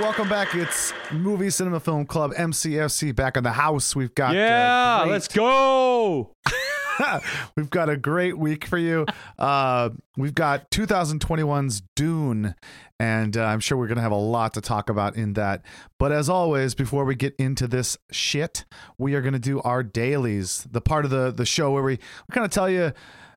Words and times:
welcome 0.00 0.28
back. 0.28 0.54
It's 0.54 0.92
Movie 1.10 1.50
Cinema 1.50 1.80
Film 1.80 2.04
Club 2.06 2.34
MCFC 2.34 3.14
back 3.14 3.36
in 3.36 3.44
the 3.44 3.52
house. 3.52 3.96
We've 3.96 4.14
got 4.14 4.30
uh, 4.30 4.38
Yeah, 4.38 5.00
great- 5.02 5.12
let's 5.12 5.28
go. 5.28 6.34
we've 7.56 7.70
got 7.70 7.88
a 7.88 7.96
great 7.96 8.38
week 8.38 8.66
for 8.66 8.78
you. 8.78 9.06
Uh, 9.38 9.90
we've 10.16 10.34
got 10.34 10.70
2021's 10.70 11.82
Dune, 11.96 12.54
and 12.98 13.36
uh, 13.36 13.44
I'm 13.44 13.60
sure 13.60 13.76
we're 13.78 13.86
going 13.86 13.96
to 13.96 14.02
have 14.02 14.12
a 14.12 14.16
lot 14.16 14.54
to 14.54 14.60
talk 14.60 14.90
about 14.90 15.16
in 15.16 15.34
that. 15.34 15.62
But 15.98 16.12
as 16.12 16.28
always, 16.28 16.74
before 16.74 17.04
we 17.04 17.14
get 17.14 17.34
into 17.36 17.66
this 17.66 17.96
shit, 18.10 18.64
we 18.98 19.14
are 19.14 19.20
going 19.22 19.32
to 19.34 19.38
do 19.38 19.60
our 19.62 19.82
dailies, 19.82 20.66
the 20.70 20.80
part 20.80 21.04
of 21.04 21.10
the 21.10 21.30
the 21.30 21.46
show 21.46 21.70
where 21.72 21.82
we, 21.82 21.92
we 21.92 22.32
kind 22.32 22.44
of 22.44 22.50
tell 22.50 22.68
you 22.70 22.92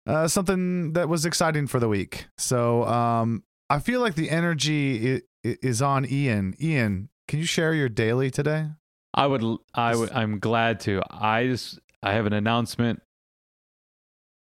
uh, 0.05 0.27
something 0.27 0.93
that 0.93 1.09
was 1.09 1.25
exciting 1.25 1.67
for 1.67 1.79
the 1.79 1.87
week. 1.89 2.27
So 2.37 2.83
um, 2.85 3.43
I 3.69 3.79
feel 3.79 3.99
like 4.01 4.15
the 4.15 4.29
energy 4.29 5.15
i- 5.15 5.21
i- 5.49 5.57
is 5.61 5.81
on 5.81 6.05
Ian. 6.09 6.53
Ian, 6.61 7.09
can 7.27 7.39
you 7.39 7.45
share 7.45 7.73
your 7.73 7.89
daily 7.89 8.31
today? 8.31 8.67
I 9.13 9.25
would. 9.27 9.43
I 9.73 9.95
would. 9.95 10.11
I'm 10.11 10.39
glad 10.39 10.79
to. 10.81 11.01
I 11.09 11.47
just. 11.47 11.79
I 12.03 12.13
have 12.13 12.27
an 12.27 12.33
announcement. 12.33 13.01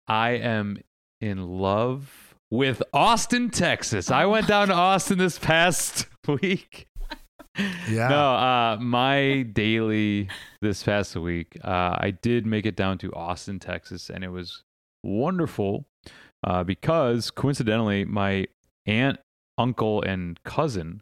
I 0.07 0.31
am 0.31 0.79
in 1.21 1.47
love 1.47 2.35
with 2.51 2.83
Austin, 2.93 3.49
Texas. 3.49 4.11
I 4.11 4.25
went 4.25 4.47
down 4.47 4.67
to 4.67 4.73
Austin 4.73 5.17
this 5.17 5.39
past 5.39 6.07
week. 6.27 6.87
Yeah. 7.57 8.07
No, 8.07 8.33
uh, 8.35 8.77
my 8.81 9.43
daily 9.43 10.29
this 10.61 10.83
past 10.83 11.15
week, 11.15 11.57
uh, 11.63 11.97
I 11.99 12.17
did 12.21 12.45
make 12.45 12.65
it 12.65 12.75
down 12.75 12.97
to 12.99 13.13
Austin, 13.13 13.59
Texas, 13.59 14.09
and 14.09 14.23
it 14.23 14.29
was 14.29 14.63
wonderful 15.03 15.85
uh, 16.43 16.63
because 16.63 17.31
coincidentally, 17.31 18.05
my 18.05 18.47
aunt, 18.85 19.19
uncle, 19.57 20.01
and 20.01 20.41
cousin, 20.43 21.01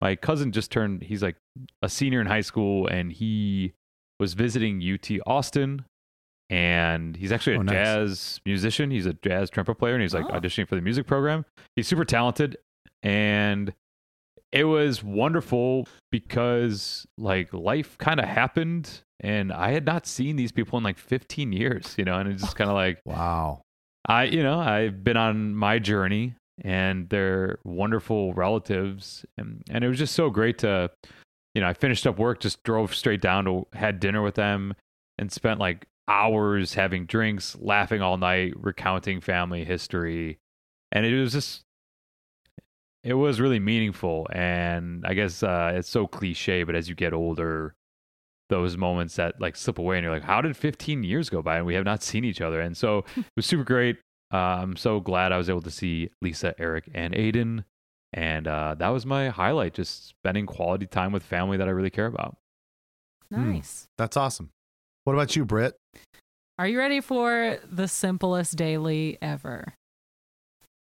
my 0.00 0.16
cousin 0.16 0.50
just 0.50 0.72
turned, 0.72 1.04
he's 1.04 1.22
like 1.22 1.36
a 1.82 1.88
senior 1.88 2.20
in 2.20 2.26
high 2.26 2.40
school, 2.40 2.86
and 2.88 3.12
he 3.12 3.72
was 4.18 4.34
visiting 4.34 4.82
UT 4.82 5.08
Austin. 5.26 5.84
And 6.52 7.16
he's 7.16 7.32
actually 7.32 7.56
a 7.56 7.60
Oh, 7.60 7.62
nice. 7.62 7.74
jazz 7.74 8.40
musician. 8.44 8.90
He's 8.90 9.06
a 9.06 9.14
jazz 9.14 9.48
trumpet 9.48 9.76
player, 9.76 9.94
and 9.94 10.02
he's 10.02 10.12
like 10.12 10.26
Oh. 10.26 10.34
auditioning 10.38 10.68
for 10.68 10.74
the 10.74 10.82
music 10.82 11.06
program. 11.06 11.46
He's 11.76 11.88
super 11.88 12.04
talented, 12.04 12.58
and 13.02 13.72
it 14.52 14.64
was 14.64 15.02
wonderful 15.02 15.86
because 16.10 17.06
like 17.16 17.52
life 17.54 17.96
kind 17.96 18.20
of 18.20 18.26
happened 18.26 19.00
and 19.20 19.50
I 19.50 19.70
had 19.70 19.86
not 19.86 20.06
seen 20.06 20.36
these 20.36 20.52
people 20.52 20.76
in 20.76 20.84
like 20.84 20.98
15 20.98 21.52
years, 21.52 21.94
you 21.96 22.04
know, 22.04 22.18
and 22.18 22.28
it's 22.30 22.42
just 22.42 22.56
kind 22.56 22.68
of 22.68 22.74
like 22.74 23.00
Wow. 23.06 23.62
I, 24.06 24.24
you 24.24 24.42
know, 24.42 24.58
I've 24.60 25.02
been 25.02 25.16
on 25.16 25.54
my 25.54 25.78
journey 25.78 26.34
and 26.62 27.08
they're 27.08 27.60
wonderful 27.64 28.34
relatives 28.34 29.24
and 29.38 29.62
and 29.70 29.84
it 29.84 29.88
was 29.88 29.96
just 29.98 30.14
so 30.14 30.28
great 30.28 30.58
to 30.58 30.90
you 31.54 31.62
know, 31.62 31.68
I 31.68 31.72
finished 31.72 32.06
up 32.06 32.18
work, 32.18 32.40
just 32.40 32.62
drove 32.62 32.94
straight 32.94 33.22
down 33.22 33.44
to 33.46 33.66
had 33.72 34.00
dinner 34.00 34.20
with 34.20 34.34
them 34.34 34.74
and 35.18 35.32
spent 35.32 35.60
like 35.60 35.86
hours 36.08 36.74
having 36.74 37.06
drinks, 37.06 37.56
laughing 37.60 38.02
all 38.02 38.16
night, 38.16 38.52
recounting 38.56 39.20
family 39.20 39.64
history. 39.64 40.38
And 40.90 41.06
it 41.06 41.18
was 41.18 41.32
just 41.32 41.64
it 43.04 43.14
was 43.14 43.40
really 43.40 43.58
meaningful 43.58 44.28
and 44.32 45.04
I 45.04 45.14
guess 45.14 45.42
uh 45.42 45.72
it's 45.74 45.88
so 45.88 46.06
cliche, 46.06 46.64
but 46.64 46.74
as 46.74 46.88
you 46.88 46.94
get 46.94 47.12
older, 47.12 47.74
those 48.48 48.76
moments 48.76 49.16
that 49.16 49.40
like 49.40 49.56
slip 49.56 49.78
away 49.78 49.96
and 49.96 50.04
you're 50.04 50.12
like, 50.12 50.22
how 50.22 50.40
did 50.40 50.56
15 50.56 51.02
years 51.02 51.30
go 51.30 51.42
by 51.42 51.56
and 51.56 51.66
we 51.66 51.74
have 51.74 51.84
not 51.84 52.02
seen 52.02 52.24
each 52.24 52.40
other? 52.40 52.60
And 52.60 52.76
so 52.76 52.98
it 53.16 53.24
was 53.36 53.46
super 53.46 53.64
great. 53.64 53.98
Uh, 54.32 54.36
I'm 54.36 54.76
so 54.76 55.00
glad 55.00 55.32
I 55.32 55.36
was 55.36 55.50
able 55.50 55.62
to 55.62 55.70
see 55.70 56.10
Lisa, 56.22 56.54
Eric, 56.58 56.88
and 56.94 57.14
Aiden. 57.14 57.64
And 58.14 58.46
uh, 58.46 58.74
that 58.78 58.88
was 58.88 59.06
my 59.06 59.28
highlight, 59.28 59.74
just 59.74 60.08
spending 60.08 60.46
quality 60.46 60.86
time 60.86 61.12
with 61.12 61.22
family 61.22 61.56
that 61.56 61.68
I 61.68 61.70
really 61.70 61.90
care 61.90 62.06
about. 62.06 62.36
Hmm. 63.32 63.52
Nice. 63.54 63.88
That's 63.98 64.16
awesome. 64.16 64.50
What 65.04 65.14
about 65.14 65.34
you, 65.34 65.44
Britt? 65.44 65.76
Are 66.58 66.66
you 66.68 66.78
ready 66.78 67.00
for 67.00 67.58
the 67.70 67.88
simplest 67.88 68.56
daily 68.56 69.18
ever? 69.22 69.74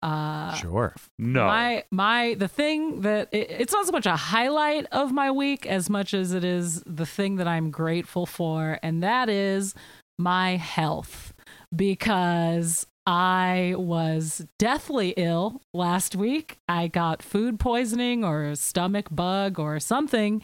Uh, 0.02 0.52
sure. 0.54 0.94
No. 1.18 1.46
My 1.46 1.84
my 1.90 2.34
the 2.34 2.46
thing 2.48 3.00
that 3.00 3.28
it, 3.32 3.50
it's 3.50 3.72
not 3.72 3.86
so 3.86 3.92
much 3.92 4.04
a 4.04 4.16
highlight 4.16 4.86
of 4.92 5.12
my 5.12 5.30
week 5.30 5.64
as 5.64 5.88
much 5.88 6.12
as 6.12 6.34
it 6.34 6.44
is 6.44 6.82
the 6.84 7.06
thing 7.06 7.36
that 7.36 7.48
I'm 7.48 7.70
grateful 7.70 8.26
for, 8.26 8.78
and 8.82 9.02
that 9.02 9.30
is 9.30 9.74
my 10.18 10.56
health 10.56 11.32
because 11.74 12.86
I 13.06 13.74
was 13.76 14.46
deathly 14.58 15.14
ill 15.16 15.62
last 15.72 16.16
week. 16.16 16.58
I 16.68 16.88
got 16.88 17.22
food 17.22 17.58
poisoning 17.58 18.24
or 18.24 18.44
a 18.44 18.56
stomach 18.56 19.08
bug 19.10 19.58
or 19.58 19.80
something. 19.80 20.42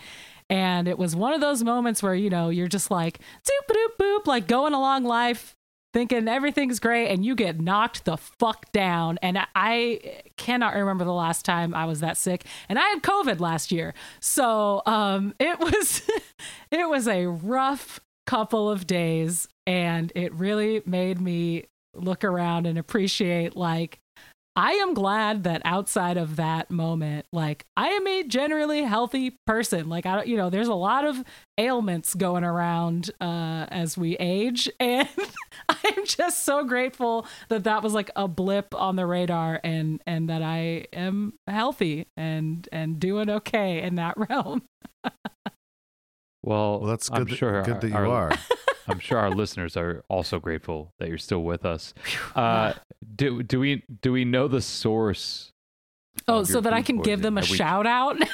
And 0.51 0.89
it 0.89 0.99
was 0.99 1.17
one 1.17 1.33
of 1.33 1.41
those 1.41 1.63
moments 1.63 2.03
where, 2.03 2.15
you 2.15 2.29
know, 2.29 2.51
you're 2.51 2.69
just 2.69 2.91
like, 2.91 3.19
doop 3.19 3.75
doop 3.75 4.05
boop, 4.05 4.27
like 4.27 4.47
going 4.49 4.75
along 4.75 5.05
life, 5.05 5.57
thinking 5.95 6.29
everything's 6.29 6.81
great, 6.81 7.09
and 7.09 7.25
you 7.25 7.35
get 7.35 7.61
knocked 7.61 8.05
the 8.05 8.17
fuck 8.17 8.71
down. 8.73 9.19
And 9.23 9.39
I- 9.55 10.23
cannot 10.37 10.75
remember 10.75 11.05
the 11.05 11.13
last 11.13 11.45
time 11.45 11.75
I 11.75 11.85
was 11.85 12.01
that 12.01 12.17
sick. 12.17 12.45
And 12.69 12.79
I 12.79 12.89
had 12.89 13.03
COVID 13.03 13.41
last 13.41 13.71
year. 13.71 13.95
So 14.21 14.83
um 14.87 15.35
it 15.41 15.61
was 15.61 16.03
it 16.71 16.89
was 16.89 17.07
a 17.07 17.27
rough 17.27 18.01
couple 18.27 18.71
of 18.71 18.87
days 18.87 19.49
and 19.67 20.13
it 20.15 20.33
really 20.35 20.83
made 20.87 21.21
me 21.21 21.65
look 21.95 22.25
around 22.25 22.67
and 22.67 22.79
appreciate 22.79 23.57
like 23.57 23.99
I 24.57 24.73
am 24.73 24.95
glad 24.95 25.45
that 25.45 25.63
outside 25.65 26.17
of 26.17 26.37
that 26.37 26.71
moment, 26.71 27.25
like 27.33 27.65
I 27.77 27.89
am 27.89 28.07
a 28.07 28.25
generally 28.25 28.83
healthy 28.83 29.37
person. 29.47 29.89
Like 29.89 30.07
I 30.07 30.17
don't, 30.17 30.27
you 30.27 30.37
know, 30.37 30.51
there's 30.51 30.69
a 30.69 30.75
lot 30.75 31.05
of 31.05 31.23
ailments 31.57 32.15
going 32.15 32.43
around 32.45 33.11
uh, 33.21 33.67
as 33.71 33.97
we 33.97 34.17
age, 34.17 34.69
and 34.81 35.09
I'm 35.69 36.05
just 36.05 36.45
so 36.45 36.65
grateful 36.65 37.27
that 37.49 37.65
that 37.65 37.83
was 37.83 37.95
like 37.95 38.11
a 38.17 38.27
blip 38.27 38.75
on 38.75 38.97
the 38.97 39.07
radar, 39.07 39.61
and 39.63 40.03
and 40.07 40.29
that 40.29 40.43
I 40.43 40.87
am 40.93 41.35
healthy 41.47 42.07
and 42.17 42.69
and 42.73 42.99
doing 42.99 43.31
okay 43.31 43.81
in 43.83 43.95
that 43.95 44.15
realm. 44.29 44.63
well, 46.43 46.81
Well, 46.81 46.81
that's 46.81 47.11
I'm 47.11 47.19
good. 47.25 47.29
that- 47.33 47.37
sure 47.37 47.63
good 47.63 47.75
our- 47.75 47.81
that 47.81 47.89
you 47.89 47.95
our- 47.95 48.07
are. 48.07 48.33
I'm 48.91 48.99
sure 48.99 49.19
our 49.19 49.31
listeners 49.31 49.77
are 49.77 50.05
also 50.09 50.39
grateful 50.39 50.93
that 50.99 51.09
you're 51.09 51.19
still 51.19 51.43
with 51.43 51.65
us. 51.65 51.95
Uh, 52.35 52.73
do 53.17 53.43
do 53.43 53.61
we 53.61 53.85
do 54.03 54.13
we 54.13 54.25
know 54.25 54.49
the 54.49 54.61
source? 54.61 55.53
Oh, 56.29 56.45
so 56.45 56.61
that 56.61 56.73
I 56.73 56.83
can 56.83 57.01
give 57.01 57.23
them 57.23 57.39
a 57.39 57.43
we- 57.43 57.47
shout 57.47 57.87
out. 57.87 58.17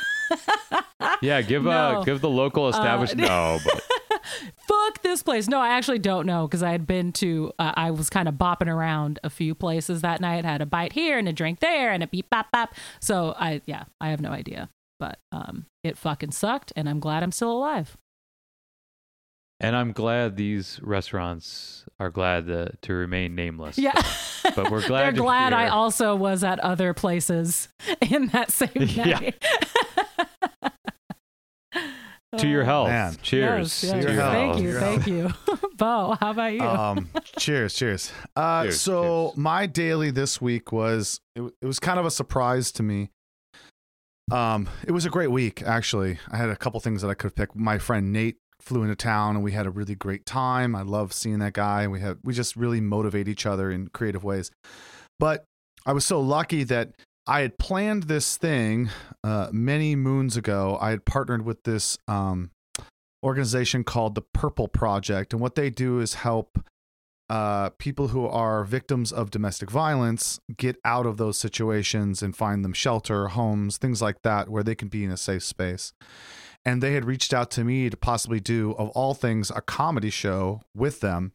Yeah, 1.23 1.41
give 1.41 1.63
No. 1.63 1.71
uh 1.71 2.05
give 2.05 2.21
the 2.21 2.29
local 2.29 2.69
establishment. 2.69 3.29
no, 3.29 3.59
but 3.65 3.83
fuck 4.67 5.03
this 5.03 5.23
place. 5.23 5.47
No, 5.47 5.61
I 5.61 5.69
actually 5.69 5.99
don't 6.01 6.27
know 6.27 6.47
because 6.47 6.63
I 6.63 6.73
had 6.73 6.87
been 6.87 7.13
to, 7.15 7.53
uh, 7.59 7.73
I 7.77 7.91
was 7.93 8.11
kind 8.11 8.29
of 8.29 8.35
bopping 8.35 8.67
around 8.69 9.19
a 9.23 9.31
few 9.31 9.55
places 9.55 10.01
that 10.03 10.21
night, 10.21 10.45
had 10.45 10.61
a 10.63 10.67
bite 10.67 10.93
here 10.95 11.17
and 11.19 11.29
a 11.29 11.33
drink 11.33 11.61
there 11.61 11.93
and 11.93 12.03
a 12.03 12.07
beep 12.07 12.29
bop 12.31 12.51
bop. 12.53 12.75
So 13.01 13.35
I, 13.39 13.63
yeah, 13.67 13.85
I 14.01 14.09
have 14.09 14.21
no 14.21 14.31
idea. 14.31 14.69
But 14.99 15.19
um, 15.33 15.67
it 15.85 15.97
fucking 15.97 16.33
sucked 16.33 16.73
and 16.75 16.89
I'm 16.89 16.99
glad 17.01 17.23
I'm 17.23 17.33
still 17.33 17.53
alive. 17.53 17.97
And 19.59 19.75
I'm 19.75 19.93
glad 19.93 20.37
these 20.37 20.79
restaurants 20.83 21.85
are 21.99 22.11
glad 22.11 22.47
to, 22.49 22.73
to 22.83 22.93
remain 22.93 23.35
nameless. 23.35 23.79
Yeah. 23.79 23.95
But 24.55 24.71
we're 24.71 24.81
glad 24.87 25.01
They're 25.03 25.15
you're 25.15 25.25
glad 25.25 25.53
I 25.55 25.69
also 25.69 26.15
was 26.15 26.45
at 26.45 26.61
other 26.61 26.93
places 26.93 27.69
in 28.11 28.27
that 28.29 28.51
same 28.53 28.71
Yeah. 28.75 29.31
To 32.39 32.47
your 32.49 32.65
health. 32.65 32.89
Man. 32.89 33.17
Cheers. 33.23 33.83
Yes, 33.83 33.95
yes. 33.95 34.05
To 34.05 34.13
your 34.13 34.21
Thank 34.21 34.51
health. 34.53 34.63
you. 34.63 34.69
Your 34.71 34.81
Thank 34.81 35.07
you. 35.07 35.31
Beau, 35.79 36.17
how 36.21 36.31
about 36.33 36.53
you? 36.53 36.61
um, 36.61 37.09
cheers, 37.39 37.73
cheers. 37.75 38.13
Uh, 38.35 38.65
Cheers, 38.65 38.81
so 38.81 39.29
cheers. 39.29 39.37
my 39.39 39.65
daily 39.67 40.11
this 40.11 40.39
week 40.41 40.71
was 40.71 41.21
it, 41.35 41.43
it 41.63 41.67
was 41.67 41.79
kind 41.79 41.99
of 41.99 42.05
a 42.05 42.11
surprise 42.11 42.73
to 42.73 42.83
me. 42.83 43.11
Um, 44.31 44.69
it 44.87 44.91
was 44.91 45.07
a 45.07 45.11
great 45.11 45.31
week 45.31 45.63
actually. 45.63 46.19
I 46.31 46.37
had 46.37 46.51
a 46.51 46.57
couple 46.57 46.79
things 46.81 47.01
that 47.01 47.09
I 47.09 47.15
could 47.15 47.35
pick. 47.35 47.55
My 47.57 47.79
friend 47.79 48.13
Nate 48.13 48.37
flew 48.67 48.83
into 48.83 48.97
town 48.97 49.37
and 49.37 49.45
we 49.45 49.53
had 49.53 49.67
a 49.67 49.71
really 49.71 49.95
great 49.95 50.27
time. 50.27 50.75
I 50.75 50.83
love 50.83 51.13
seeing 51.13 51.39
that 51.39 51.53
guy. 51.53 51.87
We 51.87 52.01
had 52.01 52.19
we 52.25 52.35
just 52.35 52.57
really 52.57 52.81
motivate 52.81 53.29
each 53.29 53.47
other 53.47 53.71
in 53.71 53.89
creative 53.89 54.25
ways. 54.25 54.51
But 55.19 55.45
I 55.87 55.93
was 55.93 56.05
so 56.05 56.21
lucky 56.21 56.65
that 56.65 56.91
I 57.27 57.41
had 57.41 57.59
planned 57.59 58.05
this 58.05 58.37
thing 58.37 58.91
uh, 59.25 59.49
many 59.53 59.97
moons 59.97 60.37
ago. 60.37 60.79
I 60.81 60.91
had 60.91 61.05
partnered 61.05 61.45
with 61.45 61.63
this 61.63 61.97
um, 62.09 62.51
organization 63.25 63.85
called 63.85 64.15
the 64.15 64.23
Purple 64.23 64.69
Project, 64.69 65.33
and 65.33 65.41
what 65.41 65.55
they 65.55 65.71
do 65.71 66.01
is 66.01 66.15
help 66.15 66.59
uh, 67.29 67.71
people 67.71 68.09
who 68.09 68.27
are 68.27 68.63
victims 68.65 69.13
of 69.13 69.31
domestic 69.31 69.71
violence 69.71 70.39
get 70.57 70.77
out 70.85 71.07
of 71.07 71.17
those 71.17 71.37
situations 71.37 72.23
and 72.23 72.37
find 72.37 72.65
them 72.65 72.73
shelter, 72.73 73.29
homes, 73.29 73.79
things 73.79 74.01
like 74.01 74.23
that, 74.23 74.49
where 74.49 74.63
they 74.63 74.77
can 74.77 74.89
be 74.89 75.05
in 75.05 75.11
a 75.11 75.17
safe 75.17 75.43
space. 75.43 75.93
And 76.67 76.83
they 76.83 76.95
had 76.95 77.05
reached 77.05 77.33
out 77.33 77.51
to 77.53 77.65
me 77.65 77.89
to 77.89 77.97
possibly 77.97 78.41
do, 78.41 78.73
of 78.73 78.89
all 78.91 79.15
things, 79.15 79.51
a 79.51 79.63
comedy 79.63 80.11
show 80.11 80.63
with 80.75 81.01
them. 81.01 81.33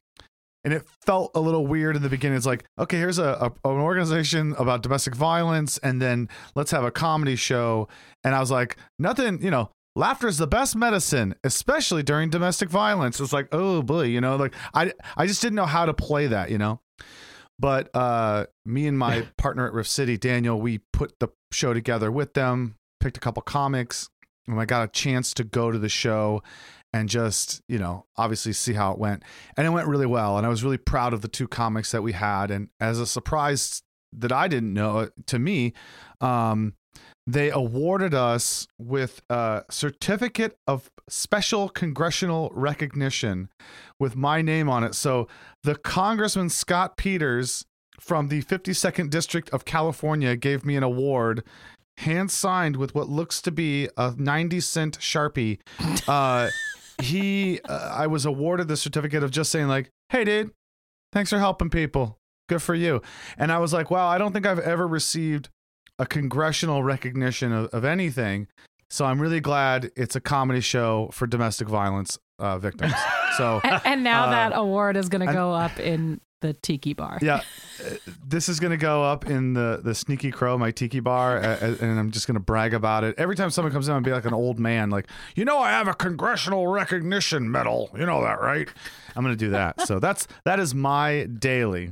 And 0.66 0.74
it 0.74 0.84
felt 1.06 1.32
a 1.34 1.40
little 1.40 1.66
weird 1.66 1.96
in 1.96 2.04
the 2.04 2.10
beginning. 2.10 2.38
It's 2.38 2.46
like, 2.46 2.66
okay, 2.78 2.98
here's 2.98 3.18
a, 3.18 3.52
a 3.64 3.70
an 3.70 3.80
organization 3.80 4.54
about 4.60 4.84
domestic 4.84 5.16
violence, 5.16 5.80
and 5.80 6.02
then 6.02 6.30
let's 6.54 6.70
have 6.70 6.84
a 6.84 6.92
comedy 6.92 7.36
show. 7.38 7.88
And 8.24 8.36
I 8.36 8.40
was 8.42 8.52
like, 8.52 8.78
nothing, 9.00 9.42
you 9.42 9.50
know, 9.50 9.72
laughter 9.96 10.28
is 10.28 10.38
the 10.38 10.48
best 10.48 10.76
medicine, 10.76 11.34
especially 11.44 12.04
during 12.04 12.30
domestic 12.30 12.70
violence. 12.70 13.20
It's 13.20 13.34
like, 13.34 13.48
oh 13.54 13.82
boy, 13.82 14.04
you 14.04 14.22
know, 14.22 14.36
like 14.36 14.54
I 14.74 14.94
I 15.18 15.28
just 15.28 15.42
didn't 15.42 15.56
know 15.56 15.66
how 15.66 15.86
to 15.86 15.94
play 15.94 16.28
that, 16.28 16.52
you 16.52 16.58
know. 16.58 16.82
But 17.58 17.90
uh 17.96 18.48
me 18.66 18.86
and 18.86 19.00
my 19.00 19.28
partner 19.38 19.66
at 19.66 19.74
Rift 19.74 19.90
City, 19.90 20.18
Daniel, 20.18 20.60
we 20.60 20.82
put 20.94 21.20
the 21.20 21.30
show 21.52 21.74
together 21.74 22.12
with 22.12 22.34
them, 22.34 22.76
picked 23.00 23.18
a 23.18 23.22
couple 23.22 23.42
comics, 23.42 24.10
and 24.52 24.60
I 24.60 24.66
got 24.66 24.84
a 24.84 24.88
chance 24.88 25.34
to 25.36 25.44
go 25.44 25.72
to 25.72 25.80
the 25.80 25.90
show 25.90 26.44
and 26.94 27.08
just, 27.08 27.62
you 27.68 27.80
know, 27.80 28.06
obviously 28.18 28.54
see 28.54 28.74
how 28.74 28.92
it 28.92 29.00
went. 29.00 29.24
And 29.56 29.66
it 29.66 29.70
went 29.70 29.88
really 29.88 30.06
well. 30.06 30.38
And 30.38 30.46
I 30.46 30.50
was 30.50 30.64
really 30.64 30.78
proud 30.78 31.14
of 31.14 31.22
the 31.22 31.28
two 31.28 31.48
comics 31.48 31.92
that 31.92 32.02
we 32.02 32.12
had. 32.12 32.52
And 32.52 32.70
as 32.80 33.00
a 33.00 33.06
surprise 33.06 33.82
that 34.14 34.32
I 34.32 34.48
didn't 34.48 34.74
know 34.74 35.10
to 35.28 35.40
me, 35.40 35.74
um, 36.20 36.74
they 37.26 37.50
awarded 37.50 38.14
us 38.14 38.68
with 38.78 39.22
a 39.30 39.64
certificate 39.70 40.58
of 40.68 40.90
special 41.08 41.70
congressional 41.70 42.52
recognition 42.54 43.50
with 44.00 44.16
my 44.16 44.42
name 44.42 44.68
on 44.68 44.84
it. 44.84 44.96
So 44.96 45.28
the 45.64 45.76
Congressman 45.76 46.50
Scott 46.50 46.98
Peters 46.98 47.66
from 48.00 48.28
the 48.28 48.42
52nd 48.42 49.10
District 49.12 49.50
of 49.52 49.64
California 49.64 50.36
gave 50.36 50.66
me 50.66 50.76
an 50.76 50.84
award 50.84 51.44
hand 51.98 52.32
signed 52.32 52.76
with 52.76 52.96
what 52.96 53.10
looks 53.10 53.42
to 53.44 53.52
be 53.52 53.90
a 53.98 54.14
90 54.18 54.60
cent 54.60 55.00
Sharpie. 55.00 55.60
Uh, 56.08 56.50
he, 57.02 57.60
uh, 57.62 57.92
I 57.94 58.08
was 58.08 58.26
awarded 58.26 58.68
the 58.68 58.78
certificate 58.78 59.24
of 59.24 59.32
just 59.32 59.52
saying, 59.52 59.68
like, 59.68 59.90
hey, 60.10 60.24
dude, 60.24 60.52
thanks 61.14 61.30
for 61.30 61.40
helping 61.40 61.70
people. 61.70 62.18
Good 62.50 62.62
for 62.62 62.76
you. 62.76 63.02
And 63.38 63.52
I 63.52 63.60
was 63.60 63.74
like, 63.74 63.92
wow, 63.92 64.08
I 64.08 64.18
don't 64.18 64.34
think 64.34 64.46
I've 64.46 64.60
ever 64.60 64.88
received 64.88 65.50
a 66.00 66.06
congressional 66.06 66.84
recognition 66.84 67.52
of, 67.52 67.68
of 67.68 67.86
anything. 67.86 68.48
So 68.90 69.06
I'm 69.06 69.22
really 69.22 69.40
glad 69.40 69.92
it's 69.96 70.16
a 70.16 70.22
comedy 70.22 70.60
show 70.60 71.10
for 71.14 71.28
domestic 71.28 71.70
violence 71.70 72.20
uh, 72.40 72.58
victims. 72.58 72.94
So 73.38 73.62
And, 73.64 73.82
and 73.86 74.04
now 74.04 74.26
Uh, 74.26 74.32
that 74.32 74.52
award 74.56 74.98
is 74.98 75.10
going 75.10 75.26
to 75.28 75.34
go 75.34 75.54
up 75.54 75.80
in 75.80 76.20
the 76.42 76.54
tiki 76.54 76.94
bar. 76.94 77.20
yeah, 77.22 77.42
uh, 77.86 77.90
this 78.26 78.50
is 78.50 78.60
gonna 78.60 78.76
go 78.76 79.04
up 79.04 79.30
in 79.30 79.54
the 79.54 79.80
the 79.84 79.94
Sneaky 79.94 80.32
Crow, 80.32 80.58
my 80.58 80.72
tiki 80.72 81.00
bar, 81.00 81.38
and 81.38 82.00
I'm 82.00 82.10
just 82.10 82.26
gonna 82.26 82.40
brag 82.40 82.74
about 82.74 83.04
it 83.04 83.14
every 83.20 83.36
time 83.36 83.52
someone 83.52 83.72
comes 83.72 83.88
in. 83.88 83.94
and 83.96 84.04
be 84.04 84.12
like 84.12 84.26
an 84.26 84.34
old 84.34 84.58
man, 84.60 84.90
like 84.90 85.06
you 85.36 85.46
know, 85.46 85.60
I 85.60 85.70
have 85.70 85.88
a 85.88 85.94
congressional 85.94 86.66
recognition 86.66 87.52
medal. 87.52 87.92
You 87.96 88.08
know 88.08 88.24
that, 88.24 88.42
right? 88.42 88.68
I'm 89.16 89.24
gonna 89.24 89.36
do 89.36 89.52
that. 89.52 89.82
So 89.82 90.00
that's 90.06 90.28
that 90.46 90.60
is 90.60 90.74
my 90.74 91.26
daily. 91.26 91.92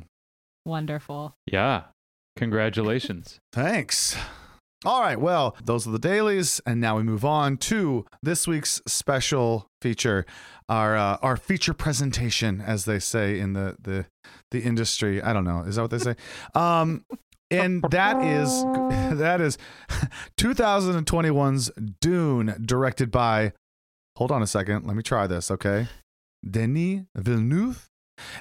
Wonderful. 0.65 1.35
Yeah. 1.45 1.83
Congratulations. 2.35 3.39
Thanks. 3.53 4.18
All 4.86 5.02
right, 5.02 5.20
well, 5.20 5.58
those 5.62 5.86
are 5.86 5.92
the 5.92 6.00
dailies, 6.00 6.62
and 6.66 6.80
now 6.80 6.96
we 6.96 7.04
move 7.04 7.26
on 7.26 7.58
to 7.58 8.06
this 8.24 8.48
week's 8.48 8.81
special 8.88 9.70
feature, 9.81 10.26
our 10.70 10.96
uh, 10.96 11.18
our 11.22 11.36
feature 11.36 11.74
presentation, 11.74 12.62
as 12.62 12.86
they 12.86 12.98
say 12.98 13.40
in 13.40 13.52
the 13.52 13.76
the 13.81 14.06
the 14.52 14.62
industry. 14.62 15.22
I 15.22 15.34
don't 15.34 15.44
know, 15.44 15.64
is 15.64 15.76
that 15.76 15.81
what 15.81 15.92
they 15.92 15.98
say? 16.00 16.16
Um, 16.56 17.04
and 17.52 17.84
that 17.90 18.24
is 18.24 18.64
that 19.18 19.42
is 19.42 19.58
2021's 20.38 21.72
Dune, 22.00 22.56
directed 22.66 23.12
by. 23.12 23.52
Hold 24.16 24.31
on 24.31 24.42
a 24.42 24.48
second, 24.48 24.86
let 24.88 24.96
me 24.96 25.04
try 25.04 25.28
this. 25.28 25.52
Okay, 25.52 25.88
Denis 26.50 27.02
Villeneuve 27.16 27.88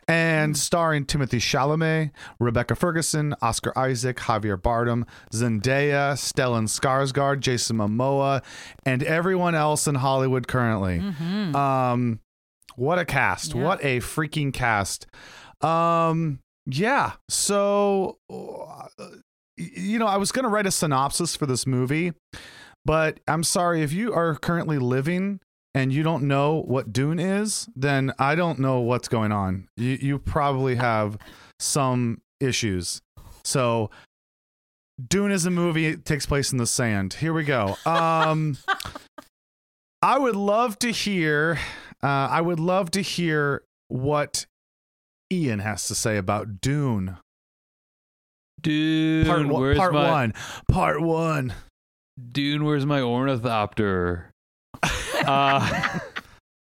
and 0.07 0.57
starring 0.57 1.05
Timothée 1.05 1.41
Chalamet, 1.41 2.11
Rebecca 2.39 2.75
Ferguson, 2.75 3.35
Oscar 3.43 3.73
Isaac, 3.77 4.17
Javier 4.19 4.57
Bardem, 4.61 5.05
Zendaya, 5.33 6.15
Stellan 6.15 6.69
Skarsgård, 6.69 7.41
Jason 7.41 7.77
Momoa, 7.79 8.43
and 8.85 9.03
everyone 9.03 9.55
else 9.55 9.87
in 9.87 9.97
Hollywood 9.97 10.47
currently. 10.49 10.99
hmm 10.99 11.55
Um, 11.57 12.21
what 12.77 12.99
a 12.99 13.05
cast! 13.05 13.55
Yeah. 13.55 13.63
What 13.63 13.85
a 13.85 13.99
freaking 13.99 14.53
cast! 14.53 15.07
Um, 15.61 16.39
yeah. 16.67 17.13
So, 17.29 18.19
you 19.57 19.99
know, 19.99 20.07
I 20.07 20.17
was 20.17 20.31
gonna 20.33 20.49
write 20.49 20.67
a 20.67 20.71
synopsis 20.71 21.35
for 21.35 21.47
this 21.47 21.67
movie, 21.67 22.13
but 22.85 23.19
I'm 23.27 23.43
sorry 23.43 23.83
if 23.83 23.93
you 23.93 24.13
are 24.13 24.37
currently 24.37 24.79
living 24.79 25.41
and 25.75 25.93
you 25.93 26.03
don't 26.03 26.25
know 26.25 26.63
what 26.67 26.93
Dune 26.93 27.19
is, 27.19 27.69
then 27.77 28.13
I 28.19 28.35
don't 28.35 28.59
know 28.59 28.81
what's 28.81 29.09
going 29.09 29.33
on. 29.33 29.69
You 29.77 29.99
you 30.01 30.19
probably 30.19 30.77
have 30.77 31.19
some 31.59 32.21
issues. 32.41 33.01
So 33.45 33.91
Dune 35.09 35.31
is 35.31 35.47
a 35.47 35.51
movie. 35.51 35.87
It 35.87 36.05
takes 36.05 36.27
place 36.27 36.53
in 36.53 36.59
the 36.59 36.67
sand. 36.67 37.15
Here 37.15 37.33
we 37.33 37.45
go. 37.45 37.77
Um 37.87 38.59
I 40.03 40.19
would 40.19 40.37
love 40.37 40.79
to 40.81 40.91
hear 40.91 41.59
uh 42.03 42.07
I 42.31 42.41
would 42.41 42.61
love 42.61 42.91
to 42.93 43.01
hear 43.01 43.63
what 43.89 44.47
Ian 45.31 45.59
has 45.61 45.87
to 45.89 45.95
say 45.95 46.17
about 46.17 46.61
Dune. 46.61 47.19
Dune, 48.61 49.27
Part, 49.27 49.47
one, 49.47 49.61
where's 49.61 49.79
part 49.79 49.93
my, 49.93 50.11
1. 50.11 50.35
Part 50.69 51.01
1. 51.01 51.55
Dune, 52.33 52.65
where's 52.65 52.85
my 52.85 53.01
ornithopter? 53.01 54.31
uh, 55.29 55.99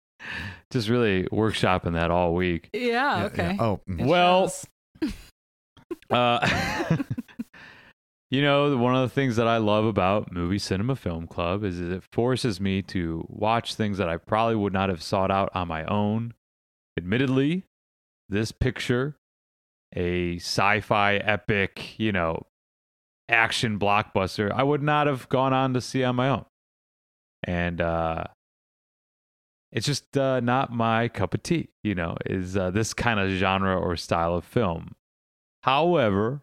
just 0.70 0.88
really 0.88 1.24
workshopping 1.24 1.94
that 1.94 2.10
all 2.10 2.34
week. 2.34 2.70
Yeah, 2.72 3.18
Yeah, 3.20 3.24
okay. 3.26 3.54
yeah. 3.54 3.62
Oh, 3.62 3.80
mm. 3.88 4.06
Well. 4.06 4.52
Uh, 6.08 6.44
you 8.30 8.42
know, 8.42 8.76
one 8.76 8.94
of 8.94 9.02
the 9.02 9.14
things 9.14 9.36
that 9.36 9.46
I 9.48 9.58
love 9.58 9.84
about 9.84 10.32
Movie 10.32 10.58
Cinema 10.58 10.96
Film 10.96 11.26
Club 11.26 11.64
is 11.64 11.80
it 11.80 12.02
forces 12.12 12.60
me 12.60 12.82
to 12.82 13.24
watch 13.28 13.74
things 13.74 13.98
that 13.98 14.08
I 14.08 14.16
probably 14.16 14.56
would 14.56 14.72
not 14.72 14.88
have 14.88 15.02
sought 15.02 15.30
out 15.30 15.50
on 15.54 15.68
my 15.68 15.84
own. 15.84 16.34
Admittedly, 16.96 17.64
this 18.28 18.52
picture, 18.52 19.16
a 19.94 20.36
sci 20.36 20.80
fi 20.80 21.16
epic, 21.16 21.98
you 21.98 22.12
know, 22.12 22.46
action 23.28 23.78
blockbuster, 23.78 24.52
I 24.52 24.62
would 24.62 24.82
not 24.82 25.06
have 25.06 25.28
gone 25.28 25.52
on 25.52 25.74
to 25.74 25.80
see 25.80 26.04
on 26.04 26.16
my 26.16 26.28
own. 26.28 26.44
And 27.44 27.80
uh, 27.80 28.24
it's 29.72 29.86
just 29.86 30.16
uh, 30.16 30.40
not 30.40 30.72
my 30.72 31.08
cup 31.08 31.34
of 31.34 31.42
tea, 31.42 31.68
you 31.84 31.94
know, 31.94 32.16
is 32.26 32.56
uh, 32.56 32.70
this 32.70 32.92
kind 32.94 33.20
of 33.20 33.30
genre 33.30 33.78
or 33.78 33.96
style 33.96 34.34
of 34.34 34.44
film. 34.44 34.94
However, 35.62 36.42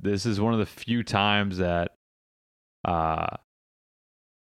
this 0.00 0.24
is 0.26 0.40
one 0.40 0.52
of 0.52 0.58
the 0.58 0.66
few 0.66 1.02
times 1.02 1.58
that 1.58 1.92
uh, 2.84 3.36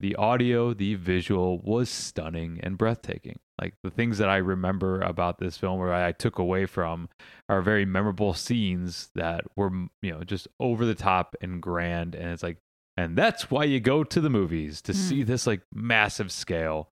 the 0.01 0.17
audio, 0.17 0.75
the 0.75 0.95
visual 0.97 1.59
was 1.61 1.89
stunning 1.89 2.59
and 2.63 2.77
breathtaking. 2.77 3.39
Like 3.61 3.75
the 3.85 3.91
things 3.91 4.19
that 4.19 4.29
I 4.29 4.39
remember 4.39 5.01
about 5.01 5.39
this 5.39 5.57
film, 5.57 5.79
where 5.79 5.93
I 5.95 6.11
took 6.13 6.39
away 6.39 6.67
from, 6.67 7.09
are 7.49 7.63
very 7.63 7.85
memorable 7.85 8.35
scenes 8.35 9.11
that 9.15 9.45
were, 9.57 9.71
you 10.01 10.11
know, 10.13 10.25
just 10.25 10.49
over 10.59 10.85
the 10.85 10.95
top 10.97 11.37
and 11.41 11.63
grand. 11.63 12.15
And 12.15 12.31
it's 12.31 12.43
like, 12.43 12.59
and 12.97 13.17
that's 13.17 13.51
why 13.51 13.65
you 13.65 13.79
go 13.79 14.03
to 14.05 14.21
the 14.21 14.31
movies 14.31 14.83
to 14.83 14.93
Mm. 14.93 14.97
see 14.97 15.23
this 15.23 15.47
like 15.47 15.63
massive 15.73 16.33
scale. 16.33 16.89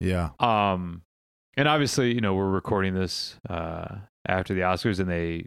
Yeah. 0.00 0.30
Um, 0.40 1.02
and 1.56 1.68
obviously, 1.68 2.14
you 2.14 2.20
know, 2.20 2.34
we're 2.34 2.50
recording 2.50 2.94
this 2.94 3.36
uh, 3.48 3.96
after 4.26 4.54
the 4.54 4.60
Oscars, 4.60 5.00
and 5.00 5.10
they 5.10 5.46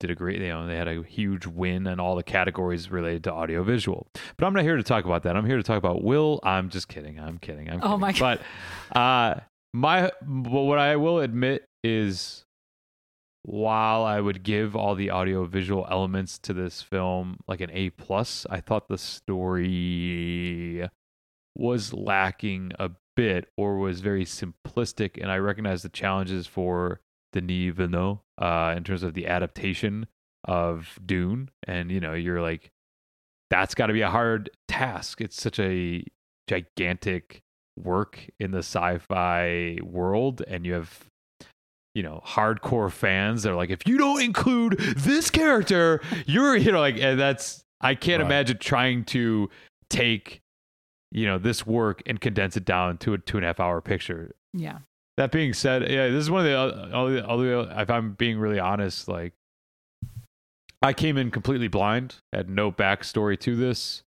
did 0.00 0.10
a 0.10 0.14
great, 0.14 0.40
you 0.40 0.48
know, 0.48 0.66
they 0.66 0.76
had 0.76 0.88
a 0.88 1.02
huge 1.02 1.46
win 1.46 1.86
in 1.86 2.00
all 2.00 2.16
the 2.16 2.22
categories 2.22 2.90
related 2.90 3.24
to 3.24 3.32
audiovisual. 3.32 4.08
But 4.36 4.46
I'm 4.46 4.52
not 4.52 4.64
here 4.64 4.76
to 4.76 4.82
talk 4.82 5.04
about 5.04 5.22
that. 5.22 5.36
I'm 5.36 5.46
here 5.46 5.56
to 5.56 5.62
talk 5.62 5.78
about 5.78 6.02
Will. 6.02 6.40
I'm 6.42 6.68
just 6.70 6.88
kidding. 6.88 7.18
I'm 7.20 7.38
kidding. 7.38 7.70
I'm 7.70 7.80
Oh 7.82 7.96
my 7.96 8.12
God. 8.12 8.40
But 8.92 8.98
uh, 8.98 9.40
my, 9.72 10.10
but 10.22 10.62
what 10.62 10.78
I 10.78 10.96
will 10.96 11.20
admit 11.20 11.64
is, 11.82 12.44
while 13.42 14.04
I 14.04 14.20
would 14.20 14.42
give 14.42 14.74
all 14.74 14.94
the 14.94 15.10
audiovisual 15.10 15.86
elements 15.90 16.38
to 16.40 16.54
this 16.54 16.80
film 16.80 17.38
like 17.46 17.60
an 17.60 17.70
A 17.72 17.90
plus, 17.90 18.46
I 18.48 18.60
thought 18.60 18.88
the 18.88 18.98
story 18.98 20.88
was 21.54 21.92
lacking 21.92 22.72
a 22.78 22.90
bit 23.16 23.48
or 23.56 23.76
was 23.78 24.00
very 24.00 24.24
simplistic 24.24 25.20
and 25.20 25.30
i 25.30 25.36
recognize 25.36 25.82
the 25.82 25.88
challenges 25.88 26.46
for 26.46 27.00
denis 27.32 27.72
villeneuve 27.74 28.18
uh, 28.40 28.74
in 28.76 28.84
terms 28.84 29.02
of 29.02 29.14
the 29.14 29.26
adaptation 29.26 30.06
of 30.44 30.98
dune 31.04 31.50
and 31.66 31.90
you 31.90 32.00
know 32.00 32.12
you're 32.14 32.42
like 32.42 32.70
that's 33.50 33.74
got 33.74 33.86
to 33.86 33.92
be 33.92 34.00
a 34.02 34.10
hard 34.10 34.50
task 34.68 35.20
it's 35.20 35.40
such 35.40 35.58
a 35.58 36.04
gigantic 36.48 37.40
work 37.82 38.28
in 38.38 38.50
the 38.50 38.58
sci-fi 38.58 39.78
world 39.82 40.42
and 40.46 40.64
you 40.66 40.72
have 40.74 41.04
you 41.94 42.02
know 42.02 42.20
hardcore 42.24 42.90
fans 42.90 43.42
they're 43.42 43.54
like 43.54 43.70
if 43.70 43.86
you 43.86 43.96
don't 43.98 44.22
include 44.22 44.78
this 44.96 45.30
character 45.30 46.00
you're 46.26 46.56
you 46.56 46.70
know 46.72 46.80
like 46.80 46.98
and 46.98 47.18
that's 47.18 47.64
i 47.80 47.94
can't 47.94 48.20
Right. 48.20 48.26
imagine 48.26 48.58
trying 48.58 49.04
to 49.06 49.48
take 49.90 50.40
you 51.14 51.24
know 51.26 51.38
this 51.38 51.66
work 51.66 52.02
and 52.06 52.20
condense 52.20 52.56
it 52.56 52.64
down 52.66 52.98
to 52.98 53.14
a 53.14 53.18
two 53.18 53.38
and 53.38 53.44
a 53.44 53.48
half 53.48 53.60
hour 53.60 53.80
picture 53.80 54.34
Yeah. 54.52 54.78
that 55.16 55.30
being 55.32 55.52
said 55.54 55.82
yeah 55.88 56.08
this 56.08 56.20
is 56.22 56.30
one 56.30 56.40
of 56.44 56.46
the 56.46 56.58
other, 56.58 57.24
other 57.26 57.80
if 57.80 57.88
i'm 57.88 58.12
being 58.12 58.38
really 58.38 58.58
honest 58.58 59.08
like 59.08 59.32
i 60.82 60.92
came 60.92 61.16
in 61.16 61.30
completely 61.30 61.68
blind 61.68 62.16
had 62.32 62.48
no 62.48 62.70
backstory 62.70 63.38
to 63.40 63.56
this 63.56 64.02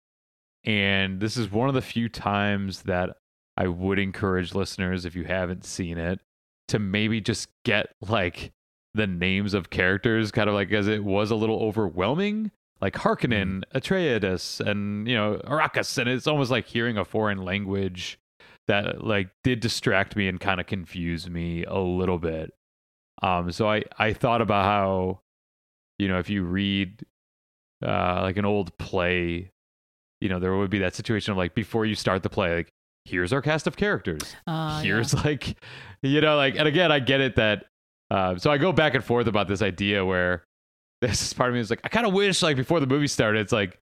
and 0.65 1.21
this 1.21 1.37
is 1.37 1.51
one 1.51 1.69
of 1.69 1.75
the 1.75 1.83
few 1.83 2.09
times 2.09 2.83
that 2.83 3.17
i 3.57 3.67
would 3.67 3.99
encourage 3.99 4.55
listeners 4.55 5.05
if 5.05 5.15
you 5.15 5.25
haven't 5.25 5.65
seen 5.65 5.99
it 5.99 6.21
to 6.69 6.79
maybe 6.79 7.21
just 7.21 7.49
get 7.65 7.89
like 8.01 8.53
the 8.95 9.07
names 9.07 9.55
of 9.55 9.71
characters 9.71 10.31
kind 10.31 10.49
of 10.49 10.55
like 10.55 10.71
as 10.73 10.87
it 10.87 11.03
was 11.03 11.31
a 11.31 11.35
little 11.37 11.61
overwhelming 11.61 12.51
like 12.83 12.95
Harkonnen, 12.95 13.63
Atreides, 13.75 14.61
and 14.61 15.09
you 15.09 15.15
know 15.15 15.41
Arrakis, 15.45 15.97
and 15.97 16.11
it's 16.11 16.27
almost 16.27 16.51
like 16.51 16.67
hearing 16.67 16.99
a 16.99 17.05
foreign 17.05 17.39
language 17.45 18.19
that 18.69 19.03
like 19.05 19.31
did 19.43 19.61
distract 19.61 20.15
me 20.17 20.29
and 20.29 20.39
kind 20.41 20.61
of 20.61 20.67
confuse 20.67 21.31
me 21.31 21.65
a 21.65 21.79
little 21.79 22.19
bit. 22.19 22.53
Um, 23.23 23.51
so 23.53 23.71
I 23.71 23.85
I 23.99 24.13
thought 24.13 24.43
about 24.43 24.65
how, 24.65 25.21
you 25.99 26.09
know, 26.09 26.19
if 26.19 26.29
you 26.29 26.43
read 26.43 27.05
uh, 27.87 28.21
like 28.23 28.37
an 28.37 28.45
old 28.45 28.77
play, 28.79 29.51
you 30.21 30.29
know, 30.29 30.39
there 30.39 30.57
would 30.57 30.71
be 30.71 30.79
that 30.81 30.95
situation 30.95 31.31
of 31.33 31.37
like 31.39 31.55
before 31.55 31.87
you 31.87 31.95
start 31.95 32.23
the 32.23 32.31
play, 32.31 32.57
like 32.57 32.69
here's 33.05 33.33
our 33.33 33.43
cast 33.43 33.67
of 33.67 33.77
characters, 33.77 34.35
Uh, 34.47 34.79
yeah. 34.79 34.83
here's 34.83 35.13
like, 35.25 35.57
you 36.03 36.21
know, 36.21 36.37
like, 36.37 36.57
and 36.57 36.69
again, 36.69 36.91
I 36.93 36.99
get 37.01 37.21
it 37.21 37.37
that. 37.37 37.65
Uh, 38.11 38.37
so 38.37 38.51
I 38.51 38.59
go 38.59 38.73
back 38.73 38.95
and 38.95 39.03
forth 39.03 39.27
about 39.27 39.49
this 39.49 39.63
idea 39.63 40.05
where 40.05 40.45
this 41.03 41.21
is 41.21 41.33
part 41.33 41.51
of 41.51 41.55
me 41.55 41.61
is 41.61 41.69
like, 41.69 41.81
I 41.85 41.89
kind 41.89 42.07
of 42.07 42.15
wish 42.15 42.43
like 42.43 42.57
before 42.57 42.81
the 42.81 42.87
movie 42.87 43.09
started, 43.09 43.41
it's 43.41 43.53
like, 43.53 43.79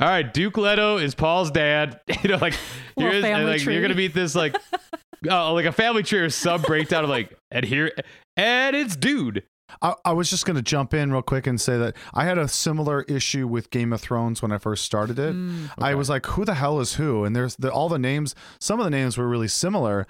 all 0.00 0.08
right, 0.08 0.34
Duke 0.34 0.58
Leto 0.58 0.98
is 0.98 1.14
Paul's 1.14 1.50
dad. 1.50 2.00
you 2.22 2.30
know, 2.30 2.36
like 2.36 2.54
Little 2.96 3.12
here's 3.12 3.24
and, 3.24 3.34
family 3.34 3.52
like 3.52 3.64
you're 3.64 3.80
gonna 3.80 3.94
meet 3.94 4.12
this 4.12 4.34
like, 4.34 4.56
uh, 5.30 5.52
like 5.52 5.64
a 5.64 5.72
family 5.72 6.02
tree 6.02 6.18
or 6.18 6.30
some 6.30 6.62
breakdown 6.62 7.04
of 7.04 7.10
like, 7.10 7.36
and 7.50 7.64
here, 7.64 7.92
and 8.36 8.74
it's 8.74 8.96
dude. 8.96 9.44
I, 9.82 9.94
I 10.04 10.12
was 10.12 10.30
just 10.30 10.46
going 10.46 10.56
to 10.56 10.62
jump 10.62 10.94
in 10.94 11.12
real 11.12 11.22
quick 11.22 11.46
and 11.46 11.60
say 11.60 11.76
that 11.78 11.96
I 12.12 12.24
had 12.24 12.38
a 12.38 12.48
similar 12.48 13.02
issue 13.02 13.46
with 13.46 13.70
Game 13.70 13.92
of 13.92 14.00
Thrones 14.00 14.42
when 14.42 14.52
I 14.52 14.58
first 14.58 14.84
started 14.84 15.18
it. 15.18 15.34
Mm. 15.34 15.70
I 15.78 15.94
was 15.94 16.08
like, 16.08 16.26
who 16.26 16.44
the 16.44 16.54
hell 16.54 16.80
is 16.80 16.94
who? 16.94 17.24
And 17.24 17.34
there's 17.34 17.56
the, 17.56 17.72
all 17.72 17.88
the 17.88 17.98
names, 17.98 18.34
some 18.60 18.80
of 18.80 18.84
the 18.84 18.90
names 18.90 19.16
were 19.18 19.28
really 19.28 19.48
similar. 19.48 20.06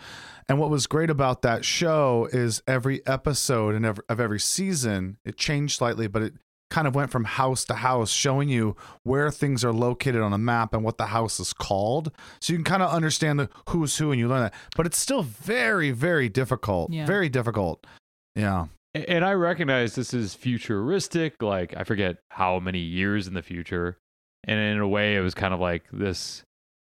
And 0.48 0.58
what 0.58 0.70
was 0.70 0.86
great 0.86 1.10
about 1.10 1.42
that 1.42 1.64
show 1.64 2.28
is 2.32 2.62
every 2.66 3.06
episode 3.06 3.74
and 3.74 3.86
every, 3.86 4.04
of 4.08 4.20
every 4.20 4.40
season, 4.40 5.16
it 5.24 5.36
changed 5.36 5.78
slightly, 5.78 6.06
but 6.06 6.22
it 6.22 6.34
kind 6.70 6.88
of 6.88 6.94
went 6.94 7.10
from 7.10 7.24
house 7.24 7.64
to 7.64 7.74
house, 7.74 8.10
showing 8.10 8.48
you 8.48 8.76
where 9.04 9.30
things 9.30 9.64
are 9.64 9.72
located 9.72 10.20
on 10.20 10.32
a 10.32 10.38
map 10.38 10.74
and 10.74 10.82
what 10.82 10.98
the 10.98 11.06
house 11.06 11.38
is 11.38 11.52
called. 11.52 12.10
So 12.40 12.52
you 12.52 12.58
can 12.58 12.64
kind 12.64 12.82
of 12.82 12.90
understand 12.90 13.38
the 13.38 13.48
who's 13.68 13.96
who 13.96 14.10
and 14.10 14.18
you 14.18 14.28
learn 14.28 14.42
that. 14.42 14.54
But 14.76 14.86
it's 14.86 14.98
still 14.98 15.22
very, 15.22 15.92
very 15.92 16.28
difficult. 16.28 16.90
Yeah. 16.90 17.06
Very 17.06 17.28
difficult. 17.28 17.86
Yeah. 18.34 18.66
And 18.94 19.24
I 19.24 19.32
recognize 19.32 19.94
this 19.96 20.14
is 20.14 20.34
futuristic, 20.34 21.42
like 21.42 21.76
I 21.76 21.82
forget 21.84 22.18
how 22.30 22.60
many 22.60 22.78
years 22.78 23.26
in 23.26 23.34
the 23.34 23.42
future. 23.42 23.98
And 24.44 24.60
in 24.60 24.78
a 24.78 24.86
way, 24.86 25.16
it 25.16 25.20
was 25.20 25.34
kind 25.34 25.52
of 25.52 25.58
like 25.60 25.84
this 25.92 26.44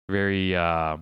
very 0.08 0.54
uh, 0.54 0.98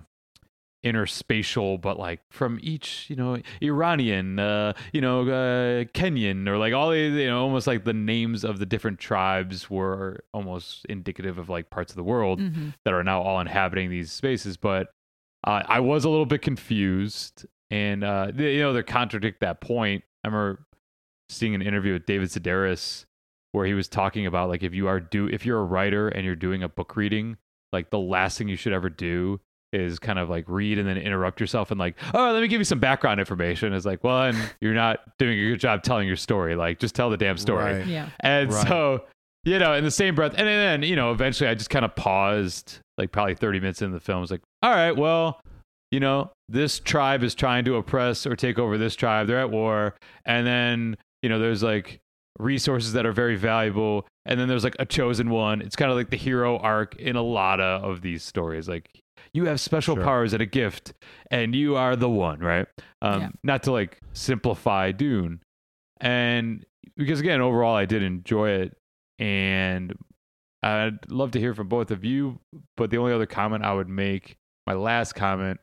interspatial, 0.85 1.79
but 1.81 1.99
like 1.99 2.21
from 2.31 2.59
each, 2.61 3.07
you 3.09 3.15
know, 3.15 3.37
Iranian, 3.61 4.39
uh, 4.39 4.73
you 4.93 5.01
know, 5.01 5.21
uh, 5.21 5.83
Kenyan, 5.93 6.47
or 6.47 6.57
like 6.57 6.73
all 6.73 6.89
the, 6.91 6.97
you 6.97 7.27
know, 7.27 7.41
almost 7.43 7.67
like 7.67 7.83
the 7.83 7.93
names 7.93 8.43
of 8.43 8.59
the 8.59 8.65
different 8.65 8.99
tribes 8.99 9.69
were 9.69 10.23
almost 10.33 10.85
indicative 10.87 11.37
of 11.37 11.49
like 11.49 11.69
parts 11.69 11.91
of 11.91 11.95
the 11.97 12.03
world 12.03 12.39
Mhm. 12.39 12.73
that 12.83 12.93
are 12.93 13.03
now 13.03 13.21
all 13.21 13.39
inhabiting 13.39 13.89
these 13.89 14.11
spaces. 14.11 14.57
But 14.57 14.89
uh, 15.45 15.63
I 15.67 15.79
was 15.79 16.05
a 16.05 16.09
little 16.09 16.25
bit 16.25 16.41
confused, 16.41 17.45
and 17.69 18.03
uh, 18.03 18.31
they, 18.33 18.55
you 18.55 18.61
know, 18.61 18.73
they 18.73 18.83
contradict 18.83 19.41
that 19.41 19.61
point. 19.61 20.03
I 20.23 20.27
remember 20.27 20.64
seeing 21.29 21.55
an 21.55 21.61
interview 21.61 21.93
with 21.93 22.05
David 22.05 22.29
Sedaris 22.29 23.05
where 23.51 23.65
he 23.65 23.73
was 23.73 23.87
talking 23.87 24.25
about 24.25 24.49
like 24.49 24.63
if 24.63 24.73
you 24.73 24.87
are 24.87 24.99
do 24.99 25.27
if 25.27 25.45
you're 25.45 25.59
a 25.59 25.63
writer 25.63 26.09
and 26.09 26.25
you're 26.25 26.35
doing 26.35 26.61
a 26.63 26.69
book 26.69 26.95
reading, 26.95 27.37
like 27.71 27.89
the 27.89 27.99
last 27.99 28.37
thing 28.37 28.47
you 28.47 28.55
should 28.57 28.73
ever 28.73 28.89
do 28.89 29.39
is 29.73 29.99
kind 29.99 30.19
of 30.19 30.29
like 30.29 30.45
read 30.47 30.77
and 30.79 30.87
then 30.87 30.97
interrupt 30.97 31.41
yourself 31.41 31.69
and 31.71 31.79
like, 31.79 31.95
oh, 32.13 32.31
let 32.31 32.41
me 32.41 32.47
give 32.47 32.61
you 32.61 32.65
some 32.65 32.79
background 32.79 33.19
information. 33.19 33.73
It's 33.73 33.85
like, 33.85 34.03
well, 34.03 34.23
and 34.23 34.37
you're 34.61 34.73
not 34.73 34.99
doing 35.19 35.37
a 35.37 35.49
good 35.51 35.59
job 35.59 35.83
telling 35.83 36.07
your 36.07 36.15
story. 36.15 36.55
Like, 36.55 36.79
just 36.79 36.95
tell 36.95 37.09
the 37.09 37.17
damn 37.17 37.37
story. 37.37 37.73
Right. 37.79 37.87
Yeah. 37.87 38.09
And 38.21 38.53
Right. 38.53 38.67
so, 38.67 39.03
you 39.43 39.59
know, 39.59 39.73
in 39.73 39.83
the 39.83 39.91
same 39.91 40.15
breath, 40.15 40.33
and 40.37 40.47
then, 40.47 40.81
you 40.83 40.95
know, 40.95 41.11
eventually 41.11 41.49
I 41.49 41.55
just 41.55 41.69
kind 41.69 41.83
of 41.83 41.93
paused, 41.93 42.79
like 42.97 43.11
probably 43.11 43.35
30 43.35 43.59
minutes 43.59 43.81
in 43.81 43.91
the 43.91 43.99
film. 43.99 44.19
I 44.19 44.21
was 44.21 44.31
like, 44.31 44.41
all 44.63 44.71
right, 44.71 44.95
well, 44.95 45.41
you 45.91 45.99
know, 45.99 46.31
this 46.47 46.79
tribe 46.79 47.21
is 47.23 47.35
trying 47.35 47.65
to 47.65 47.75
oppress 47.75 48.25
or 48.25 48.35
take 48.37 48.57
over 48.57 48.77
this 48.77 48.95
tribe. 48.95 49.27
They're 49.27 49.39
at 49.41 49.51
war. 49.51 49.95
And 50.25 50.47
then, 50.47 50.97
you 51.25 51.29
know, 51.29 51.39
there's 51.39 51.63
like 51.63 52.01
resources 52.37 52.93
that 52.93 53.03
are 53.03 53.11
very 53.11 53.35
valuable. 53.35 54.05
And 54.27 54.39
then 54.39 54.47
there's 54.47 54.63
like 54.63 54.75
a 54.77 54.85
chosen 54.85 55.31
one. 55.31 55.59
It's 55.59 55.75
kind 55.75 55.89
of 55.89 55.97
like 55.97 56.11
the 56.11 56.17
hero 56.17 56.57
arc 56.59 56.95
in 56.97 57.15
a 57.15 57.21
lot 57.23 57.59
of, 57.59 57.83
of 57.83 58.01
these 58.01 58.21
stories. 58.23 58.69
Like, 58.69 58.87
you 59.33 59.45
have 59.45 59.59
special 59.59 59.95
Sure. 59.95 60.03
powers 60.03 60.33
and 60.33 60.41
a 60.43 60.45
gift, 60.45 60.93
and 61.31 61.55
you 61.55 61.75
are 61.77 61.95
the 61.95 62.07
one, 62.09 62.39
right? 62.41 62.67
Um, 63.01 63.21
Yeah. 63.21 63.29
Not 63.43 63.63
to 63.63 63.71
like 63.71 63.99
simplify 64.13 64.91
Dune. 64.91 65.39
And 65.99 66.63
because 66.95 67.21
again, 67.21 67.41
overall, 67.41 67.75
I 67.75 67.85
did 67.85 68.03
enjoy 68.03 68.49
it, 68.51 68.77
and 69.17 69.93
I'd 70.61 71.09
love 71.09 71.31
to 71.31 71.39
hear 71.39 71.55
from 71.55 71.69
both 71.69 71.89
of 71.89 72.05
you. 72.05 72.39
But 72.77 72.91
the 72.91 72.97
only 72.97 73.13
other 73.13 73.25
comment 73.25 73.63
I 73.63 73.73
would 73.73 73.89
make, 73.89 74.35
my 74.67 74.73
last 74.73 75.13
comment, 75.13 75.59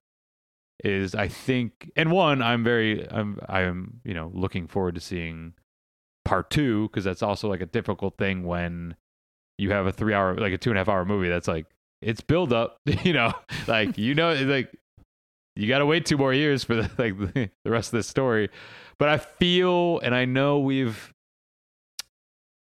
is 0.83 1.15
I 1.15 1.29
think, 1.29 1.91
and 1.97 2.11
one, 2.11 2.43
I'm 2.43 2.65
very, 2.65 3.09
I'm, 3.11 3.39
I'm, 3.49 4.01
you 4.05 4.15
know, 4.15 4.31
looking 4.35 4.67
forward 4.67 4.95
to 4.97 5.01
seeing 5.01 5.55
part 6.25 6.51
two 6.51 6.89
because 6.89 7.05
that's 7.05 7.23
also 7.23 7.49
like 7.49 7.61
a 7.61 7.67
difficult 7.67 8.17
thing 8.17 8.45
when 8.45 8.97
you 9.59 9.71
have 9.71 9.87
a 9.87 9.93
three 9.93 10.15
hour, 10.15 10.37
like 10.37 10.53
a 10.53 10.59
two 10.59 10.71
and 10.71 10.79
a 10.79 10.81
half 10.81 10.89
hour 10.89 11.05
movie 11.05 11.29
that's 11.29 11.49
like 11.49 11.67
it's 12.01 12.21
build 12.21 12.53
up, 12.53 12.79
you 13.05 13.13
know, 13.13 13.33
like 13.67 13.97
you 13.99 14.15
know, 14.15 14.31
it's 14.31 14.43
like 14.43 14.77
you 15.55 15.69
got 15.69 15.79
to 15.79 15.87
wait 15.87 16.07
two 16.07 16.17
more 16.17 16.35
years 16.35 16.65
for 16.65 16.75
the 16.75 16.83
like 16.99 17.19
the, 17.19 17.51
the 17.65 17.71
rest 17.71 17.93
of 17.93 17.99
this 17.99 18.09
story. 18.09 18.51
But 18.99 19.09
I 19.09 19.19
feel, 19.19 19.99
and 20.01 20.15
I 20.15 20.25
know 20.25 20.59
we've 20.59 21.13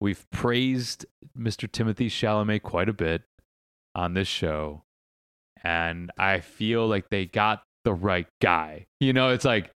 we've 0.00 0.28
praised 0.30 1.06
Mr. 1.38 1.68
Timothée 1.68 2.06
Chalamet 2.06 2.62
quite 2.62 2.88
a 2.88 2.92
bit 2.92 3.22
on 3.94 4.14
this 4.14 4.28
show, 4.28 4.84
and 5.62 6.10
I 6.18 6.40
feel 6.40 6.86
like 6.86 7.10
they 7.10 7.26
got 7.26 7.62
the 7.84 7.94
right 7.94 8.26
guy. 8.40 8.86
You 9.00 9.12
know, 9.12 9.30
it's 9.30 9.44
like 9.44 9.70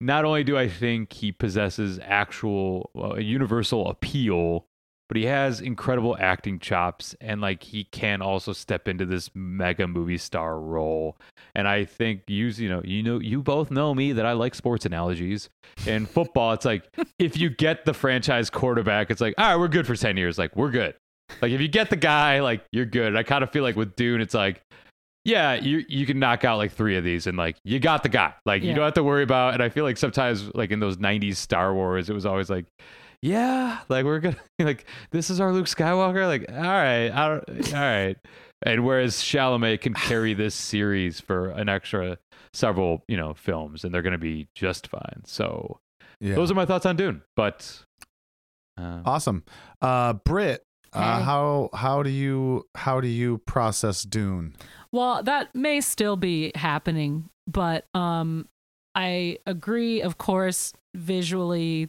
not 0.00 0.24
only 0.24 0.44
do 0.44 0.56
I 0.56 0.68
think 0.68 1.12
he 1.12 1.32
possesses 1.32 1.98
actual 2.02 2.90
uh, 2.96 3.16
universal 3.16 3.88
appeal, 3.88 4.66
but 5.08 5.16
he 5.16 5.24
has 5.24 5.60
incredible 5.60 6.16
acting 6.20 6.58
chops 6.58 7.16
and 7.20 7.40
like 7.40 7.62
he 7.62 7.84
can 7.84 8.20
also 8.20 8.52
step 8.52 8.86
into 8.86 9.06
this 9.06 9.30
mega 9.34 9.86
movie 9.88 10.18
star 10.18 10.60
role. 10.60 11.16
And 11.54 11.66
I 11.66 11.84
think 11.86 12.22
you 12.28 12.46
you 12.48 12.68
know, 12.68 12.82
you 12.84 13.02
know 13.02 13.18
you 13.18 13.42
both 13.42 13.70
know 13.70 13.94
me 13.94 14.12
that 14.12 14.26
I 14.26 14.32
like 14.32 14.54
sports 14.54 14.84
analogies. 14.84 15.48
In 15.86 16.06
football, 16.06 16.52
it's 16.52 16.64
like 16.64 16.84
if 17.18 17.38
you 17.38 17.48
get 17.48 17.84
the 17.86 17.94
franchise 17.94 18.50
quarterback, 18.50 19.10
it's 19.10 19.20
like, 19.20 19.34
all 19.38 19.50
right, 19.50 19.56
we're 19.56 19.68
good 19.68 19.86
for 19.86 19.96
10 19.96 20.16
years. 20.16 20.38
Like 20.38 20.54
we're 20.54 20.70
good. 20.70 20.94
Like 21.40 21.52
if 21.52 21.60
you 21.60 21.68
get 21.68 21.90
the 21.90 21.96
guy, 21.96 22.40
like 22.40 22.64
you're 22.72 22.86
good. 22.86 23.16
I 23.16 23.22
kind 23.22 23.42
of 23.42 23.50
feel 23.50 23.62
like 23.62 23.76
with 23.76 23.96
Dune, 23.96 24.20
it's 24.20 24.34
like 24.34 24.62
yeah, 25.28 25.54
you 25.54 25.84
you 25.88 26.06
can 26.06 26.18
knock 26.18 26.44
out 26.44 26.56
like 26.56 26.72
three 26.72 26.96
of 26.96 27.04
these 27.04 27.26
and 27.26 27.36
like 27.36 27.56
you 27.62 27.78
got 27.78 28.02
the 28.02 28.08
guy. 28.08 28.32
Like 28.46 28.62
you 28.62 28.74
don't 28.74 28.84
have 28.84 28.94
to 28.94 29.02
worry 29.04 29.22
about 29.22 29.52
and 29.54 29.62
I 29.62 29.68
feel 29.68 29.84
like 29.84 29.98
sometimes 29.98 30.50
like 30.54 30.70
in 30.70 30.80
those 30.80 30.96
90s 30.96 31.36
Star 31.36 31.74
Wars 31.74 32.08
it 32.08 32.14
was 32.14 32.24
always 32.26 32.48
like 32.48 32.64
yeah, 33.20 33.80
like 33.88 34.04
we're 34.04 34.20
gonna 34.20 34.36
like 34.58 34.86
this 35.10 35.28
is 35.28 35.40
our 35.40 35.52
Luke 35.52 35.66
Skywalker. 35.66 36.26
Like, 36.26 36.46
all 36.50 36.56
right, 36.62 37.08
all 37.10 37.34
right, 37.34 37.74
all 37.74 37.80
right. 37.80 38.16
And 38.64 38.84
whereas 38.84 39.16
Chalamet 39.16 39.80
can 39.82 39.92
carry 39.94 40.34
this 40.34 40.54
series 40.54 41.20
for 41.20 41.50
an 41.50 41.68
extra 41.68 42.18
several, 42.52 43.04
you 43.08 43.16
know, 43.16 43.34
films, 43.34 43.84
and 43.84 43.92
they're 43.94 44.02
gonna 44.02 44.18
be 44.18 44.48
just 44.54 44.86
fine. 44.88 45.22
So 45.26 45.78
Yeah. 46.20 46.36
those 46.36 46.50
are 46.50 46.54
my 46.54 46.64
thoughts 46.64 46.86
on 46.86 46.96
Dune. 46.96 47.22
But 47.36 47.84
uh, 48.80 49.02
Awesome. 49.04 49.44
Uh 49.82 50.12
Britt, 50.14 50.62
uh, 50.92 51.20
how 51.22 51.70
how 51.74 52.02
do 52.02 52.10
you 52.10 52.66
how 52.74 53.00
do 53.00 53.08
you 53.08 53.38
process 53.38 54.02
Dune? 54.02 54.54
Well, 54.92 55.22
that 55.22 55.54
may 55.54 55.80
still 55.80 56.16
be 56.16 56.52
happening, 56.54 57.28
but 57.46 57.86
um 57.94 58.48
I 58.94 59.38
agree 59.46 60.02
of 60.02 60.18
course 60.18 60.72
visually, 60.94 61.88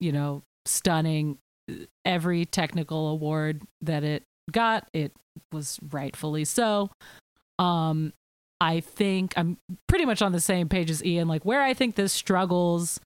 you 0.00 0.12
know, 0.12 0.42
stunning 0.64 1.38
every 2.04 2.44
technical 2.44 3.08
award 3.08 3.62
that 3.80 4.04
it 4.04 4.24
got, 4.50 4.88
it 4.92 5.12
was 5.50 5.78
rightfully 5.90 6.44
so. 6.44 6.90
Um 7.58 8.12
I 8.60 8.78
think 8.78 9.34
I'm 9.36 9.58
pretty 9.88 10.04
much 10.04 10.22
on 10.22 10.30
the 10.30 10.40
same 10.40 10.68
page 10.68 10.90
as 10.90 11.04
Ian 11.04 11.26
like 11.26 11.44
where 11.44 11.62
I 11.62 11.74
think 11.74 11.96
this 11.96 12.12
struggles 12.12 13.00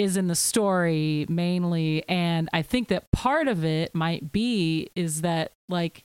is 0.00 0.16
in 0.16 0.28
the 0.28 0.34
story 0.34 1.26
mainly 1.28 2.02
and 2.08 2.48
i 2.54 2.62
think 2.62 2.88
that 2.88 3.10
part 3.12 3.46
of 3.46 3.64
it 3.64 3.94
might 3.94 4.32
be 4.32 4.88
is 4.96 5.20
that 5.20 5.52
like 5.68 6.04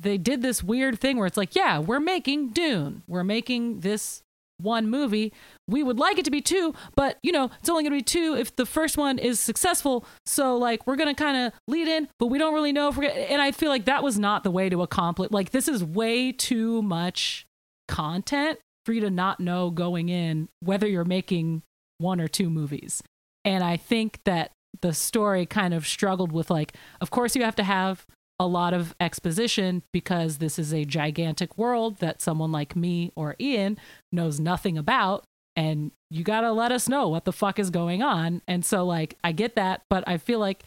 they 0.00 0.18
did 0.18 0.42
this 0.42 0.64
weird 0.64 0.98
thing 0.98 1.16
where 1.16 1.26
it's 1.26 1.36
like 1.36 1.54
yeah 1.54 1.78
we're 1.78 2.00
making 2.00 2.50
dune. 2.50 3.02
We're 3.06 3.24
making 3.24 3.80
this 3.80 4.22
one 4.58 4.90
movie. 4.90 5.32
We 5.68 5.82
would 5.82 5.98
like 5.98 6.18
it 6.18 6.24
to 6.24 6.30
be 6.30 6.40
two 6.40 6.74
but 6.96 7.18
you 7.22 7.32
know 7.32 7.50
it's 7.60 7.68
only 7.68 7.84
going 7.84 7.92
to 7.92 7.98
be 7.98 8.02
two 8.02 8.34
if 8.36 8.56
the 8.56 8.66
first 8.66 8.96
one 8.96 9.18
is 9.18 9.38
successful. 9.38 10.04
So 10.26 10.56
like 10.56 10.86
we're 10.86 10.96
going 10.96 11.14
to 11.14 11.22
kind 11.22 11.46
of 11.46 11.52
lead 11.68 11.86
in 11.86 12.08
but 12.18 12.26
we 12.26 12.38
don't 12.38 12.54
really 12.54 12.72
know 12.72 12.88
if 12.88 12.96
we're 12.96 13.08
gonna, 13.08 13.20
and 13.20 13.40
i 13.40 13.52
feel 13.52 13.68
like 13.68 13.84
that 13.84 14.02
was 14.02 14.18
not 14.18 14.42
the 14.42 14.50
way 14.50 14.68
to 14.68 14.82
accomplish 14.82 15.30
like 15.30 15.50
this 15.50 15.68
is 15.68 15.84
way 15.84 16.32
too 16.32 16.82
much 16.82 17.46
content 17.88 18.58
for 18.84 18.92
you 18.92 19.00
to 19.02 19.10
not 19.10 19.38
know 19.40 19.70
going 19.70 20.08
in 20.08 20.48
whether 20.60 20.86
you're 20.86 21.04
making 21.04 21.62
one 22.00 22.20
or 22.20 22.28
two 22.28 22.50
movies. 22.50 23.02
And 23.44 23.64
i 23.64 23.76
think 23.76 24.20
that 24.24 24.52
the 24.82 24.92
story 24.92 25.46
kind 25.46 25.74
of 25.74 25.86
struggled 25.86 26.32
with 26.32 26.50
like 26.50 26.74
of 27.00 27.10
course 27.10 27.34
you 27.34 27.42
have 27.42 27.56
to 27.56 27.64
have 27.64 28.06
a 28.38 28.46
lot 28.46 28.72
of 28.72 28.94
exposition 29.00 29.82
because 29.92 30.38
this 30.38 30.58
is 30.58 30.72
a 30.72 30.86
gigantic 30.86 31.58
world 31.58 31.98
that 31.98 32.22
someone 32.22 32.50
like 32.50 32.74
me 32.74 33.12
or 33.14 33.36
Ian 33.38 33.78
knows 34.10 34.40
nothing 34.40 34.78
about 34.78 35.24
and 35.56 35.92
you 36.10 36.24
got 36.24 36.40
to 36.40 36.50
let 36.50 36.72
us 36.72 36.88
know 36.88 37.06
what 37.08 37.26
the 37.26 37.34
fuck 37.34 37.58
is 37.58 37.68
going 37.68 38.02
on. 38.02 38.40
And 38.48 38.64
so 38.64 38.86
like 38.86 39.18
I 39.22 39.32
get 39.32 39.56
that 39.56 39.82
but 39.90 40.04
I 40.06 40.16
feel 40.16 40.38
like 40.38 40.64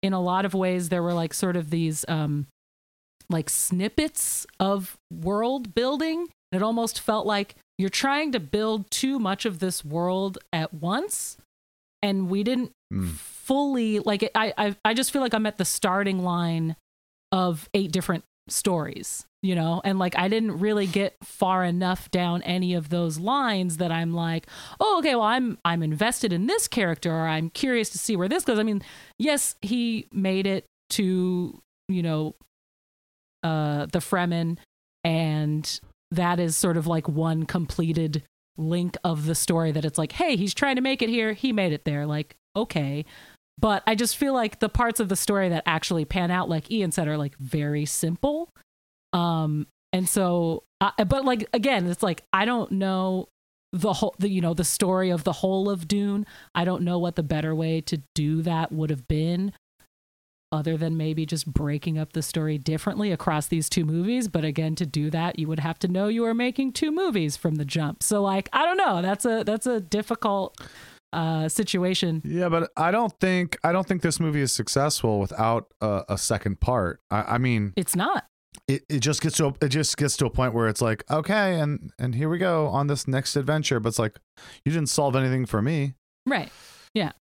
in 0.00 0.12
a 0.12 0.20
lot 0.20 0.44
of 0.44 0.54
ways 0.54 0.90
there 0.90 1.02
were 1.02 1.12
like 1.12 1.34
sort 1.34 1.56
of 1.56 1.70
these 1.70 2.04
um 2.06 2.46
like 3.28 3.50
snippets 3.50 4.46
of 4.60 4.96
world 5.12 5.74
building 5.74 6.28
it 6.52 6.62
almost 6.62 7.00
felt 7.00 7.26
like 7.26 7.54
you're 7.78 7.88
trying 7.90 8.32
to 8.32 8.40
build 8.40 8.90
too 8.90 9.18
much 9.18 9.44
of 9.44 9.58
this 9.58 9.84
world 9.84 10.38
at 10.52 10.74
once. 10.74 11.36
And 12.02 12.28
we 12.30 12.42
didn't 12.44 12.72
Mm. 12.90 13.10
fully 13.10 13.98
like 13.98 14.22
it, 14.22 14.30
I, 14.34 14.54
I 14.56 14.74
i 14.82 14.94
just 14.94 15.12
feel 15.12 15.20
like 15.20 15.34
i'm 15.34 15.44
at 15.44 15.58
the 15.58 15.66
starting 15.66 16.24
line 16.24 16.74
of 17.32 17.68
eight 17.74 17.92
different 17.92 18.24
stories 18.48 19.26
you 19.42 19.54
know? 19.54 19.82
And 19.84 19.98
like 19.98 20.16
i 20.18 20.26
didn't 20.26 20.58
really 20.58 20.86
get 20.86 21.16
far 21.22 21.64
enough 21.64 22.10
down 22.10 22.40
any 22.44 22.72
of 22.72 22.88
those 22.88 23.18
lines 23.18 23.76
that 23.76 23.92
i'm 23.92 24.14
like 24.14 24.46
oh 24.80 25.00
okay 25.00 25.14
well 25.16 25.24
i'm 25.24 25.58
i'm 25.66 25.82
invested 25.82 26.32
in 26.32 26.46
this 26.46 26.66
character 26.66 27.12
or 27.12 27.28
i'm 27.28 27.50
curious 27.50 27.90
to 27.90 27.98
see 27.98 28.16
where 28.16 28.26
this 28.26 28.42
goes. 28.46 28.58
I 28.58 28.62
mean 28.62 28.82
yes 29.18 29.56
he 29.60 30.06
made 30.10 30.46
it 30.46 30.64
to 30.90 31.60
you 31.90 32.02
know 32.02 32.36
uh 33.42 33.84
the 33.92 33.98
fremen 33.98 34.56
and 35.04 35.78
that 36.10 36.40
is 36.40 36.56
sort 36.56 36.76
of 36.76 36.86
like 36.86 37.08
one 37.08 37.44
completed 37.44 38.22
link 38.56 38.96
of 39.04 39.26
the 39.26 39.34
story 39.34 39.70
that 39.70 39.84
it's 39.84 39.98
like 39.98 40.12
hey 40.12 40.36
he's 40.36 40.54
trying 40.54 40.76
to 40.76 40.82
make 40.82 41.02
it 41.02 41.08
here. 41.08 41.32
He 41.32 41.52
made 41.52 41.72
it 41.72 41.84
there. 41.84 42.06
Like 42.06 42.36
okay. 42.56 43.04
But 43.60 43.82
i 43.86 43.94
just 43.94 44.16
feel 44.16 44.32
like 44.32 44.60
the 44.60 44.68
parts 44.68 45.00
of 45.00 45.08
the 45.08 45.16
story 45.16 45.48
that 45.48 45.64
actually 45.66 46.04
pan 46.04 46.30
out 46.30 46.48
like 46.48 46.70
ian 46.70 46.92
said 46.92 47.08
are 47.08 47.18
like 47.18 47.36
very 47.38 47.84
simple. 47.84 48.50
Um 49.12 49.66
and 49.92 50.08
so 50.08 50.64
I 50.80 51.04
but 51.04 51.24
like 51.24 51.48
again 51.52 51.86
it's 51.86 52.02
like 52.02 52.22
i 52.32 52.44
don't 52.44 52.72
know 52.72 53.28
the 53.72 53.92
whole 53.92 54.14
the 54.18 54.28
you 54.28 54.40
know 54.40 54.54
the 54.54 54.64
story 54.64 55.10
of 55.10 55.24
the 55.24 55.32
whole 55.32 55.68
of 55.68 55.86
dune. 55.86 56.26
I 56.54 56.64
don't 56.64 56.82
know 56.82 56.98
what 56.98 57.16
the 57.16 57.22
better 57.22 57.54
way 57.54 57.80
to 57.82 58.02
do 58.14 58.42
that 58.42 58.72
would 58.72 58.90
have 58.90 59.06
been 59.06 59.52
other 60.50 60.76
than 60.76 60.96
maybe 60.96 61.26
just 61.26 61.46
breaking 61.52 61.98
up 61.98 62.12
the 62.12 62.22
story 62.22 62.58
differently 62.58 63.12
across 63.12 63.46
these 63.48 63.68
two 63.68 63.84
movies 63.84 64.28
but 64.28 64.44
again 64.44 64.74
to 64.74 64.86
do 64.86 65.10
that 65.10 65.38
you 65.38 65.46
would 65.46 65.60
have 65.60 65.78
to 65.78 65.88
know 65.88 66.08
you 66.08 66.22
were 66.22 66.34
making 66.34 66.72
two 66.72 66.90
movies 66.90 67.36
from 67.36 67.56
the 67.56 67.64
jump. 67.64 68.02
So 68.02 68.22
like 68.22 68.48
i 68.52 68.64
don't 68.64 68.76
know. 68.76 69.02
That's 69.02 69.24
a 69.24 69.44
that's 69.44 69.66
a 69.66 69.80
difficult 69.80 70.60
uh 71.12 71.48
situation. 71.48 72.20
Yeah, 72.24 72.48
but 72.48 72.70
I 72.76 72.90
don't 72.90 73.12
think 73.20 73.58
I 73.64 73.72
don't 73.72 73.86
think 73.86 74.02
this 74.02 74.20
movie 74.20 74.40
is 74.42 74.52
successful 74.52 75.20
without 75.20 75.72
a, 75.80 76.04
a 76.08 76.18
second 76.18 76.60
part. 76.60 77.00
I, 77.10 77.22
I 77.34 77.38
mean, 77.38 77.72
it's 77.76 77.96
not. 77.96 78.26
it, 78.66 78.84
it 78.88 79.00
just 79.00 79.22
gets 79.22 79.36
to 79.38 79.46
a, 79.46 79.54
it 79.60 79.68
just 79.68 79.96
gets 79.96 80.16
to 80.18 80.26
a 80.26 80.30
point 80.30 80.52
where 80.54 80.68
it's 80.68 80.82
like 80.82 81.04
okay, 81.10 81.60
and 81.60 81.90
and 81.98 82.14
here 82.14 82.28
we 82.28 82.38
go 82.38 82.66
on 82.68 82.88
this 82.88 83.08
next 83.08 83.36
adventure. 83.36 83.80
But 83.80 83.90
it's 83.90 83.98
like 83.98 84.18
you 84.64 84.72
didn't 84.72 84.88
solve 84.90 85.16
anything 85.16 85.46
for 85.46 85.62
me, 85.62 85.94
right 86.26 86.50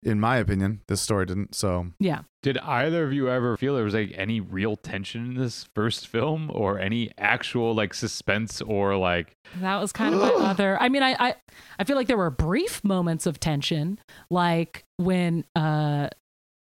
in 0.04 0.20
my 0.20 0.38
opinion. 0.38 0.82
This 0.88 1.02
story 1.02 1.26
didn't. 1.26 1.56
So 1.56 1.88
yeah 2.00 2.22
Did 2.44 2.58
either 2.60 3.04
of 3.04 3.14
you 3.14 3.30
ever 3.30 3.58
feel 3.58 3.76
there 3.76 3.84
was 3.84 3.94
like 3.94 4.14
any 4.16 4.40
real 4.40 4.76
tension 4.76 5.26
in 5.26 5.34
this 5.36 5.68
first 5.76 6.08
film 6.08 6.50
or 6.54 6.80
any 6.80 7.12
actual 7.18 7.74
like 7.74 7.94
suspense 7.94 8.62
or 8.62 8.98
like 8.98 9.36
That 9.60 9.80
was 9.80 9.92
kind 9.92 10.14
of 10.16 10.22
my 10.22 10.30
other. 10.50 10.78
I 10.82 10.90
mean, 10.90 11.04
I, 11.04 11.16
I 11.20 11.36
I 11.80 11.84
feel 11.84 11.96
like 11.96 12.08
there 12.08 12.18
were 12.18 12.30
brief 12.30 12.84
moments 12.84 13.26
of 13.26 13.40
tension, 13.40 14.00
like 14.30 14.84
when 14.98 15.46
uh 15.56 16.10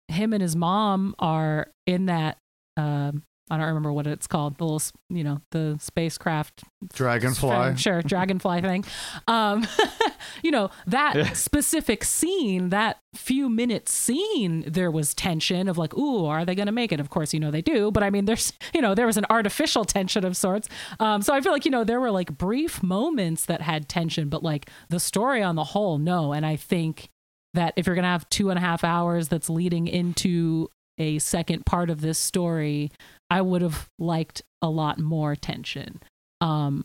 him 0.08 0.32
and 0.32 0.42
his 0.42 0.56
mom 0.56 1.14
are 1.18 1.70
in 1.86 2.06
that. 2.06 2.38
Um, 2.76 3.24
I 3.50 3.56
don't 3.56 3.66
remember 3.66 3.92
what 3.92 4.06
it's 4.06 4.26
called. 4.26 4.58
The 4.58 4.64
little, 4.64 4.82
you 5.08 5.24
know, 5.24 5.40
the 5.50 5.76
spacecraft 5.80 6.62
dragonfly. 6.94 7.50
thing. 7.50 7.76
Sure, 7.76 8.00
dragonfly 8.00 8.60
thing. 8.60 8.84
Um, 9.26 9.66
you 10.42 10.52
know, 10.52 10.70
that 10.86 11.36
specific 11.36 12.04
scene, 12.04 12.68
that 12.68 13.00
few 13.14 13.48
minute 13.48 13.88
scene, 13.88 14.64
there 14.68 14.90
was 14.90 15.14
tension 15.14 15.68
of 15.68 15.76
like, 15.76 15.96
ooh, 15.96 16.26
are 16.26 16.44
they 16.44 16.54
going 16.54 16.66
to 16.66 16.72
make 16.72 16.92
it? 16.92 17.00
Of 17.00 17.10
course, 17.10 17.34
you 17.34 17.40
know, 17.40 17.50
they 17.50 17.62
do. 17.62 17.90
But 17.90 18.04
I 18.04 18.10
mean, 18.10 18.26
there's, 18.26 18.52
you 18.74 18.80
know, 18.80 18.94
there 18.94 19.06
was 19.06 19.16
an 19.16 19.26
artificial 19.28 19.84
tension 19.84 20.24
of 20.24 20.36
sorts. 20.36 20.68
Um, 21.00 21.20
so 21.22 21.34
I 21.34 21.40
feel 21.40 21.52
like, 21.52 21.64
you 21.64 21.70
know, 21.72 21.82
there 21.82 22.00
were 22.00 22.12
like 22.12 22.38
brief 22.38 22.82
moments 22.82 23.46
that 23.46 23.62
had 23.62 23.88
tension, 23.88 24.28
but 24.28 24.42
like 24.44 24.70
the 24.88 25.00
story 25.00 25.42
on 25.42 25.56
the 25.56 25.64
whole, 25.64 25.98
no. 25.98 26.32
And 26.32 26.46
I 26.46 26.56
think 26.56 27.10
that 27.54 27.74
if 27.76 27.86
you're 27.86 27.96
going 27.96 28.04
to 28.04 28.08
have 28.08 28.28
two 28.30 28.50
and 28.50 28.58
a 28.58 28.62
half 28.62 28.84
hours 28.84 29.28
that's 29.28 29.50
leading 29.50 29.88
into 29.88 30.68
a 31.00 31.18
second 31.18 31.66
part 31.66 31.90
of 31.90 32.02
this 32.02 32.18
story, 32.18 32.92
I 33.30 33.40
would 33.40 33.62
have 33.62 33.88
liked 33.98 34.42
a 34.62 34.68
lot 34.68 35.00
more 35.00 35.34
tension. 35.34 36.00
Um, 36.40 36.84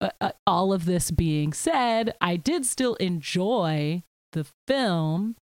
uh, 0.00 0.10
uh, 0.20 0.32
all 0.46 0.72
of 0.72 0.84
this 0.84 1.10
being 1.10 1.52
said, 1.52 2.14
I 2.20 2.36
did 2.36 2.66
still 2.66 2.94
enjoy 2.96 4.02
the 4.32 4.46
film. 4.66 5.36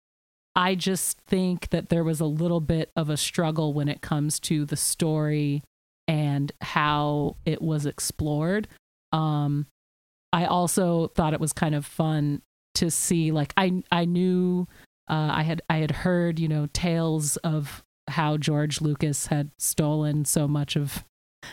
I 0.54 0.74
just 0.74 1.20
think 1.22 1.70
that 1.70 1.88
there 1.88 2.04
was 2.04 2.20
a 2.20 2.26
little 2.26 2.60
bit 2.60 2.90
of 2.94 3.08
a 3.08 3.16
struggle 3.16 3.72
when 3.72 3.88
it 3.88 4.02
comes 4.02 4.38
to 4.40 4.64
the 4.64 4.76
story 4.76 5.62
and 6.06 6.52
how 6.60 7.36
it 7.44 7.62
was 7.62 7.86
explored. 7.86 8.68
Um, 9.12 9.66
I 10.32 10.44
also 10.44 11.08
thought 11.08 11.32
it 11.32 11.40
was 11.40 11.52
kind 11.52 11.74
of 11.74 11.86
fun 11.86 12.42
to 12.74 12.90
see. 12.90 13.30
Like 13.30 13.54
I, 13.56 13.82
I 13.90 14.04
knew 14.04 14.66
uh, 15.08 15.30
I 15.32 15.42
had 15.42 15.62
I 15.68 15.78
had 15.78 15.90
heard 15.90 16.38
you 16.38 16.48
know 16.48 16.68
tales 16.72 17.36
of 17.38 17.84
how 18.08 18.36
George 18.36 18.80
Lucas 18.80 19.26
had 19.26 19.50
stolen 19.58 20.24
so 20.24 20.48
much 20.48 20.76
of 20.76 21.04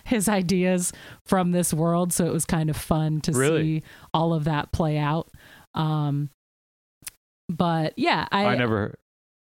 his 0.03 0.27
ideas 0.27 0.91
from 1.25 1.51
this 1.51 1.73
world, 1.73 2.13
so 2.13 2.25
it 2.25 2.33
was 2.33 2.45
kind 2.45 2.69
of 2.69 2.77
fun 2.77 3.21
to 3.21 3.31
Really? 3.31 3.79
see 3.79 3.83
all 4.13 4.33
of 4.33 4.45
that 4.45 4.71
play 4.71 4.97
out. 4.97 5.29
Um, 5.73 6.29
but 7.49 7.93
yeah, 7.97 8.27
I, 8.31 8.45
I, 8.45 8.55
never 8.55 8.95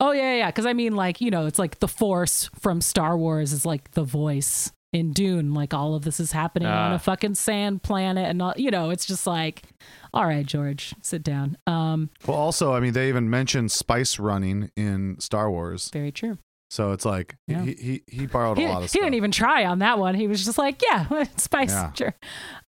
Oh 0.03 0.11
yeah, 0.11 0.35
yeah. 0.35 0.47
Because 0.47 0.67
I 0.67 0.73
mean, 0.73 0.97
like 0.97 1.21
you 1.21 1.31
know, 1.31 1.47
it's 1.47 1.61
like 1.61 1.79
the 1.79 1.89
Force 1.89 2.51
from 2.59 2.81
Star 2.81 3.17
Wars 3.17 3.53
is 3.53 3.65
like 3.65 3.93
the 3.93 4.03
voice 4.03 4.73
in 4.93 5.13
Dune. 5.13 5.55
Like 5.55 5.73
all 5.75 5.95
of 5.95 6.03
this 6.03 6.21
is 6.21 6.33
happening 6.33 6.69
on 6.69 6.93
Ah. 6.93 6.95
a 6.95 6.99
fucking 6.99 7.35
sand 7.35 7.83
planet, 7.83 8.29
and 8.29 8.41
all, 8.43 8.55
you 8.57 8.71
know, 8.71 8.91
it's 8.91 9.07
just 9.07 9.27
like, 9.27 9.63
all 10.15 10.27
right, 10.27 10.45
George, 10.47 10.95
sit 11.03 11.23
down. 11.23 11.57
Um, 11.67 12.11
Well, 12.27 12.37
also, 12.37 12.75
I 12.75 12.81
mean, 12.81 12.93
they 12.93 13.09
even 13.09 13.29
mentioned 13.31 13.73
spice 13.73 14.19
running 14.19 14.71
in 14.77 15.19
Star 15.21 15.51
Wars, 15.51 15.89
very 15.93 16.13
true. 16.13 16.39
So 16.73 16.93
it's 16.93 17.05
like 17.05 17.37
Yeah. 17.47 17.63
he, 17.65 17.75
he 17.75 18.03
he 18.21 18.27
borrowed 18.27 18.57
He, 18.57 18.65
a 18.65 18.69
lot 18.69 18.77
of 18.79 18.83
he 18.85 18.89
stuff. 18.89 19.03
didn't 19.03 19.15
even 19.17 19.31
try 19.31 19.67
on 19.67 19.81
that 19.81 19.99
one. 19.99 20.15
He 20.15 20.27
was 20.27 20.43
just 20.45 20.57
like, 20.57 20.81
yeah, 20.83 21.25
spice, 21.37 21.71
Yeah. 21.71 21.93
sure. 21.93 22.15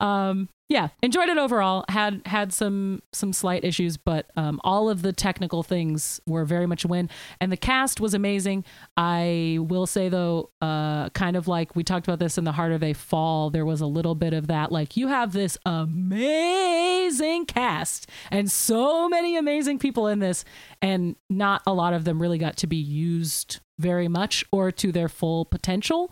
Um, 0.02 0.50
yeah, 0.70 0.88
enjoyed 1.04 1.30
it 1.30 1.38
overall. 1.38 1.86
Had 1.88 2.22
had 2.26 2.52
some 2.52 3.02
some 3.14 3.32
slight 3.32 3.64
issues, 3.64 3.96
but 3.98 4.32
um, 4.36 4.60
all 4.64 4.90
of 4.90 5.04
the 5.04 5.14
technical 5.14 5.62
things 5.62 6.20
were 6.26 6.46
very 6.46 6.66
much 6.66 6.84
a 6.84 6.88
win. 6.88 7.10
And 7.40 7.52
the 7.52 7.58
cast 7.58 8.00
was 8.02 8.14
amazing. 8.14 8.66
I 8.98 9.60
will 9.62 9.86
say 9.86 10.10
though, 10.10 10.50
uh, 10.62 11.10
kind 11.10 11.36
of 11.36 11.48
like 11.48 11.76
we 11.76 11.84
talked 11.84 12.08
about 12.08 12.20
this 12.20 12.38
in 12.38 12.44
the 12.44 12.54
harder 12.54 12.78
they 12.78 12.94
fall, 12.94 13.52
there 13.52 13.66
was 13.66 13.82
a 13.82 13.86
little 13.86 14.16
bit 14.16 14.34
of 14.34 14.48
that. 14.48 14.72
Like 14.72 14.98
you 14.98 15.08
have 15.10 15.32
this 15.34 15.58
amazing 15.66 17.46
cast 17.46 18.10
and 18.32 18.50
so 18.52 19.08
many 19.10 19.38
amazing 19.38 19.80
people 19.80 20.08
in 20.08 20.20
this, 20.20 20.44
and 20.82 21.16
not 21.30 21.62
a 21.68 21.74
lot 21.74 21.94
of 21.94 22.04
them 22.04 22.22
really 22.22 22.38
got 22.38 22.58
to 22.58 22.68
be 22.68 22.78
used 22.78 23.60
very 23.84 24.08
much 24.08 24.44
or 24.52 24.72
to 24.72 24.92
their 24.92 25.10
full 25.10 25.46
potential. 25.46 26.12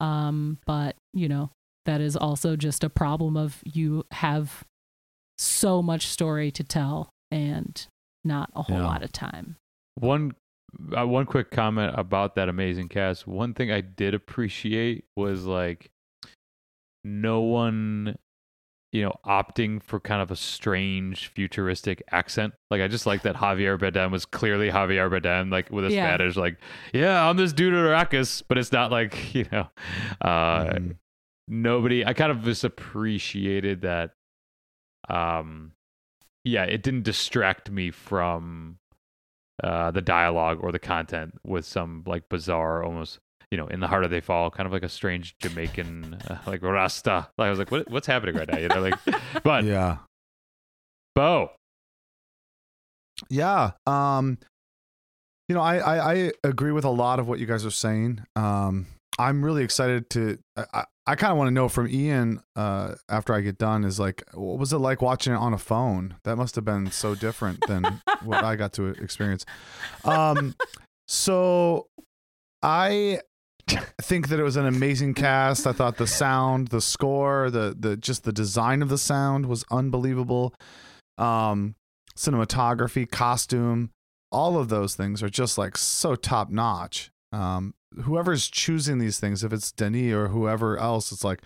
Um, 0.00 0.58
but 0.66 0.96
you 1.12 1.28
know, 1.28 1.50
that 1.86 2.00
is 2.00 2.16
also 2.16 2.56
just 2.56 2.82
a 2.82 2.90
problem 2.90 3.36
of 3.36 3.58
you 3.64 4.04
have 4.10 4.64
so 5.38 5.82
much 5.82 6.06
story 6.06 6.50
to 6.50 6.64
tell 6.64 7.10
and 7.30 7.86
not 8.24 8.50
a 8.56 8.62
whole 8.62 8.78
Yeah. 8.78 8.86
lot 8.86 9.02
of 9.02 9.12
time. 9.12 9.56
One 9.96 10.32
uh, 10.96 11.06
one 11.06 11.26
quick 11.26 11.50
comment 11.50 11.94
about 11.98 12.34
that 12.36 12.48
amazing 12.48 12.88
cast. 12.88 13.26
One 13.26 13.54
thing 13.54 13.70
I 13.72 13.80
did 13.80 14.14
appreciate 14.14 15.04
was 15.16 15.44
like 15.44 15.90
no 17.04 17.40
one 17.40 18.16
you 18.92 19.02
know, 19.02 19.14
opting 19.24 19.80
for 19.82 20.00
kind 20.00 20.20
of 20.20 20.30
a 20.32 20.36
strange 20.36 21.28
futuristic 21.28 22.02
accent. 22.10 22.54
Like 22.70 22.80
I 22.80 22.88
just 22.88 23.06
like 23.06 23.22
that 23.22 23.36
Javier 23.36 23.78
Bardem 23.78 24.10
was 24.10 24.24
clearly 24.26 24.68
Javier 24.70 25.08
Bardem, 25.08 25.50
like 25.52 25.70
with 25.70 25.84
a 25.86 25.90
Yeah. 25.92 26.16
Spanish, 26.16 26.36
like, 26.36 26.58
yeah, 26.92 27.28
I'm 27.28 27.36
this 27.36 27.52
dude 27.52 27.72
at 27.74 27.78
Arrakis, 27.84 28.42
but 28.48 28.58
it's 28.58 28.72
not 28.72 28.90
like, 28.90 29.32
you 29.34 29.46
know, 29.52 29.68
uh 30.20 30.64
Mhm. 30.70 30.96
nobody 31.46 32.04
I 32.04 32.14
kind 32.14 32.30
of 32.32 32.42
just 32.42 32.64
appreciated 32.64 33.82
that 33.82 34.12
um 35.08 35.72
yeah, 36.44 36.64
it 36.64 36.82
didn't 36.82 37.02
distract 37.02 37.70
me 37.70 37.90
from 37.90 38.78
uh 39.62 39.90
the 39.90 40.00
dialogue 40.00 40.58
or 40.62 40.72
the 40.72 40.78
content 40.78 41.38
with 41.44 41.64
some 41.64 42.02
like 42.06 42.28
bizarre 42.28 42.82
almost 42.82 43.18
you 43.50 43.58
know, 43.58 43.66
in 43.66 43.80
the 43.80 43.88
harder 43.88 44.08
they 44.08 44.20
fall, 44.20 44.50
kind 44.50 44.66
of 44.66 44.72
like 44.72 44.82
a 44.82 44.88
strange 44.88 45.36
Jamaican, 45.40 46.18
uh, 46.28 46.38
like 46.46 46.62
Rasta. 46.62 47.28
Like 47.36 47.46
I 47.46 47.50
was 47.50 47.58
like, 47.58 47.70
what, 47.70 47.90
what's 47.90 48.06
happening 48.06 48.36
right 48.36 48.48
now? 48.48 48.58
You 48.58 48.68
know, 48.68 48.80
like, 48.80 48.94
but 49.42 49.64
Yeah. 49.64 49.98
Beau, 51.16 51.50
Yeah. 53.28 53.72
Um, 53.86 54.38
you 55.48 55.54
know, 55.54 55.60
I, 55.60 55.78
I 55.78 56.12
I 56.12 56.32
agree 56.44 56.70
with 56.70 56.84
a 56.84 56.90
lot 56.90 57.18
of 57.18 57.26
what 57.26 57.40
you 57.40 57.46
guys 57.46 57.66
are 57.66 57.72
saying. 57.72 58.22
Um, 58.36 58.86
I'm 59.18 59.44
really 59.44 59.64
excited 59.64 60.08
to. 60.10 60.38
I, 60.56 60.64
I, 60.72 60.84
I 61.08 61.14
kind 61.16 61.32
of 61.32 61.38
want 61.38 61.48
to 61.48 61.52
know 61.52 61.68
from 61.68 61.88
Ian 61.88 62.40
uh, 62.54 62.94
after 63.08 63.34
I 63.34 63.40
get 63.40 63.58
done 63.58 63.82
is 63.82 63.98
like, 63.98 64.22
what 64.32 64.60
was 64.60 64.72
it 64.72 64.78
like 64.78 65.02
watching 65.02 65.32
it 65.32 65.36
on 65.36 65.52
a 65.52 65.58
phone? 65.58 66.14
That 66.22 66.36
must 66.36 66.54
have 66.54 66.64
been 66.64 66.92
so 66.92 67.16
different 67.16 67.66
than 67.66 68.00
what 68.22 68.44
I 68.44 68.54
got 68.54 68.72
to 68.74 68.86
experience. 68.86 69.44
Um, 70.04 70.54
so 71.08 71.88
I 72.62 73.20
think 74.02 74.28
that 74.28 74.40
it 74.40 74.42
was 74.42 74.56
an 74.56 74.66
amazing 74.66 75.14
cast. 75.14 75.66
I 75.66 75.72
thought 75.72 75.96
the 75.96 76.06
sound, 76.06 76.68
the 76.68 76.80
score, 76.80 77.50
the 77.50 77.76
the 77.78 77.96
just 77.96 78.24
the 78.24 78.32
design 78.32 78.82
of 78.82 78.88
the 78.88 78.98
sound 78.98 79.46
was 79.46 79.64
unbelievable. 79.70 80.54
Um, 81.18 81.74
cinematography, 82.16 83.10
costume, 83.10 83.90
all 84.32 84.58
of 84.58 84.68
those 84.68 84.94
things 84.94 85.22
are 85.22 85.28
just 85.28 85.58
like 85.58 85.76
so 85.76 86.14
top 86.14 86.50
notch. 86.50 87.10
Um, 87.32 87.74
whoever's 88.02 88.48
choosing 88.48 88.98
these 88.98 89.20
things, 89.20 89.44
if 89.44 89.52
it's 89.52 89.72
Denis 89.72 90.12
or 90.12 90.28
whoever 90.28 90.78
else, 90.78 91.12
it's 91.12 91.24
like 91.24 91.42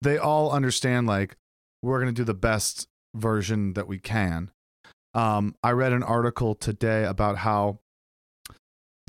they 0.00 0.18
all 0.18 0.50
understand 0.50 1.06
like 1.06 1.36
we're 1.82 1.98
gonna 1.98 2.12
do 2.12 2.24
the 2.24 2.34
best 2.34 2.88
version 3.14 3.74
that 3.74 3.86
we 3.86 3.98
can. 3.98 4.50
Um, 5.14 5.54
I 5.62 5.72
read 5.72 5.92
an 5.92 6.02
article 6.02 6.54
today 6.54 7.04
about 7.04 7.38
how 7.38 7.80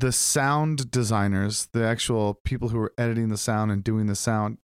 the 0.04 0.12
sound 0.12 0.90
designers, 0.90 1.68
the 1.72 1.82
actual 1.82 2.34
people 2.44 2.68
who 2.68 2.76
were 2.78 2.92
editing 2.98 3.30
the 3.30 3.38
sound 3.38 3.72
and 3.72 3.82
doing 3.82 4.04
the 4.04 4.14
sound, 4.14 4.58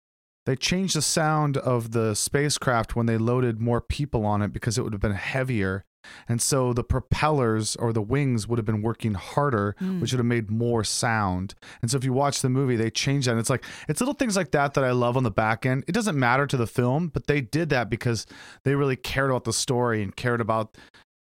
they 0.47 0.55
changed 0.55 0.95
the 0.95 1.01
sound 1.01 1.57
of 1.57 1.91
the 1.91 2.15
spacecraft 2.15 2.95
when 2.95 3.05
they 3.05 3.19
loaded 3.19 3.61
more 3.61 3.79
people 3.79 4.25
on 4.25 4.41
it 4.41 4.51
because 4.51 4.79
it 4.79 4.81
would 4.81 4.93
have 4.93 5.01
been 5.01 5.11
heavier. 5.11 5.83
And 6.27 6.41
so 6.41 6.73
the 6.73 6.83
propellers 6.83 7.75
or 7.75 7.93
the 7.93 8.01
wings 8.01 8.47
would 8.47 8.57
have 8.57 8.65
been 8.65 8.81
working 8.81 9.13
harder, 9.13 9.75
Mm. 9.79 10.01
which 10.01 10.11
would 10.11 10.17
have 10.19 10.25
made 10.25 10.49
more 10.49 10.83
sound. 10.83 11.53
And 11.83 11.91
so 11.91 11.97
if 11.97 12.03
you 12.03 12.13
watch 12.13 12.41
the 12.41 12.49
movie, 12.49 12.75
they 12.75 12.89
changed 12.89 13.27
that. 13.27 13.33
And 13.33 13.39
it's 13.39 13.49
like, 13.51 13.63
it's 13.87 14.01
little 14.01 14.15
things 14.15 14.35
like 14.35 14.49
that 14.51 14.73
that 14.73 14.83
I 14.83 14.89
love 14.91 15.17
on 15.17 15.23
the 15.23 15.29
back 15.29 15.67
end. 15.67 15.83
It 15.87 15.91
doesn't 15.91 16.17
matter 16.17 16.47
to 16.47 16.57
the 16.57 16.65
film, 16.65 17.09
but 17.09 17.27
they 17.27 17.41
did 17.41 17.69
that 17.69 17.91
because 17.91 18.25
they 18.63 18.73
really 18.73 18.95
cared 18.95 19.29
about 19.29 19.43
the 19.43 19.53
story 19.53 20.01
and 20.01 20.15
cared 20.15 20.41
about, 20.41 20.75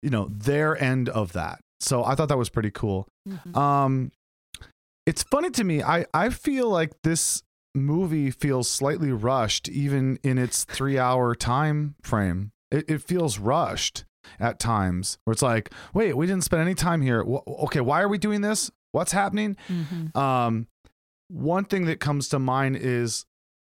you 0.02 0.10
know, 0.10 0.30
their 0.32 0.82
end 0.82 1.10
of 1.10 1.34
that. 1.34 1.60
So 1.80 2.04
I 2.04 2.16
thought 2.16 2.30
that 2.30 2.38
was 2.38 2.50
pretty 2.50 2.72
cool. 2.72 3.08
Mhm. 3.28 3.56
Um, 3.56 4.12
it's 5.06 5.24
funny 5.24 5.50
to 5.52 5.64
me. 5.64 5.82
I 5.84 6.06
I 6.14 6.30
feel 6.30 6.70
like 6.70 6.92
this 7.04 7.44
movie 7.76 8.32
feels 8.32 8.68
slightly 8.70 9.12
rushed, 9.12 9.70
even 9.70 10.18
in 10.24 10.38
its 10.38 10.64
three-hour 10.66 11.36
time 11.36 11.96
frame. 12.04 12.52
It, 12.72 12.86
it 12.90 13.02
feels 13.02 13.38
rushed 13.40 14.06
at 14.40 14.60
times, 14.60 15.18
where 15.24 15.32
it's 15.32 15.42
like, 15.42 15.72
wait, 15.94 16.16
we 16.18 16.28
didn't 16.28 16.44
spend 16.44 16.62
any 16.62 16.76
time 16.76 17.02
here. 17.02 17.24
Wh- 17.24 17.48
okay, 17.64 17.80
why 17.82 18.02
are 18.02 18.08
we 18.10 18.18
doing 18.18 18.42
this? 18.42 18.70
What's 18.92 19.12
happening? 19.12 19.56
Mhm. 19.68 20.16
Um, 20.16 20.68
one 21.30 21.64
thing 21.66 21.86
that 21.86 22.00
comes 22.00 22.28
to 22.30 22.40
mind 22.40 22.76
is 22.76 23.26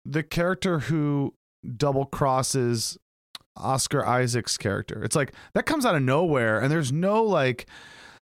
the 0.04 0.22
character 0.22 0.80
who 0.80 1.34
double 1.76 2.04
crosses 2.04 2.98
Oscar 3.56 4.04
Isaac's 4.04 4.56
character. 4.56 5.02
It's 5.04 5.16
like 5.16 5.32
that 5.54 5.66
comes 5.66 5.86
out 5.86 5.94
of 5.94 6.02
nowhere, 6.02 6.60
and 6.60 6.70
there's 6.70 6.92
no 6.92 7.22
like, 7.22 7.66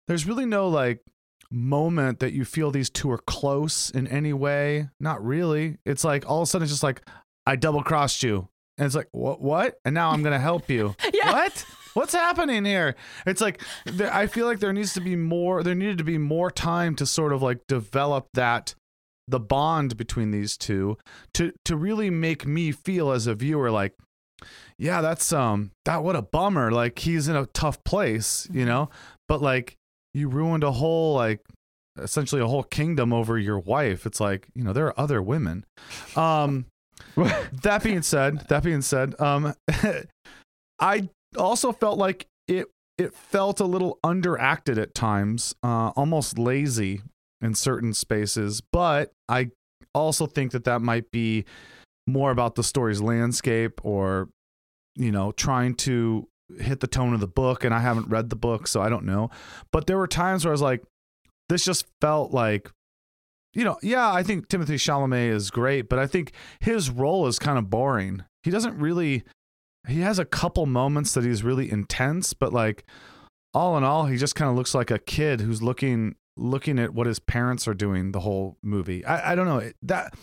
there's 0.07 0.27
really 0.27 0.47
no 0.47 0.69
like 0.69 1.01
moment 1.51 2.21
that 2.21 2.33
you 2.33 2.45
feel 2.45 2.71
these 2.71 2.91
two 2.91 3.11
are 3.11 3.19
close 3.19 3.91
in 3.91 4.07
any 4.07 4.33
way. 4.33 4.89
Not 5.01 5.25
really. 5.25 5.79
It's 5.85 6.05
like 6.05 6.29
all 6.29 6.39
of 6.39 6.43
a 6.45 6.47
sudden 6.47 6.65
it's 6.65 6.73
just 6.73 6.83
like 6.83 7.03
I 7.47 7.57
double 7.57 7.83
crossed 7.83 8.23
you, 8.23 8.49
and 8.77 8.87
it's 8.87 8.95
like 8.95 9.09
what 9.13 9.41
what, 9.41 9.79
and 9.85 9.95
now 9.95 10.11
I'm 10.11 10.23
gonna 10.23 10.39
help 10.39 10.69
you. 10.71 10.95
Yeah. 11.13 11.33
What? 11.33 11.65
What's 11.95 12.13
happening 12.13 12.65
here? 12.65 12.95
It's 13.27 13.41
like 13.41 13.61
there, 13.87 14.13
I 14.15 14.29
feel 14.29 14.47
like 14.47 14.61
there 14.61 14.73
needs 14.73 14.93
to 14.95 15.01
be 15.01 15.17
more. 15.17 15.63
There 15.65 15.75
needed 15.75 15.99
to 15.99 16.05
be 16.05 16.19
more 16.19 16.51
time 16.51 16.95
to 16.97 17.07
sort 17.07 17.33
of 17.33 17.43
like 17.43 17.67
develop 17.67 18.29
that 18.35 18.75
the 19.27 19.41
bond 19.41 19.97
between 19.97 20.31
these 20.31 20.57
two 20.57 20.97
to 21.35 21.53
to 21.65 21.77
really 21.77 22.09
make 22.11 22.47
me 22.47 22.73
feel 22.73 23.11
as 23.11 23.27
a 23.27 23.35
viewer 23.35 23.71
like 23.71 23.95
yeah 24.79 25.01
that's 25.01 25.33
um 25.33 25.71
that 25.85 26.03
what 26.03 26.17
a 26.17 26.23
bummer 26.23 26.71
like 26.71 26.99
he's 27.01 27.29
in 27.29 27.37
a 27.37 27.47
tough 27.47 27.83
place 27.85 28.49
you 28.53 28.65
know? 28.65 28.91
But 29.27 29.43
like 29.43 29.77
you 30.15 30.29
ruined 30.29 30.65
a 30.65 30.73
whole 30.73 31.15
like 31.15 31.41
essentially 32.01 32.41
a 32.41 32.47
whole 32.47 32.63
kingdom 32.63 33.13
over 33.13 33.39
your 33.39 33.59
wife. 33.59 34.07
It's 34.07 34.21
like 34.21 34.49
you 34.55 34.65
know 34.65 34.73
there 34.73 34.87
are 34.87 35.01
other 35.01 35.23
women. 35.23 35.65
Um 36.17 36.67
that 37.63 37.83
being 37.83 38.03
said 38.03 38.49
that 38.49 38.63
being 38.65 38.83
said 38.83 39.15
um 39.21 39.55
i 40.81 41.09
also 41.37 41.71
felt 41.71 41.97
like 41.97 42.27
it 42.49 42.67
it 42.97 43.15
felt 43.15 43.61
a 43.61 43.65
little 43.65 44.01
underacted 44.05 44.79
at 44.83 44.95
times 44.95 45.55
uh 45.63 45.91
almost 45.95 46.39
lazy 46.39 47.03
in 47.41 47.55
certain 47.55 47.95
spaces. 47.95 48.63
But 48.73 49.13
i 49.29 49.51
also 49.95 50.27
think 50.27 50.53
that 50.53 50.65
that 50.65 50.83
might 50.83 51.11
be 51.11 51.45
more 52.09 52.31
about 52.31 52.55
the 52.55 52.63
story's 52.65 53.01
landscape 53.01 53.81
or 53.85 54.29
you 54.97 55.13
know 55.13 55.33
trying 55.33 55.75
to 55.75 56.29
hit 56.59 56.81
the 56.81 56.87
tone 56.87 57.13
of 57.13 57.21
the 57.21 57.29
book 57.29 57.63
and 57.63 57.75
i 57.75 57.79
haven't 57.79 58.09
read 58.09 58.31
the 58.31 58.37
book 58.37 58.67
so 58.67 58.81
i 58.81 58.89
don't 58.89 59.05
know. 59.05 59.31
But 59.71 59.87
there 59.87 59.99
were 59.99 60.09
times 60.09 60.45
where 60.45 60.51
i 60.51 60.53
was 60.53 60.63
like 60.63 60.83
this 61.49 61.65
just 61.65 61.87
felt 62.01 62.33
like 62.33 62.71
you 63.55 63.65
know 63.65 63.79
yeah 63.83 64.13
i 64.13 64.23
think 64.23 64.49
timothée 64.49 64.75
chalamet 64.75 65.31
is 65.31 65.51
great 65.51 65.89
but 65.89 65.99
i 65.99 66.07
think 66.07 66.33
his 66.61 66.91
role 66.91 67.27
is 67.27 67.39
kind 67.39 67.59
of 67.59 67.71
boring. 67.71 68.25
He 68.43 68.51
doesn't 68.51 68.79
really 68.79 69.25
he 69.87 70.01
has 70.01 70.19
a 70.19 70.25
couple 70.25 70.67
moments 70.67 71.13
that 71.15 71.25
he's 71.25 71.43
really 71.43 71.71
intense 71.71 72.33
but 72.33 72.53
like 72.53 72.85
all 73.55 73.77
in 73.77 73.85
all 73.85 74.07
he 74.07 74.17
just 74.17 74.35
kind 74.35 74.51
of 74.51 74.57
looks 74.57 74.75
like 74.75 74.91
a 74.91 74.99
kid 74.99 75.41
who's 75.41 75.63
looking 75.63 76.15
looking 76.39 76.79
at 76.79 76.95
what 76.95 77.07
his 77.07 77.19
parents 77.19 77.67
are 77.67 77.75
doing 77.75 78.13
the 78.13 78.21
whole 78.21 78.57
movie 78.63 79.05
i, 79.05 79.33
I 79.33 79.35
don't 79.35 79.47
know 79.47 79.71
that 79.83 80.15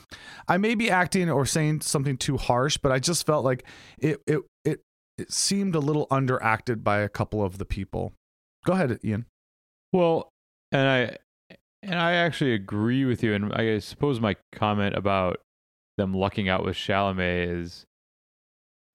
i 0.48 0.58
may 0.58 0.76
be 0.76 0.90
acting 0.90 1.30
or 1.30 1.46
saying 1.46 1.82
something 1.82 2.18
too 2.18 2.38
harsh 2.38 2.78
but 2.78 2.92
i 2.92 3.00
just 3.00 3.26
felt 3.26 3.44
like 3.46 3.66
it 4.00 4.22
it 4.26 4.40
it, 4.64 4.82
it 5.18 5.32
seemed 5.32 5.76
a 5.76 5.80
little 5.80 6.08
underacted 6.08 6.84
by 6.84 7.00
a 7.00 7.10
couple 7.10 7.44
of 7.44 7.58
the 7.58 7.66
people 7.66 8.14
go 8.66 8.74
ahead 8.74 8.98
ian 9.04 9.26
Well, 9.94 10.30
and 10.72 10.88
I 10.88 11.18
and 11.86 12.00
I 12.00 12.14
actually 12.14 12.54
agree 12.54 13.06
with 13.06 13.24
you. 13.24 13.34
And 13.34 13.54
I 13.54 13.80
suppose 13.80 14.20
my 14.20 14.36
comment 14.52 14.96
about 14.96 15.38
them 15.98 16.14
lucking 16.14 16.50
out 16.50 16.66
with 16.66 16.76
Chalamet 16.76 17.48
is, 17.48 17.86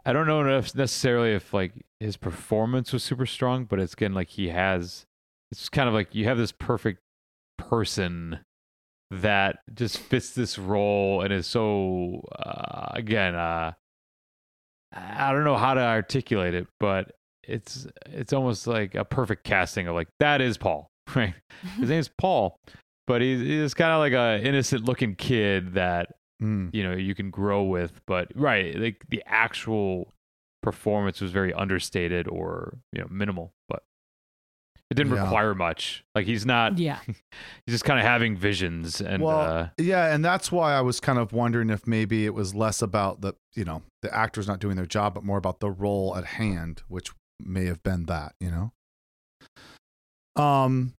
I 0.04 0.12
don't 0.12 0.26
know 0.26 0.44
if 0.58 0.74
necessarily 0.74 1.32
if 1.32 1.54
like 1.54 1.72
his 2.00 2.16
performance 2.16 2.92
was 2.92 3.04
super 3.04 3.26
strong, 3.26 3.64
but 3.64 3.78
it's 3.78 3.92
again 3.92 4.12
like 4.12 4.30
he 4.30 4.48
has. 4.48 5.06
It's 5.52 5.68
kind 5.68 5.88
of 5.88 5.94
like 5.94 6.14
you 6.14 6.24
have 6.26 6.38
this 6.38 6.52
perfect 6.52 7.00
person 7.70 8.40
that 9.10 9.58
just 9.74 9.98
fits 9.98 10.30
this 10.34 10.58
role 10.58 11.22
and 11.22 11.32
is 11.32 11.46
so 11.46 12.22
uh, 12.38 12.86
again 12.94 13.34
uh 13.34 13.72
I 14.92 15.32
don't 15.32 15.44
know 15.44 15.56
how 15.56 15.74
to 15.74 15.80
articulate 15.80 16.54
it, 16.54 16.66
but 16.80 17.12
it's 17.44 17.86
it's 18.06 18.32
almost 18.32 18.66
like 18.66 18.94
a 18.96 19.04
perfect 19.04 19.44
casting 19.44 19.86
of 19.86 19.94
like 19.94 20.08
that 20.18 20.40
is 20.40 20.58
Paul, 20.58 20.88
right? 21.14 21.34
His 21.78 21.90
name 21.90 22.00
is 22.00 22.10
Paul, 22.18 22.56
but 23.06 23.20
he's 23.22 23.40
he's 23.40 23.74
kind 23.74 23.92
of 23.92 24.00
like 24.00 24.12
a 24.12 24.44
innocent 24.46 24.84
looking 24.84 25.14
kid 25.14 25.74
that 25.74 26.08
Mm. 26.42 26.74
you 26.74 26.82
know 26.82 26.94
you 26.94 27.14
can 27.14 27.30
grow 27.30 27.62
with. 27.64 28.00
But 28.06 28.28
right, 28.34 28.74
like 28.74 29.04
the 29.10 29.22
actual 29.26 30.10
performance 30.62 31.20
was 31.20 31.32
very 31.32 31.52
understated 31.52 32.26
or 32.28 32.78
you 32.94 33.00
know 33.02 33.08
minimal, 33.10 33.52
but 33.68 33.82
it 34.90 34.94
didn't 34.94 35.14
Yeah. 35.14 35.22
require 35.22 35.54
much. 35.54 36.04
Like 36.14 36.26
he's 36.26 36.44
not 36.44 36.78
Yeah. 36.78 36.98
he's 37.06 37.16
just 37.68 37.84
kind 37.84 37.98
of 37.98 38.04
having 38.04 38.36
visions 38.36 39.00
and 39.00 39.22
well, 39.22 39.38
uh, 39.40 39.68
yeah, 39.78 40.12
and 40.14 40.24
that's 40.24 40.50
why 40.50 40.72
I 40.74 40.80
was 40.80 40.98
kind 41.00 41.18
of 41.18 41.32
wondering 41.32 41.70
if 41.70 41.86
maybe 41.86 42.26
it 42.26 42.34
was 42.34 42.54
less 42.54 42.82
about 42.82 43.20
the 43.20 43.34
you 43.54 43.64
know 43.64 43.82
the 44.02 44.14
actors 44.14 44.46
not 44.48 44.58
doing 44.60 44.76
their 44.76 44.86
job, 44.86 45.14
but 45.14 45.24
more 45.24 45.38
about 45.38 45.60
the 45.60 45.70
role 45.70 46.16
at 46.16 46.24
hand, 46.24 46.82
which 46.88 47.10
may 47.38 47.66
have 47.66 47.82
been 47.82 48.06
that 48.06 48.34
you 48.40 48.50
know. 48.50 48.72
Um, 50.42 50.94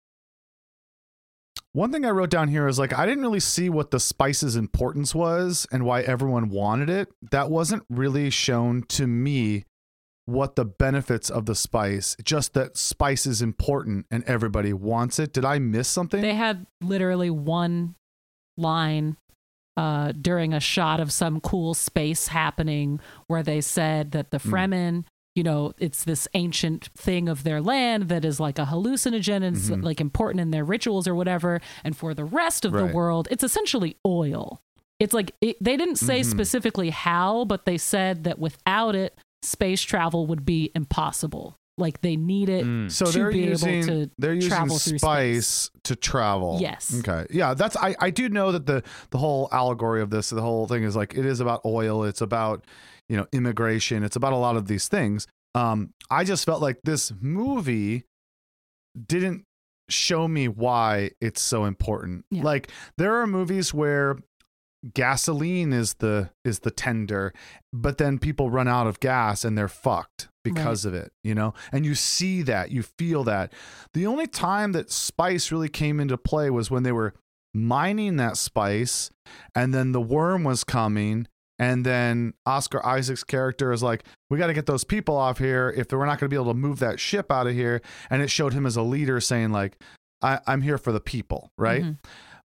One 1.73 1.91
thing 1.91 2.03
I 2.05 2.09
wrote 2.09 2.29
down 2.29 2.49
here 2.49 2.67
is 2.67 2.77
like 2.77 2.93
I 2.97 3.05
didn't 3.05 3.23
really 3.23 3.39
see 3.39 3.69
what 3.69 3.91
the 3.91 3.99
spice's 3.99 4.55
importance 4.57 5.15
was 5.15 5.65
and 5.71 5.85
why 5.85 6.01
everyone 6.01 6.49
wanted 6.49 6.89
it. 6.89 7.09
That 7.31 7.49
wasn't 7.49 7.83
really 7.89 8.29
shown 8.29 8.83
to 8.89 9.07
me 9.07 9.63
what 10.31 10.55
the 10.55 10.65
benefits 10.65 11.29
of 11.29 11.45
the 11.45 11.55
spice, 11.55 12.15
just 12.23 12.53
that 12.53 12.77
spice 12.77 13.25
is 13.25 13.41
important 13.41 14.05
and 14.11 14.23
everybody 14.25 14.73
wants 14.73 15.19
it. 15.19 15.33
Did 15.33 15.45
I 15.45 15.59
miss 15.59 15.87
something? 15.87 16.21
They 16.21 16.35
had 16.35 16.65
literally 16.81 17.29
one 17.29 17.95
line 18.57 19.17
uh, 19.77 20.11
during 20.11 20.53
a 20.53 20.59
shot 20.59 20.99
of 20.99 21.11
some 21.13 21.39
cool 21.39 21.73
space 21.73 22.27
happening 22.27 22.99
where 23.27 23.41
they 23.41 23.61
said 23.61 24.11
that 24.11 24.29
the 24.31 24.37
Hmm. 24.37 24.53
Fremen, 24.53 25.05
you 25.33 25.43
know, 25.43 25.71
it's 25.79 26.03
this 26.03 26.27
ancient 26.33 26.89
thing 26.97 27.29
of 27.29 27.43
their 27.43 27.61
land 27.61 28.09
that 28.09 28.25
is 28.25 28.37
like 28.39 28.59
a 28.59 28.65
hallucinogen 28.65 29.43
and 29.43 29.55
Mhm. 29.55 29.81
like 29.81 30.01
important 30.01 30.41
in 30.41 30.51
their 30.51 30.65
rituals 30.65 31.07
or 31.07 31.15
whatever. 31.15 31.61
And 31.85 31.95
for 31.95 32.13
the 32.13 32.25
rest 32.25 32.65
of 32.65 32.73
Right. 32.73 32.85
the 32.89 32.93
world, 32.93 33.29
it's 33.31 33.45
essentially 33.45 33.95
oil. 34.05 34.59
It's 34.99 35.13
like 35.13 35.33
it, 35.39 35.55
they 35.63 35.77
didn't 35.77 35.95
say 35.95 36.19
Mhm. 36.19 36.25
specifically 36.25 36.89
how, 36.89 37.45
but 37.45 37.63
they 37.65 37.77
said 37.77 38.25
that 38.25 38.39
without 38.39 38.93
it, 38.93 39.17
space 39.43 39.81
travel 39.81 40.27
would 40.27 40.45
be 40.45 40.71
impossible. 40.75 41.57
Like 41.77 42.01
they 42.01 42.15
need 42.15 42.49
it. 42.49 42.65
Mm. 42.65 42.91
so 42.91 43.05
to 43.05 43.11
they're 43.11 43.31
be 43.31 43.43
able 43.43 43.49
using 43.49 43.85
to 43.85 44.11
they're 44.17 44.33
using 44.33 44.49
travel 44.49 44.77
through 44.77 44.99
spice 44.99 45.71
to 45.85 45.95
travel. 45.95 46.57
Yes. 46.61 46.95
Okay. 46.99 47.25
Yeah, 47.31 47.53
that's 47.53 47.75
I 47.77 47.95
I 47.99 48.09
do 48.09 48.29
know 48.29 48.51
that 48.51 48.65
the 48.65 48.83
the 49.09 49.17
whole 49.17 49.49
allegory 49.51 50.01
of 50.01 50.09
this, 50.09 50.29
the 50.29 50.41
whole 50.41 50.67
thing 50.67 50.83
is 50.83 50.95
like 50.95 51.15
it 51.15 51.25
is 51.25 51.39
about 51.39 51.61
oil, 51.65 52.03
it's 52.03 52.21
about, 52.21 52.65
you 53.09 53.17
know, 53.17 53.25
immigration, 53.31 54.03
it's 54.03 54.15
about 54.15 54.33
a 54.33 54.37
lot 54.37 54.57
of 54.57 54.67
these 54.67 54.87
things. 54.87 55.27
Um 55.55 55.91
I 56.09 56.23
just 56.23 56.45
felt 56.45 56.61
like 56.61 56.79
this 56.83 57.11
movie 57.19 58.03
didn't 59.07 59.45
show 59.89 60.27
me 60.27 60.47
why 60.47 61.11
it's 61.19 61.41
so 61.41 61.65
important. 61.65 62.25
Yeah. 62.29 62.43
Like 62.43 62.71
there 62.97 63.15
are 63.21 63.27
movies 63.27 63.73
where 63.73 64.17
gasoline 64.93 65.71
is 65.73 65.95
the 65.95 66.29
is 66.43 66.59
the 66.59 66.71
tender 66.71 67.33
but 67.71 67.97
then 67.97 68.17
people 68.17 68.49
run 68.49 68.67
out 68.67 68.87
of 68.87 68.99
gas 68.99 69.45
and 69.45 69.57
they're 69.57 69.67
fucked 69.67 70.27
because 70.43 70.85
of 70.85 70.93
it 70.93 71.11
you 71.23 71.35
know 71.35 71.53
and 71.71 71.85
you 71.85 71.93
see 71.95 72.41
that 72.41 72.71
you 72.71 72.81
feel 72.81 73.23
that 73.23 73.53
the 73.93 74.05
only 74.07 74.25
time 74.27 74.71
that 74.71 74.89
spice 74.91 75.51
really 75.51 75.69
came 75.69 75.99
into 75.99 76.17
play 76.17 76.49
was 76.49 76.71
when 76.71 76.81
they 76.83 76.91
were 76.91 77.13
mining 77.53 78.15
that 78.17 78.37
spice 78.37 79.11
and 79.55 79.73
then 79.73 79.91
the 79.91 80.01
worm 80.01 80.43
was 80.43 80.63
coming 80.63 81.27
and 81.59 81.85
then 81.85 82.33
Oscar 82.47 82.83
Isaac's 82.83 83.23
character 83.23 83.71
is 83.71 83.83
like, 83.83 84.03
we 84.31 84.39
got 84.39 84.47
to 84.47 84.53
get 84.53 84.65
those 84.65 84.83
people 84.83 85.15
off 85.15 85.37
here 85.37 85.71
if 85.77 85.91
we're 85.91 86.07
not 86.07 86.19
going 86.19 86.27
to 86.27 86.29
be 86.29 86.35
able 86.35 86.51
to 86.51 86.57
move 86.57 86.79
that 86.79 86.99
ship 86.99 87.31
out 87.31 87.45
of 87.45 87.53
here. 87.53 87.83
And 88.09 88.23
it 88.23 88.31
showed 88.31 88.53
him 88.53 88.65
as 88.65 88.77
a 88.77 88.81
leader 88.81 89.19
saying, 89.21 89.51
like, 89.51 89.77
I- 90.23 90.39
I'm 90.47 90.63
here 90.63 90.79
for 90.79 90.91
the 90.91 90.99
people, 90.99 91.51
right? 91.59 91.83
Mhm. 91.83 91.97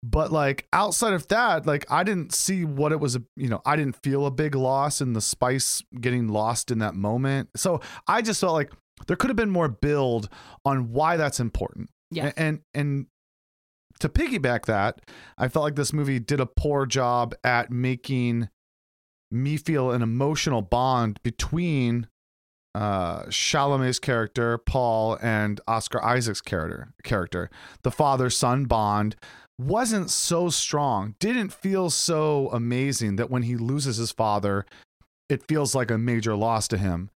But 0.08 0.30
like 0.30 0.68
outside 0.72 1.14
of 1.14 1.26
that, 1.28 1.66
like 1.66 1.84
I 1.90 2.04
didn't 2.04 2.32
see 2.32 2.64
what 2.64 2.92
it 2.92 3.00
was. 3.00 3.18
You 3.36 3.48
know, 3.48 3.60
I 3.66 3.74
didn't 3.76 3.96
feel 4.02 4.26
a 4.26 4.30
big 4.30 4.54
loss 4.54 5.00
in 5.00 5.14
the 5.14 5.20
spice 5.20 5.82
getting 6.00 6.28
lost 6.28 6.70
in 6.70 6.78
that 6.78 6.94
moment. 6.94 7.50
So 7.56 7.80
I 8.06 8.22
just 8.22 8.40
felt 8.40 8.52
like 8.52 8.72
there 9.08 9.16
could 9.16 9.30
have 9.30 9.36
been 9.36 9.50
more 9.50 9.68
build 9.68 10.28
on 10.64 10.92
why 10.92 11.16
that's 11.16 11.40
important. 11.40 11.90
Yeah. 12.10 12.32
And 12.36 12.60
and 12.72 13.06
to 14.00 14.08
piggyback 14.08 14.66
that, 14.66 15.00
I 15.38 15.48
felt 15.48 15.64
like 15.64 15.76
this 15.76 15.92
movie 15.92 16.20
did 16.20 16.38
a 16.38 16.46
poor 16.46 16.86
job 16.86 17.34
at 17.42 17.70
making 17.70 18.48
me 19.30 19.56
feel 19.56 19.90
an 19.90 20.02
emotional 20.02 20.62
bond 20.62 21.20
between 21.24 22.08
uh 22.76 23.22
Chalamet's 23.24 23.98
character 23.98 24.58
Paul 24.58 25.18
and 25.22 25.60
Oscar 25.66 26.02
Isaac's 26.04 26.42
character 26.42 26.92
character 27.02 27.50
the 27.82 27.90
father 27.90 28.28
son 28.28 28.66
bond 28.66 29.16
wasn't 29.58 30.10
so 30.10 30.50
strong 30.50 31.14
didn't 31.18 31.52
feel 31.52 31.88
so 31.88 32.50
amazing 32.52 33.16
that 33.16 33.30
when 33.30 33.42
he 33.42 33.56
loses 33.56 33.96
his 33.96 34.12
father 34.12 34.66
it 35.28 35.46
feels 35.48 35.74
like 35.74 35.90
a 35.90 35.98
major 35.98 36.36
loss 36.36 36.68
to 36.68 36.78
him. 36.78 37.10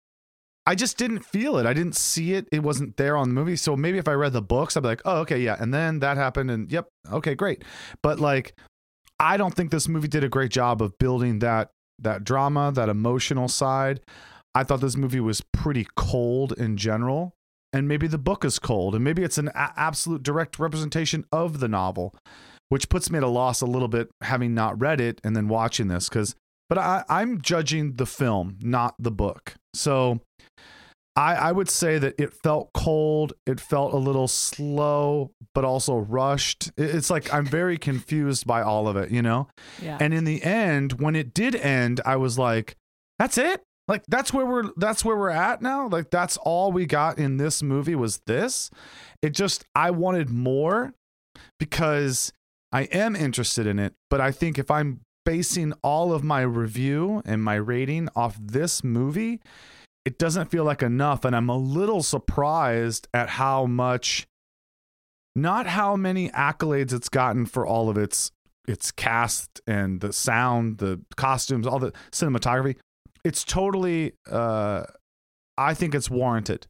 I 0.65 0.75
just 0.75 0.97
didn't 0.97 1.25
feel 1.25 1.57
it. 1.57 1.65
I 1.65 1.73
didn't 1.73 1.95
see 1.95 2.33
it. 2.33 2.47
It 2.51 2.63
wasn't 2.63 2.97
there 2.97 3.17
on 3.17 3.29
the 3.29 3.33
movie. 3.33 3.55
So 3.55 3.75
maybe 3.75 3.97
if 3.97 4.07
I 4.07 4.13
read 4.13 4.33
the 4.33 4.41
books 4.41 4.77
I'd 4.77 4.83
be 4.83 4.87
like 4.87 5.01
oh 5.03 5.19
okay 5.21 5.39
yeah 5.39 5.57
and 5.59 5.73
then 5.73 5.99
that 5.99 6.15
happened 6.15 6.51
and 6.51 6.71
yep 6.71 6.87
okay 7.11 7.35
great. 7.35 7.63
But 8.01 8.19
like 8.19 8.55
I 9.19 9.35
don't 9.35 9.53
think 9.53 9.71
this 9.71 9.89
movie 9.89 10.07
did 10.07 10.23
a 10.23 10.29
great 10.29 10.51
job 10.51 10.81
of 10.81 10.97
building 10.97 11.39
that 11.39 11.71
that 11.99 12.23
drama, 12.23 12.71
that 12.75 12.87
emotional 12.87 13.49
side. 13.49 13.99
I 14.55 14.63
thought 14.63 14.81
this 14.81 14.97
movie 14.97 15.19
was 15.19 15.41
pretty 15.53 15.87
cold 15.95 16.53
in 16.57 16.75
general, 16.77 17.33
and 17.73 17.87
maybe 17.87 18.07
the 18.07 18.17
book 18.17 18.43
is 18.43 18.59
cold, 18.59 18.95
and 18.95 19.03
maybe 19.03 19.23
it's 19.23 19.37
an 19.37 19.49
a- 19.49 19.73
absolute 19.77 20.23
direct 20.23 20.57
representation 20.59 21.25
of 21.31 21.59
the 21.59 21.67
novel, 21.67 22.15
which 22.69 22.89
puts 22.89 23.09
me 23.11 23.17
at 23.17 23.23
a 23.23 23.27
loss 23.27 23.61
a 23.61 23.65
little 23.65 23.87
bit 23.87 24.09
having 24.21 24.53
not 24.53 24.79
read 24.79 24.99
it 25.01 25.21
and 25.23 25.35
then 25.35 25.47
watching 25.47 25.87
this 25.87 26.09
because. 26.09 26.35
But 26.67 26.77
I, 26.77 27.03
I'm 27.09 27.41
judging 27.41 27.95
the 27.95 28.05
film, 28.05 28.59
not 28.61 28.93
the 28.99 29.09
book. 29.09 29.55
So 29.73 30.19
I, 31.15 31.33
I 31.33 31.51
would 31.51 31.67
say 31.67 31.97
that 31.97 32.13
it 32.19 32.31
felt 32.31 32.69
cold. 32.75 33.33
It 33.47 33.59
felt 33.59 33.91
a 33.93 33.97
little 33.97 34.27
slow, 34.27 35.31
but 35.55 35.65
also 35.65 35.97
rushed. 35.97 36.67
It- 36.77 36.93
It's 36.95 37.09
like 37.09 37.33
I'm 37.33 37.45
very 37.47 37.77
confused 37.89 38.45
by 38.45 38.61
all 38.61 38.87
of 38.87 38.97
it, 38.97 39.09
you 39.09 39.23
know? 39.23 39.47
Yeah. 39.81 39.97
And 39.99 40.13
in 40.13 40.25
the 40.25 40.43
end, 40.43 41.01
when 41.01 41.15
it 41.15 41.33
did 41.33 41.55
end, 41.55 42.01
I 42.05 42.17
was 42.17 42.37
like, 42.37 42.75
that's 43.17 43.39
it? 43.39 43.63
Like 43.89 44.03
that's 44.07 44.31
where 44.31 44.45
we're 44.45 44.69
that's 44.77 45.03
where 45.03 45.17
we're 45.17 45.31
at 45.31 45.63
now? 45.63 45.87
Like 45.87 46.11
that's 46.11 46.37
all 46.37 46.71
we 46.71 46.85
got 46.85 47.17
in 47.17 47.37
this 47.37 47.63
movie 47.63 47.95
was 47.95 48.19
this? 48.27 48.69
It 49.23 49.31
just 49.31 49.65
I 49.73 49.89
wanted 49.89 50.29
more 50.29 50.93
because 51.59 52.31
I 52.71 52.83
am 52.83 53.15
interested 53.15 53.65
in 53.65 53.79
it, 53.79 53.95
but 54.11 54.21
I 54.21 54.31
think 54.31 54.59
if 54.59 54.69
I'm 54.69 55.01
basing 55.25 55.73
all 55.81 56.13
of 56.13 56.23
my 56.23 56.41
review 56.41 57.23
and 57.25 57.43
my 57.43 57.55
rating 57.55 58.09
off 58.15 58.37
this 58.39 58.83
movie, 58.83 59.41
it 60.05 60.19
doesn't 60.19 60.51
feel 60.51 60.63
like 60.63 60.83
enough 60.83 61.25
and 61.25 61.35
I'm 61.35 61.49
a 61.49 61.57
little 61.57 62.03
surprised 62.03 63.07
at 63.11 63.29
how 63.29 63.65
much 63.65 64.27
not 65.35 65.65
how 65.65 65.95
many 65.95 66.29
accolades 66.29 66.93
it's 66.93 67.09
gotten 67.09 67.47
for 67.47 67.65
all 67.65 67.89
of 67.89 67.97
its 67.97 68.31
its 68.67 68.91
cast 68.91 69.61
and 69.65 69.99
the 69.99 70.13
sound, 70.13 70.77
the 70.77 71.01
costumes, 71.15 71.65
all 71.65 71.79
the 71.79 71.91
cinematography. 72.11 72.75
It's 73.23 73.43
totally 73.43 74.13
uh 74.29 74.83
I 75.57 75.73
think 75.73 75.93
it's 75.93 76.09
warranted. 76.09 76.67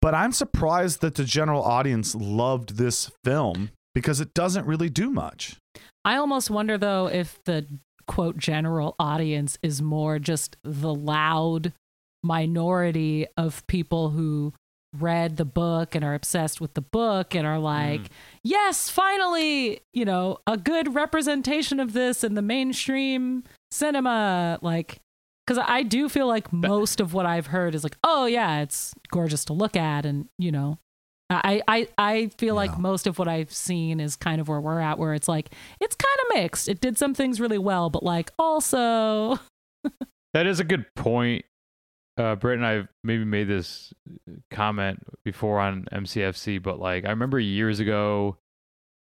But 0.00 0.14
I'm 0.14 0.32
surprised 0.32 1.00
that 1.00 1.16
the 1.16 1.24
general 1.24 1.62
audience 1.62 2.14
loved 2.14 2.76
this 2.76 3.10
film 3.24 3.70
because 3.94 4.20
it 4.20 4.32
doesn't 4.32 4.66
really 4.66 4.88
do 4.88 5.10
much. 5.10 5.56
I 6.04 6.16
almost 6.16 6.50
wonder 6.50 6.78
though 6.78 7.08
if 7.08 7.38
the 7.44 7.66
quote 8.06 8.38
general 8.38 8.94
audience 8.98 9.58
is 9.62 9.82
more 9.82 10.18
just 10.18 10.56
the 10.62 10.94
loud 10.94 11.72
minority 12.22 13.26
of 13.36 13.66
people 13.66 14.10
who 14.10 14.52
read 14.96 15.36
the 15.36 15.44
book 15.44 15.94
and 15.94 16.04
are 16.04 16.14
obsessed 16.14 16.60
with 16.60 16.74
the 16.74 16.80
book 16.80 17.34
and 17.34 17.46
are 17.46 17.58
like, 17.58 18.00
yes, 18.42 18.88
finally, 18.88 19.80
you 19.92 20.04
know, 20.04 20.38
a 20.46 20.56
good 20.56 20.94
representation 20.94 21.78
of 21.78 21.92
this 21.92 22.24
in 22.24 22.34
the 22.34 22.42
mainstream 22.42 23.44
cinema. 23.70 24.58
Like, 24.62 24.98
because 25.48 25.64
I 25.66 25.82
do 25.82 26.10
feel 26.10 26.26
like 26.26 26.52
most 26.52 27.00
of 27.00 27.14
what 27.14 27.24
I've 27.24 27.46
heard 27.46 27.74
is 27.74 27.82
like, 27.82 27.96
oh, 28.04 28.26
yeah, 28.26 28.60
it's 28.60 28.94
gorgeous 29.10 29.46
to 29.46 29.54
look 29.54 29.76
at. 29.76 30.04
And, 30.04 30.28
you 30.38 30.52
know, 30.52 30.78
I, 31.30 31.62
I, 31.66 31.88
I 31.96 32.26
feel 32.36 32.54
Yeah. 32.54 32.60
like 32.70 32.78
most 32.78 33.06
of 33.06 33.18
what 33.18 33.28
I've 33.28 33.50
seen 33.50 33.98
is 33.98 34.14
kind 34.14 34.42
of 34.42 34.48
where 34.48 34.60
we're 34.60 34.80
at, 34.80 34.98
where 34.98 35.14
it's 35.14 35.26
like, 35.28 35.54
it's 35.80 35.96
kind 35.96 36.18
of 36.30 36.36
mixed. 36.42 36.68
It 36.68 36.80
did 36.82 36.98
some 36.98 37.14
things 37.14 37.40
really 37.40 37.56
well, 37.56 37.88
but 37.88 38.02
like 38.02 38.30
also, 38.38 39.38
That 40.34 40.46
is 40.46 40.60
a 40.60 40.64
good 40.64 40.84
point. 40.94 41.46
Uh, 42.18 42.34
Britt 42.34 42.58
and 42.58 42.66
I 42.66 42.86
maybe 43.02 43.24
made 43.24 43.48
this 43.48 43.94
comment 44.50 45.02
before 45.24 45.60
on 45.60 45.86
MCFC, 45.92 46.62
but 46.62 46.78
like 46.78 47.06
I 47.06 47.10
remember 47.10 47.40
years 47.40 47.80
ago, 47.80 48.36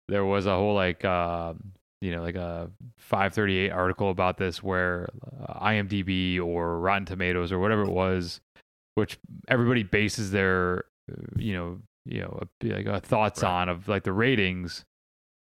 there 0.07 0.23
was 0.25 0.45
a 0.45 0.55
whole 0.55 0.75
like 0.75 1.03
uh, 1.03 1.53
you 2.01 2.11
know 2.11 2.21
like 2.21 2.35
a 2.35 2.69
538 2.99 3.71
article 3.71 4.09
about 4.09 4.37
this 4.37 4.61
where 4.61 5.09
uh, 5.47 5.59
IMDb 5.65 6.39
or 6.39 6.79
Rotten 6.79 7.05
Tomatoes 7.05 7.51
or 7.51 7.59
whatever 7.59 7.83
it 7.83 7.91
was, 7.91 8.39
which 8.95 9.17
everybody 9.47 9.83
bases 9.83 10.31
their 10.31 10.85
you 11.37 11.53
know 11.53 11.79
you 12.05 12.21
know 12.21 12.47
like 12.63 12.87
uh, 12.87 12.99
thoughts 12.99 13.43
Right. 13.43 13.49
on 13.49 13.69
of 13.69 13.87
like 13.87 14.03
the 14.03 14.13
ratings, 14.13 14.83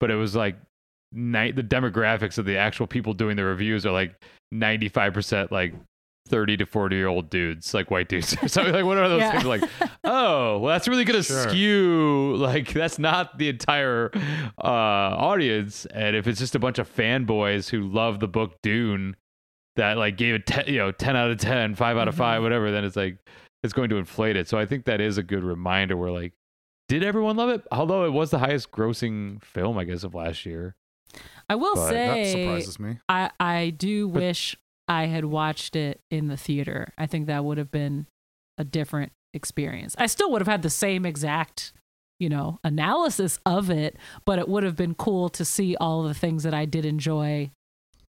but 0.00 0.10
it 0.10 0.16
was 0.16 0.34
like 0.36 0.56
night 1.12 1.54
the 1.56 1.62
demographics 1.62 2.38
of 2.38 2.44
the 2.44 2.56
actual 2.56 2.86
people 2.86 3.14
doing 3.14 3.36
the 3.36 3.44
reviews 3.44 3.86
are 3.86 3.92
like 3.92 4.14
95% 4.52 5.50
like 5.50 5.72
30 6.26 6.56
to 6.58 6.64
40 6.66 6.96
year 6.96 7.06
old 7.06 7.28
dudes 7.28 7.74
like 7.74 7.90
white 7.90 8.08
dudes 8.08 8.34
or 8.42 8.48
something 8.48 8.72
like 8.72 8.84
what 8.84 8.96
are 8.96 9.08
those 9.08 9.20
Yeah. 9.20 9.32
things 9.32 9.44
like 9.44 9.62
oh 10.04 10.58
well 10.58 10.72
that's 10.72 10.88
really 10.88 11.04
gonna 11.04 11.22
Sure. 11.22 11.48
skew 11.50 12.36
like 12.38 12.72
that's 12.72 12.98
not 12.98 13.36
the 13.38 13.50
entire 13.50 14.10
uh 14.58 14.62
audience 14.66 15.84
and 15.86 16.16
if 16.16 16.26
it's 16.26 16.38
just 16.38 16.54
a 16.54 16.58
bunch 16.58 16.78
of 16.78 16.88
fanboys 16.92 17.68
who 17.68 17.82
love 17.88 18.20
the 18.20 18.28
book 18.28 18.54
dune 18.62 19.16
that 19.76 19.98
like 19.98 20.16
gave 20.16 20.34
it 20.34 20.46
10 20.46 20.64
you 20.68 20.78
know 20.78 20.92
10 20.92 21.14
out 21.16 21.30
of 21.30 21.36
10 21.38 21.74
5 21.74 21.96
out 21.98 22.08
of 22.08 22.14
5 22.14 22.40
Mhm. 22.40 22.42
whatever 22.42 22.70
then 22.70 22.84
it's 22.84 22.96
like 22.96 23.18
it's 23.62 23.72
going 23.74 23.90
to 23.90 23.96
inflate 23.96 24.36
it 24.36 24.48
so 24.48 24.58
i 24.58 24.64
think 24.64 24.86
that 24.86 25.00
is 25.02 25.18
a 25.18 25.22
good 25.22 25.44
reminder 25.44 25.96
where 25.96 26.10
like 26.10 26.32
did 26.86 27.02
everyone 27.02 27.34
love 27.38 27.48
it? 27.48 27.62
Although 27.72 28.04
it 28.04 28.12
was 28.12 28.30
the 28.30 28.38
highest 28.38 28.70
grossing 28.70 29.42
film, 29.42 29.78
I 29.78 29.84
guess, 29.84 30.04
of 30.04 30.14
last 30.14 30.44
year. 30.44 30.76
I 31.48 31.54
will 31.54 31.74
But 31.76 31.90
That 31.92 32.14
say, 32.26 32.32
surprises 32.44 32.78
me. 32.78 32.98
I 33.08 33.30
I 33.40 33.70
do 33.70 34.06
But- 34.06 34.20
wish 34.20 34.56
I 34.88 35.06
had 35.06 35.24
watched 35.24 35.76
it 35.76 36.00
in 36.10 36.28
the 36.28 36.36
theater. 36.36 36.92
I 36.98 37.06
think 37.06 37.26
that 37.26 37.44
would 37.44 37.58
have 37.58 37.70
been 37.70 38.06
a 38.58 38.64
different 38.64 39.12
experience. 39.32 39.94
I 39.98 40.06
still 40.06 40.30
would 40.32 40.40
have 40.40 40.48
had 40.48 40.62
the 40.62 40.70
same 40.70 41.04
exact, 41.06 41.72
you 42.20 42.28
know, 42.28 42.58
analysis 42.62 43.38
of 43.46 43.70
it, 43.70 43.96
but 44.24 44.38
it 44.38 44.48
would 44.48 44.62
have 44.62 44.76
been 44.76 44.94
cool 44.94 45.28
to 45.30 45.44
see 45.44 45.74
all 45.76 46.02
the 46.02 46.14
things 46.14 46.42
that 46.42 46.54
I 46.54 46.64
did 46.66 46.84
enjoy 46.84 47.50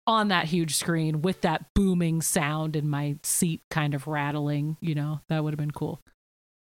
on 0.06 0.28
that 0.28 0.46
huge 0.46 0.74
screen 0.74 1.22
with 1.22 1.42
that 1.42 1.66
booming 1.74 2.22
sound 2.22 2.74
and 2.74 2.90
my 2.90 3.16
seat 3.22 3.60
kind 3.70 3.94
of 3.94 4.06
rattling, 4.08 4.76
you 4.80 4.94
know. 4.96 5.20
That 5.28 5.44
would 5.44 5.52
have 5.52 5.58
been 5.58 5.70
cool. 5.70 6.00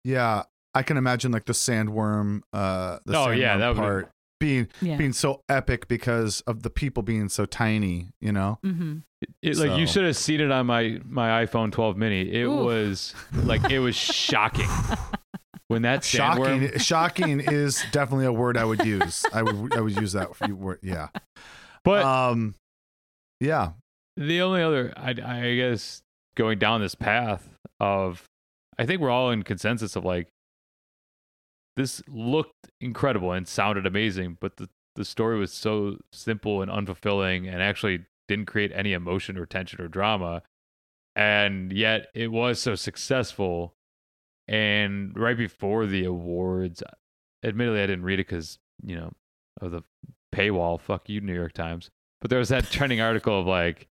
Yeah, 0.04 0.44
I 0.74 0.82
can 0.84 0.98
imagine 0.98 1.32
like 1.32 1.46
the 1.46 1.54
sandworm. 1.54 2.42
Uh, 2.54 2.98
the 3.06 3.18
Oh, 3.18 3.30
yeah, 3.30 3.56
sandworm 3.56 3.60
that 3.60 3.68
would've 3.68 3.78
part 3.78 4.10
being 4.40 4.68
Yeah. 4.82 4.98
being 4.98 5.14
so 5.14 5.42
epic 5.50 5.88
because 5.88 6.42
of 6.42 6.64
the 6.64 6.70
people 6.70 7.04
being 7.04 7.30
so 7.30 7.46
tiny. 7.46 8.10
You 8.22 8.32
know. 8.32 8.58
Mhm. 8.66 9.04
It, 9.22 9.30
it- 9.42 9.58
like 9.58 9.80
you 9.80 9.88
should 9.88 10.06
have 10.06 10.16
seen 10.18 10.42
it 10.42 10.52
on 10.52 10.66
my 10.68 11.00
my 11.06 11.46
iPhone 11.46 11.72
12 11.72 11.98
mini. 11.98 12.22
It 12.32 12.44
Oof. 12.46 12.66
was 12.66 13.16
like 13.34 13.70
it 13.72 13.80
was 13.80 13.96
shocking 13.96 14.70
when 15.70 15.82
that 15.84 16.02
sandworm. 16.02 16.62
Shocking. 16.80 16.80
Shocking 16.80 17.40
is 17.40 17.84
definitely 17.92 18.26
a 18.26 18.34
word 18.34 18.58
I 18.58 18.66
would 18.66 18.86
use. 18.86 19.26
I 19.34 19.42
would 19.42 19.76
I 19.76 19.82
would 19.82 19.96
use 19.96 20.14
that 20.14 20.40
word. 20.52 20.80
Yeah. 20.84 21.08
But 21.84 22.04
um. 22.04 22.56
Yeah. 23.40 23.74
the 24.18 24.42
only 24.42 24.64
other, 24.64 24.92
I, 24.98 25.10
I 25.12 25.56
guess, 25.56 26.02
going 26.36 26.58
down 26.58 26.82
this 26.82 26.96
path 26.96 27.48
of, 27.80 28.24
I 28.80 28.86
think 28.88 29.00
we're 29.00 29.12
all 29.12 29.30
in 29.30 29.44
consensus 29.44 29.96
of 29.96 30.04
like, 30.06 30.28
this 31.76 32.02
looked 32.08 32.54
incredible 32.82 33.32
and 33.32 33.48
sounded 33.48 33.86
amazing, 33.86 34.38
but 34.40 34.58
the 34.58 34.70
the 34.96 35.06
story 35.06 35.38
was 35.38 35.54
so 35.54 35.98
simple 36.12 36.64
and 36.64 36.72
unfulfilling, 36.72 37.48
and 37.48 37.62
actually 37.62 38.06
didn't 38.28 38.46
create 38.48 38.72
any 38.74 38.94
emotion 38.94 39.38
or 39.38 39.46
tension 39.46 39.82
or 39.82 39.88
drama, 39.88 40.42
and 41.16 41.72
yet 41.72 42.08
it 42.14 42.32
was 42.32 42.62
so 42.62 42.76
successful. 42.76 43.76
And 44.48 45.18
right 45.18 45.38
before 45.38 45.86
the 45.86 46.06
awards, 46.06 46.82
admittedly, 47.44 47.82
I 47.82 47.88
didn't 47.88 48.06
read 48.06 48.20
it 48.20 48.28
because 48.28 48.60
you 48.84 48.96
know 48.96 49.12
of 49.62 49.72
the 49.72 49.82
paywall. 50.34 50.80
Fuck 50.80 51.10
you, 51.10 51.20
New 51.22 51.34
York 51.34 51.54
Times. 51.54 51.90
But 52.22 52.30
there 52.30 52.40
was 52.40 52.50
that 52.50 52.66
trending 52.66 53.02
article 53.02 53.40
of 53.42 53.48
like 53.48 53.88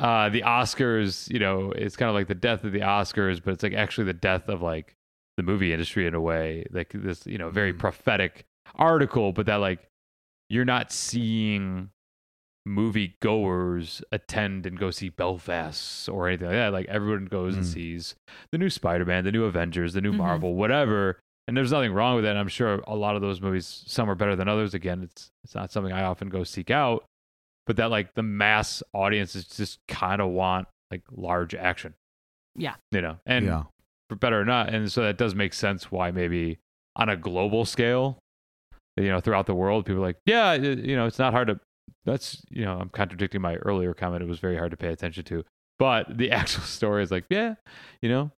uh 0.00 0.28
the 0.28 0.42
Oscars, 0.42 1.30
you 1.32 1.38
know, 1.38 1.72
it's 1.72 1.96
kind 1.96 2.08
of 2.08 2.14
like 2.14 2.26
the 2.28 2.34
death 2.34 2.64
of 2.64 2.72
the 2.72 2.80
Oscars, 2.80 3.42
but 3.42 3.54
it's 3.54 3.62
like 3.62 3.74
actually 3.74 4.04
the 4.04 4.12
death 4.12 4.48
of 4.48 4.60
like 4.62 4.94
the 5.36 5.42
movie 5.42 5.72
industry 5.72 6.06
in 6.06 6.14
a 6.14 6.20
way. 6.20 6.64
Like 6.70 6.90
this, 6.94 7.26
you 7.26 7.38
know, 7.38 7.50
very 7.50 7.72
Mhm. 7.72 7.78
prophetic 7.78 8.46
article, 8.74 9.32
but 9.32 9.46
that 9.46 9.56
like 9.56 9.88
you're 10.48 10.64
not 10.64 10.90
seeing 10.92 11.90
movie 12.66 13.14
goers 13.22 14.02
attend 14.10 14.66
and 14.66 14.76
go 14.78 14.90
see 14.90 15.08
Belfast 15.08 16.08
or 16.08 16.26
anything 16.28 16.48
like 16.48 16.56
that. 16.56 16.72
Like 16.72 16.86
everyone 16.86 17.26
goes 17.26 17.54
and 17.54 17.64
Mm. 17.64 17.72
sees 17.72 18.14
the 18.50 18.58
new 18.58 18.68
Spider-Man, 18.68 19.24
the 19.24 19.30
new 19.32 19.44
Avengers, 19.44 19.92
the 19.92 20.00
new 20.00 20.12
Mhm. 20.12 20.16
Marvel, 20.18 20.54
whatever. 20.54 21.20
And 21.46 21.56
there's 21.56 21.70
nothing 21.70 21.92
wrong 21.92 22.16
with 22.16 22.24
that. 22.24 22.36
I'm 22.36 22.48
sure 22.48 22.80
a 22.88 22.96
lot 22.96 23.14
of 23.14 23.22
those 23.22 23.40
movies, 23.40 23.84
some 23.86 24.10
are 24.10 24.16
better 24.16 24.34
than 24.34 24.48
others. 24.48 24.74
Again, 24.74 25.04
it's 25.04 25.30
it's 25.44 25.54
not 25.54 25.70
something 25.70 25.92
I 25.92 26.02
often 26.02 26.28
go 26.28 26.42
seek 26.42 26.72
out, 26.72 27.04
but 27.66 27.76
that 27.76 27.88
like 27.90 28.14
the 28.14 28.24
mass 28.24 28.82
audiences 28.92 29.46
just 29.46 29.78
kind 29.86 30.20
of 30.20 30.30
want 30.30 30.66
like 30.90 31.02
large 31.12 31.54
action. 31.54 31.94
Yeah. 32.56 32.74
you 32.90 33.00
know, 33.02 33.18
and 33.26 33.44
yeah. 33.46 33.64
for 34.08 34.16
better 34.16 34.40
or 34.40 34.44
not, 34.44 34.72
and 34.74 34.90
so 34.90 35.02
that 35.02 35.18
does 35.18 35.34
make 35.36 35.52
sense 35.52 35.92
why 35.92 36.10
maybe 36.10 36.58
on 36.96 37.08
a 37.10 37.16
global 37.16 37.64
scale, 37.66 38.18
you 38.96 39.08
know, 39.08 39.20
throughout 39.20 39.44
the 39.46 39.54
world, 39.54 39.84
people 39.86 40.02
are 40.02 40.06
like, 40.06 40.16
yeah, 40.24 40.54
you 40.54 40.96
know, 40.96 41.06
it's 41.06 41.18
not 41.18 41.32
hard 41.34 41.48
to. 41.48 41.60
That's 42.04 42.42
you 42.50 42.64
know, 42.64 42.78
I'm 42.78 42.88
contradicting 42.88 43.40
my 43.40 43.56
earlier 43.56 43.94
comment. 43.94 44.22
It 44.22 44.28
was 44.28 44.38
very 44.38 44.56
hard 44.56 44.70
to 44.70 44.76
pay 44.76 44.88
attention 44.88 45.24
to, 45.24 45.44
but 45.78 46.16
the 46.16 46.30
actual 46.40 46.62
story 46.64 47.02
is 47.02 47.10
like, 47.10 47.24
yeah, 47.30 47.54
you 48.00 48.08
know. 48.08 48.30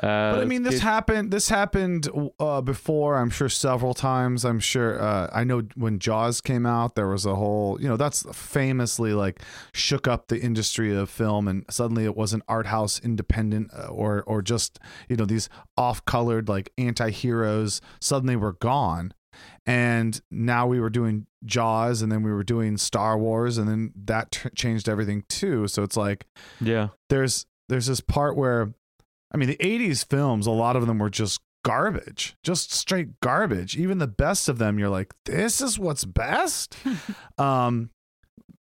Uh, 0.00 0.30
But 0.34 0.42
I 0.42 0.44
mean, 0.44 0.62
this 0.62 0.76
it- 0.76 0.82
happened. 0.82 1.32
This 1.32 1.48
happened 1.48 2.08
uh, 2.38 2.60
before. 2.60 3.16
I'm 3.16 3.30
sure 3.30 3.48
several 3.48 3.94
times. 3.94 4.44
I'm 4.44 4.60
sure. 4.60 5.02
Uh, 5.02 5.28
I 5.32 5.42
know 5.42 5.62
when 5.74 5.98
Jaws 5.98 6.40
came 6.40 6.66
out, 6.66 6.94
there 6.94 7.08
was 7.08 7.26
a 7.26 7.34
whole. 7.34 7.80
You 7.80 7.88
know, 7.88 7.96
that's 7.96 8.24
famously 8.32 9.12
like 9.12 9.42
shook 9.74 10.06
up 10.06 10.28
the 10.28 10.40
industry 10.40 10.94
of 10.94 11.10
film, 11.10 11.48
and 11.48 11.64
suddenly 11.68 12.04
it 12.04 12.16
wasn't 12.16 12.44
art 12.46 12.66
house 12.66 13.00
independent 13.00 13.72
uh, 13.76 13.86
or 13.88 14.22
or 14.22 14.40
just 14.40 14.78
you 15.08 15.16
know 15.16 15.24
these 15.24 15.48
off 15.76 16.04
colored 16.04 16.48
like 16.48 16.70
anti 16.78 17.10
heroes. 17.10 17.80
Suddenly 18.00 18.36
were 18.36 18.52
gone, 18.52 19.12
and 19.68 20.20
now 20.30 20.66
we 20.66 20.80
were 20.80 20.90
doing 20.90 21.26
Jaws, 21.44 22.02
and 22.02 22.10
then 22.10 22.22
we 22.24 22.32
were 22.32 22.42
doing 22.42 22.76
Star 22.78 23.16
Wars, 23.16 23.58
and 23.58 23.68
then 23.68 23.92
that 24.06 24.32
t- 24.32 24.48
changed 24.56 24.88
everything 24.88 25.22
too. 25.28 25.68
So 25.68 25.82
it's 25.84 25.96
like 25.96 26.26
yeah, 26.60 26.88
there's 27.10 27.46
there's 27.68 27.86
this 27.86 28.00
part 28.00 28.36
where 28.36 28.72
I 29.32 29.36
mean 29.36 29.48
the 29.48 29.56
80s 29.58 30.04
films 30.08 30.46
a 30.46 30.50
lot 30.50 30.74
of 30.74 30.86
them 30.86 30.98
were 30.98 31.10
just 31.10 31.40
garbage 31.64 32.34
just 32.42 32.72
straight 32.72 33.20
garbage 33.20 33.76
even 33.76 33.98
the 33.98 34.06
best 34.06 34.48
of 34.48 34.56
them 34.58 34.78
you're 34.78 34.88
like 34.88 35.12
this 35.26 35.60
is 35.60 35.78
what's 35.78 36.04
best 36.04 36.74
um 37.38 37.90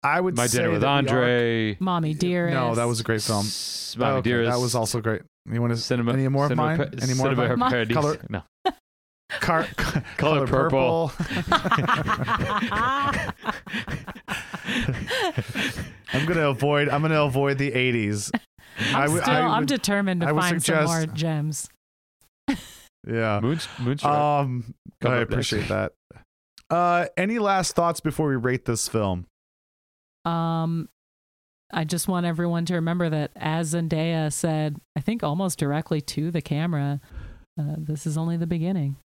I 0.02 0.20
would 0.20 0.36
my 0.36 0.48
say 0.48 0.60
dinner 0.60 0.72
with 0.72 0.82
that 0.82 1.04
we 1.04 1.10
are- 1.10 1.14
Andre. 1.20 1.78
Mommie 1.80 2.14
dearest. 2.16 2.54
no 2.56 2.74
that 2.74 2.86
was 2.86 3.00
a 3.00 3.04
great 3.04 3.22
film 3.22 3.46
S- 3.46 3.96
Mommie 4.00 4.20
Okay, 4.20 4.30
Dearest. 4.30 4.50
that 4.52 4.60
was 4.60 4.74
also 4.76 5.02
great 5.02 5.22
you 5.52 5.62
want 5.62 5.72
to 5.74 5.78
cinema. 5.78 6.14
any 6.14 6.28
more 6.30 6.46
of 6.48 6.56
mine? 6.56 6.78
pa- 6.78 6.84
Any 7.00 7.14
more 7.14 7.28
of 7.32 7.38
cinema 7.38 7.58
mine? 7.58 7.88
Color- 7.90 8.18
No. 8.30 8.42
car, 9.40 9.68
Color 10.18 10.48
purple. 10.48 11.12
I'm 16.14 16.26
gonna 16.26 16.50
avoid 16.50 16.90
I'm 16.90 17.02
gonna 17.02 17.22
avoid 17.24 17.58
the 17.58 17.72
80s 17.72 18.32
I'm, 18.80 18.96
I 18.96 19.08
would- 19.08 19.22
still, 19.22 19.34
I 19.34 19.40
I'm 19.42 19.60
would- 19.62 19.68
determined 19.70 20.22
to 20.22 20.28
I 20.28 20.32
would 20.32 20.42
find 20.42 20.64
some 20.64 20.86
more 20.86 21.06
gems. 21.06 21.70
yeah 23.08 23.40
Moon, 23.42 23.60
Moonstruck. 23.80 24.14
um 24.14 24.74
Coming 25.02 25.18
I 25.20 25.22
up 25.22 25.30
next. 25.30 25.52
appreciate 25.52 25.68
that 25.70 25.92
uh 26.70 27.06
any 27.18 27.40
last 27.40 27.76
thoughts 27.76 28.00
before 28.00 28.28
we 28.30 28.36
rate 28.36 28.66
this 28.66 28.88
film 28.88 29.26
Um, 30.26 30.90
I 31.74 31.84
just 31.84 32.08
want 32.08 32.26
everyone 32.26 32.66
to 32.66 32.76
remember 32.76 33.10
that 33.10 33.32
as 33.36 33.74
Zendaya 33.74 34.32
said, 34.32 34.78
I 34.96 35.02
think 35.02 35.24
almost 35.24 35.60
directly 35.60 36.00
to 36.02 36.32
the 36.32 36.42
camera, 36.42 37.02
uh, 37.60 37.76
this 37.78 38.06
is 38.08 38.18
only 38.18 38.38
the 38.38 38.48
beginning. 38.48 38.96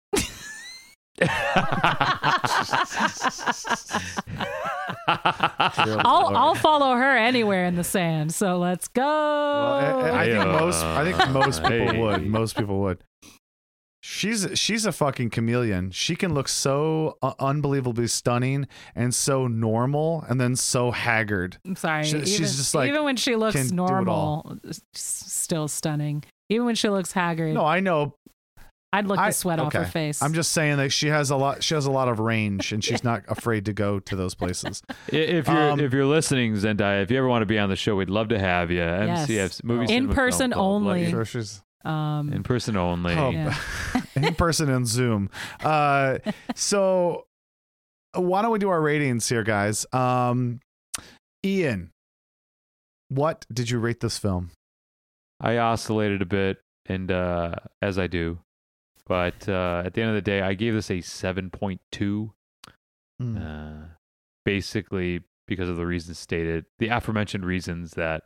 I'll 5.06 6.36
I'll 6.36 6.54
follow 6.54 6.94
her 6.94 7.16
anywhere 7.16 7.64
in 7.66 7.76
the 7.76 7.84
sand. 7.84 8.34
So 8.34 8.58
let's 8.58 8.88
go. 8.88 9.02
Well, 9.02 10.14
I, 10.14 10.22
I 10.22 10.26
think 10.26 10.46
most 10.46 10.84
I 10.84 11.12
think 11.12 11.30
most 11.30 11.62
people 11.64 12.00
would. 12.02 12.26
Most 12.26 12.56
people 12.56 12.80
would. 12.80 13.02
She's 14.02 14.46
she's 14.58 14.86
a 14.86 14.92
fucking 14.92 15.30
chameleon. 15.30 15.90
She 15.90 16.16
can 16.16 16.32
look 16.32 16.48
so 16.48 17.18
uh, 17.22 17.34
unbelievably 17.38 18.06
stunning 18.06 18.66
and 18.94 19.14
so 19.14 19.46
normal, 19.46 20.24
and 20.28 20.40
then 20.40 20.56
so 20.56 20.90
haggard. 20.90 21.58
I'm 21.66 21.76
sorry. 21.76 22.04
she- 22.04 22.20
she's 22.20 22.34
even, 22.34 22.46
just 22.46 22.74
like, 22.74 22.88
even 22.88 23.04
when 23.04 23.16
she 23.16 23.36
looks 23.36 23.56
can 23.56 23.68
do 23.76 23.84
it 23.84 24.08
all. 24.08 24.42
normal, 24.46 24.58
still 24.94 25.68
stunning. 25.68 26.24
Even 26.48 26.66
when 26.66 26.74
she 26.74 26.88
looks 26.88 27.12
haggard, 27.12 27.54
No, 27.54 27.64
I 27.64 27.78
know. 27.80 28.14
I'd 28.92 29.06
look 29.06 29.18
I- 29.18 29.28
the 29.28 29.32
sweat 29.32 29.60
off 29.60 29.72
her 29.72 29.84
face. 29.84 30.20
I'm 30.20 30.34
just 30.34 30.50
saying 30.52 30.78
that 30.78 30.90
she 30.90 31.08
has 31.08 31.30
a 31.30 31.36
lot. 31.36 31.62
She 31.62 31.74
has 31.74 31.86
a 31.86 31.90
lot 31.92 32.08
of 32.08 32.18
range, 32.18 32.72
and 32.72 32.82
she's 32.82 33.04
not 33.04 33.22
afraid 33.28 33.64
to 33.66 33.72
go 33.72 34.00
to 34.00 34.16
those 34.16 34.34
places. 34.34 34.82
If 35.08 35.46
you're 35.48 35.70
Um, 35.72 35.80
if 35.80 35.92
you're 35.92 36.06
listening, 36.06 36.54
Zendaya, 36.54 37.02
if 37.02 37.10
you 37.10 37.18
ever 37.18 37.28
want 37.28 37.42
to 37.42 37.46
be 37.46 37.58
on 37.58 37.68
the 37.68 37.76
show, 37.76 37.94
we'd 37.96 38.10
love 38.10 38.28
to 38.28 38.38
have 38.38 38.70
you. 38.70 38.78
Yes. 38.78 39.28
MCF 39.28 39.64
movie 39.64 39.92
In 39.94 40.08
person 40.08 40.50
Film 40.52 40.86
only. 40.86 41.04
you. 41.04 41.10
Sure, 41.10 41.24
she's 41.24 41.62
um, 41.84 42.32
In 42.32 42.42
person 42.42 42.76
only. 42.76 43.14
Oh, 43.14 43.30
Yeah. 43.30 43.56
in 44.16 44.34
person 44.34 44.68
and 44.68 44.86
Zoom. 44.86 45.30
Uh, 45.62 46.18
so 46.56 47.26
why 48.14 48.42
don't 48.42 48.50
we 48.50 48.58
do 48.58 48.68
our 48.70 48.80
ratings 48.80 49.28
here, 49.28 49.44
guys? 49.44 49.86
Um, 49.92 50.60
Ian, 51.46 51.90
what 53.08 53.46
did 53.52 53.70
you 53.70 53.78
rate 53.78 54.00
this 54.00 54.18
film? 54.18 54.50
I 55.40 55.58
oscillated 55.58 56.20
a 56.22 56.26
bit, 56.26 56.58
and 56.86 57.10
uh, 57.10 57.54
as 57.80 57.98
I 57.98 58.06
do, 58.08 58.38
but 59.10 59.48
uh, 59.48 59.82
at 59.84 59.94
the 59.94 60.02
end 60.02 60.10
of 60.10 60.14
the 60.14 60.22
day, 60.22 60.40
I 60.40 60.54
gave 60.54 60.72
this 60.72 60.88
a 60.88 61.00
seven 61.00 61.50
point 61.50 61.80
two. 61.90 62.32
Hmm. 63.18 63.36
Uh, 63.36 63.82
basically, 64.44 65.24
because 65.48 65.68
of 65.68 65.76
the 65.76 65.84
reasons 65.84 66.16
stated, 66.20 66.64
the 66.78 66.88
aforementioned 66.88 67.44
reasons 67.44 67.94
that 67.94 68.22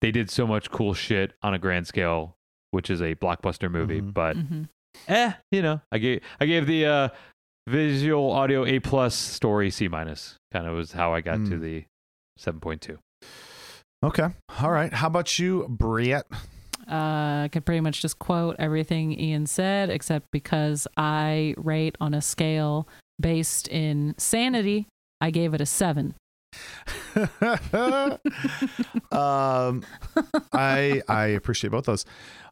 they 0.00 0.10
did 0.10 0.30
so 0.30 0.48
much 0.48 0.72
cool 0.72 0.94
shit 0.94 1.34
on 1.44 1.54
a 1.54 1.60
grand 1.60 1.86
scale, 1.86 2.34
which 2.72 2.90
is 2.90 3.00
a 3.00 3.14
blockbuster 3.14 3.70
movie. 3.70 4.00
Mhm. 4.00 4.12
But 4.12 4.36
mhm. 4.36 4.68
eh, 5.06 5.34
you 5.52 5.62
know, 5.62 5.80
I 5.92 5.98
gave 5.98 6.22
I 6.40 6.46
gave 6.46 6.66
the 6.66 6.84
uh, 6.86 7.08
visual 7.68 8.32
audio 8.32 8.66
A 8.66 8.80
plus 8.80 9.14
story 9.14 9.70
C 9.70 9.86
minus. 9.86 10.34
Kind 10.52 10.66
of 10.66 10.74
was 10.74 10.90
how 10.90 11.14
I 11.14 11.20
got 11.20 11.36
to 11.36 11.56
Mm. 11.56 11.60
the 11.60 11.84
seven 12.36 12.58
point 12.58 12.80
two. 12.82 12.98
Okay. 14.02 14.26
All 14.60 14.72
right. 14.72 14.92
How 14.92 15.06
about 15.06 15.38
you, 15.38 15.68
Briette? 15.70 16.24
Uh, 16.92 17.48
could 17.48 17.64
pretty 17.64 17.80
much 17.80 18.02
just 18.02 18.18
quote 18.18 18.54
everything 18.58 19.18
Ian 19.18 19.46
said, 19.46 19.88
except 19.88 20.30
because 20.30 20.86
I 20.96 21.54
rate 21.56 21.96
on 22.00 22.12
a 22.12 22.20
scale 22.20 22.86
based 23.18 23.66
in 23.68 24.14
sanity, 24.18 24.86
I 25.20 25.30
gave 25.30 25.54
it 25.54 25.62
a 25.62 25.66
seven. 25.66 26.14
um, 29.10 29.82
I 30.52 31.00
I 31.08 31.24
appreciate 31.34 31.70
both 31.70 31.86
those. 31.86 32.04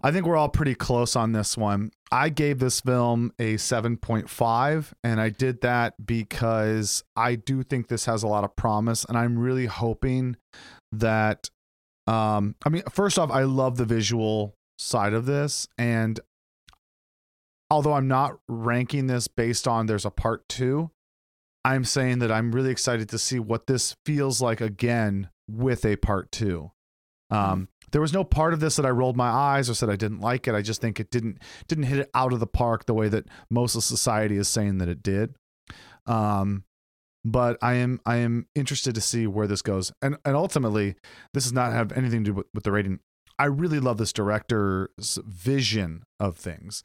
I 0.03 0.11
think 0.11 0.25
we're 0.25 0.39
all 0.39 0.49
pretty 0.49 0.75
close 0.75 1.17
on 1.17 1.33
this 1.33 1.59
one. 1.59 1.91
I 2.11 2.31
gave 2.31 2.59
this 2.61 2.81
film 2.81 3.33
a 3.39 3.57
7.5 3.57 4.93
and 5.05 5.21
I 5.21 5.29
did 5.29 5.61
that 5.61 5.95
because 6.05 7.05
I 7.15 7.35
do 7.35 7.63
think 7.63 7.89
this 7.89 8.07
has 8.07 8.23
a 8.23 8.27
lot 8.27 8.43
of 8.43 8.57
promise 8.57 9.05
and 9.05 9.19
I'm 9.19 9.39
really 9.39 9.67
hoping 9.67 10.37
that 10.93 11.51
um 12.11 12.55
I 12.65 12.69
mean 12.69 12.83
first 12.91 13.19
off 13.19 13.31
I 13.31 13.45
love 13.45 13.77
the 13.77 13.85
visual 13.85 14.55
side 14.79 15.13
of 15.13 15.27
this 15.27 15.69
and 15.79 16.19
although 17.71 17.93
I'm 17.93 18.09
not 18.09 18.39
ranking 18.49 19.07
this 19.07 19.29
based 19.29 19.69
on 19.69 19.87
there's 19.87 20.07
a 20.07 20.11
part 20.11 20.49
2 20.49 20.91
I'm 21.65 21.85
saying 21.85 22.21
that 22.21 22.33
I'm 22.33 22.53
really 22.53 22.71
excited 22.71 23.09
to 23.11 23.19
see 23.19 23.39
what 23.39 23.67
this 23.67 23.95
feels 24.07 24.41
like 24.41 24.61
again 24.61 25.29
with 25.49 25.85
a 25.85 25.97
part 25.97 26.33
two. 26.33 26.71
Um, 27.31 27.69
there 27.93 28.01
was 28.01 28.13
no 28.13 28.25
part 28.25 28.55
of 28.55 28.61
this 28.61 28.77
that 28.77 28.87
I 28.87 28.91
rolled 28.91 29.17
my 29.17 29.29
eyes 29.29 29.69
or 29.71 29.75
said 29.75 29.91
I 29.91 29.97
didn't 29.97 30.21
like 30.21 30.49
it. 30.49 30.55
I 30.55 30.63
just 30.63 30.81
think 30.81 30.99
it 30.99 31.11
didn't 31.11 31.39
didn't 31.69 31.85
hit 31.85 31.99
it 32.01 32.11
out 32.15 32.33
of 32.33 32.41
the 32.41 32.47
park 32.47 32.87
the 32.87 32.95
way 32.95 33.09
that 33.09 33.27
most 33.51 33.77
of 33.77 33.85
society 33.85 34.37
is 34.37 34.49
saying 34.49 34.79
that 34.79 34.89
it 34.89 35.03
did. 35.03 35.35
Um, 36.07 36.65
but 37.25 37.59
I 37.63 37.75
am 37.75 38.01
I 38.07 38.17
am 38.17 38.47
interested 38.55 38.95
to 38.95 39.01
see 39.01 39.27
where 39.27 39.47
this 39.47 39.63
goes, 39.63 39.93
and 40.03 40.17
and 40.25 40.37
ultimately, 40.37 40.97
this 41.35 41.45
does 41.45 41.53
not 41.53 41.73
have 41.73 41.93
anything 41.93 42.25
to 42.25 42.31
do 42.31 42.35
with, 42.35 42.47
with 42.55 42.65
the 42.65 42.73
rating. 42.73 43.01
I 43.39 43.45
really 43.47 43.81
love 43.81 43.97
this 43.97 44.13
director's 44.13 45.19
vision 45.25 46.05
of 46.19 46.37
things. 46.37 46.83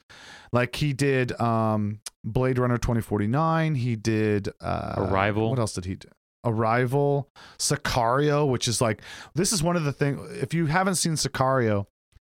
Like 0.52 0.76
he 0.76 0.92
did 0.92 1.38
um 1.40 2.00
Blade 2.24 2.58
Runner 2.58 2.78
2049, 2.78 3.74
he 3.74 3.96
did 3.96 4.48
uh 4.60 4.94
Arrival. 4.96 5.50
What 5.50 5.58
else 5.58 5.74
did 5.74 5.84
he 5.84 5.96
do? 5.96 6.08
Arrival, 6.44 7.28
Sicario, 7.58 8.48
which 8.48 8.68
is 8.68 8.80
like 8.80 9.02
this 9.34 9.52
is 9.52 9.62
one 9.62 9.76
of 9.76 9.84
the 9.84 9.92
things 9.92 10.20
if 10.40 10.54
you 10.54 10.66
haven't 10.66 10.94
seen 10.94 11.12
Sicario, 11.12 11.86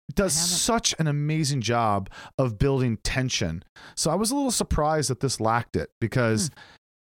it 0.09 0.15
does 0.15 0.33
such 0.33 0.95
an 0.99 1.07
amazing 1.07 1.61
job 1.61 2.11
of 2.39 2.59
building 2.59 2.97
tension. 3.05 3.63
So 3.95 4.11
I 4.11 4.15
was 4.15 4.31
a 4.31 4.35
little 4.35 4.51
surprised 4.51 5.11
that 5.11 5.21
this 5.21 5.41
lacked 5.41 5.77
it 5.77 5.91
because 6.01 6.51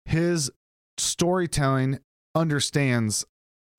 his 0.05 0.51
storytelling 1.01 1.99
understands 2.35 3.25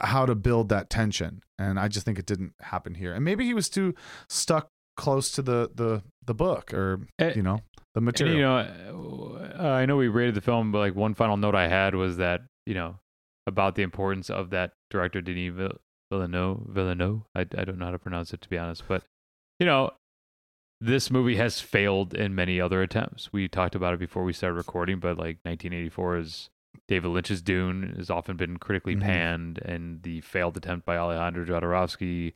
how 0.01 0.27
to 0.27 0.35
build 0.35 0.69
that 0.69 0.91
tension 0.91 1.43
and 1.59 1.79
i 1.79 1.87
just 1.89 2.05
think 2.05 2.19
it 2.19 2.27
didn't 2.27 2.53
happen 2.61 2.95
here 2.95 3.15
and 3.15 3.25
maybe 3.25 3.45
he 3.45 3.55
was 3.55 3.69
too 3.69 3.95
stuck 4.29 4.69
close 4.97 5.31
to 5.31 5.41
the 5.43 5.71
the 5.75 6.03
the 6.27 6.35
book 6.35 6.75
or 6.75 7.07
Eh, 7.19 7.33
you 7.37 7.43
know 7.43 7.61
the 7.95 7.99
And, 7.99 8.05
material 8.07 8.37
you 8.37 8.43
know, 8.43 9.39
uh, 9.59 9.69
I 9.69 9.87
know 9.87 9.97
we 9.97 10.09
rated 10.09 10.35
the 10.35 10.41
film, 10.41 10.73
but 10.73 10.79
like 10.79 10.95
one 10.95 11.15
final 11.15 11.37
note 11.37 11.55
I 11.55 11.69
had 11.69 11.95
was 11.95 12.17
that 12.17 12.41
you 12.67 12.75
know 12.75 12.97
about 13.47 13.75
the 13.75 13.83
importance 13.83 14.31
of 14.31 14.51
that 14.51 14.73
director 14.91 15.21
Denis 15.21 15.53
Vill- 15.55 15.79
Villeneuve. 16.11 16.61
Villeneuve. 16.69 17.23
I 17.35 17.41
I 17.43 17.65
don't 17.65 17.79
know 17.79 17.87
how 17.87 17.91
to 17.93 17.99
pronounce 17.99 18.33
it 18.33 18.41
to 18.43 18.49
be 18.49 18.57
honest, 18.59 18.85
but 18.89 19.03
you 19.61 19.67
know, 19.67 19.91
this 20.81 21.11
movie 21.11 21.37
has 21.37 21.61
failed 21.61 22.15
in 22.15 22.35
many 22.35 22.61
other 22.61 22.83
attempts. 22.83 23.31
We 23.33 23.47
talked 23.49 23.75
about 23.75 23.95
it 23.95 24.01
before 24.01 24.25
we 24.25 24.33
started 24.33 24.57
recording, 24.57 24.99
but 24.99 25.19
like 25.19 25.39
1984 25.45 26.17
is 26.19 26.51
David 26.93 27.09
Lynch's 27.09 27.41
Dune 27.41 27.95
has 27.97 28.11
often 28.11 28.37
been 28.37 28.59
critically 28.59 28.95
Mhm. 28.95 29.01
panned, 29.01 29.59
and 29.65 30.03
the 30.03 30.21
failed 30.21 30.59
attempt 30.59 30.85
by 30.85 30.97
Alejandro 30.99 31.45
Jodorowsky 31.47 32.35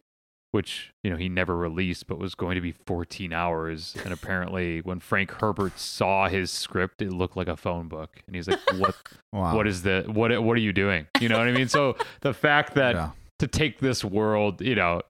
which 0.53 0.95
you 1.05 1.11
know 1.11 1.17
he 1.17 1.29
never 1.29 1.55
released 1.55 2.07
but 2.07 2.19
was 2.19 2.35
going 2.35 2.55
to 2.55 2.61
be 2.63 2.73
14 2.73 3.33
hours 3.33 3.95
and 4.05 4.13
apparently 4.15 4.81
when 4.81 5.01
frank 5.01 5.31
herbert 5.33 5.79
saw 5.79 6.29
his 6.29 6.51
script 6.51 7.03
it 7.03 7.11
looked 7.13 7.37
like 7.37 7.49
a 7.49 7.57
phone 7.57 7.89
book 7.89 8.23
and 8.27 8.35
he's 8.37 8.49
like 8.49 8.61
what 8.79 8.95
wow 9.35 9.55
what 9.55 9.67
is 9.67 9.83
the 9.83 10.05
what 10.07 10.31
what 10.43 10.57
are 10.57 10.61
you 10.61 10.73
doing 10.73 11.07
you 11.21 11.29
know 11.29 11.37
what 11.37 11.47
i 11.49 11.53
mean 11.53 11.69
so 11.69 11.95
the 12.23 12.33
fact 12.33 12.75
that 12.75 12.95
yeah. 12.95 13.11
to 13.39 13.47
take 13.47 13.81
this 13.81 14.03
world 14.03 14.63
you 14.63 14.75
know 14.77 15.03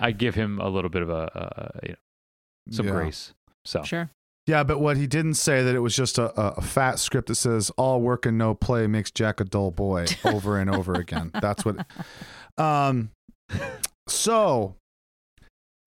i 0.00 0.12
give 0.12 0.34
him 0.34 0.58
a 0.60 0.68
little 0.68 0.88
bit 0.88 1.02
of 1.02 1.10
a, 1.10 1.70
a 1.82 1.86
you 1.86 1.90
know 1.90 1.96
some 2.70 2.86
Yeah. 2.86 2.92
grace 2.92 3.34
so 3.66 3.82
Sure. 3.82 4.08
Yeah 4.48 4.64
but 4.64 4.80
what 4.80 4.96
he 4.96 5.06
didn't 5.06 5.34
say 5.34 5.62
that 5.62 5.74
it 5.74 5.80
was 5.80 5.94
just 5.94 6.18
a, 6.18 6.32
a, 6.40 6.60
fat 6.60 6.98
script 6.98 7.28
that 7.28 7.36
says 7.36 7.70
all 7.76 8.00
work 8.00 8.26
and 8.26 8.36
no 8.36 8.54
play 8.54 8.86
makes 8.86 9.10
jack 9.10 9.40
a 9.40 9.44
dull 9.44 9.70
boy 9.70 10.06
over 10.24 10.58
and 10.58 10.70
over 10.70 10.94
again 10.94 11.30
that's 11.40 11.64
what 11.64 11.86
um 12.56 13.10
so 14.08 14.74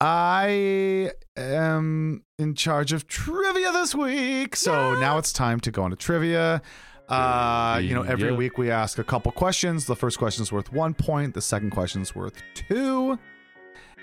I 0.01 1.11
am 1.37 2.23
in 2.39 2.55
charge 2.55 2.91
of 2.91 3.07
trivia 3.07 3.71
this 3.71 3.93
week. 3.93 4.55
So 4.55 4.95
now 4.95 5.19
it's 5.19 5.31
time 5.31 5.59
to 5.59 5.69
go 5.69 5.83
on 5.83 5.91
to 5.91 5.95
trivia. 5.95 6.63
Uh, 7.07 7.79
you 7.83 7.93
know, 7.93 8.01
every 8.01 8.31
week 8.31 8.57
we 8.57 8.71
ask 8.71 8.97
a 8.97 9.03
couple 9.03 9.31
questions. 9.31 9.85
The 9.85 9.95
first 9.95 10.17
question 10.17 10.41
is 10.41 10.51
worth 10.51 10.73
one 10.73 10.95
point, 10.95 11.35
the 11.35 11.41
second 11.41 11.69
question 11.69 12.01
is 12.01 12.15
worth 12.15 12.41
two. 12.55 13.19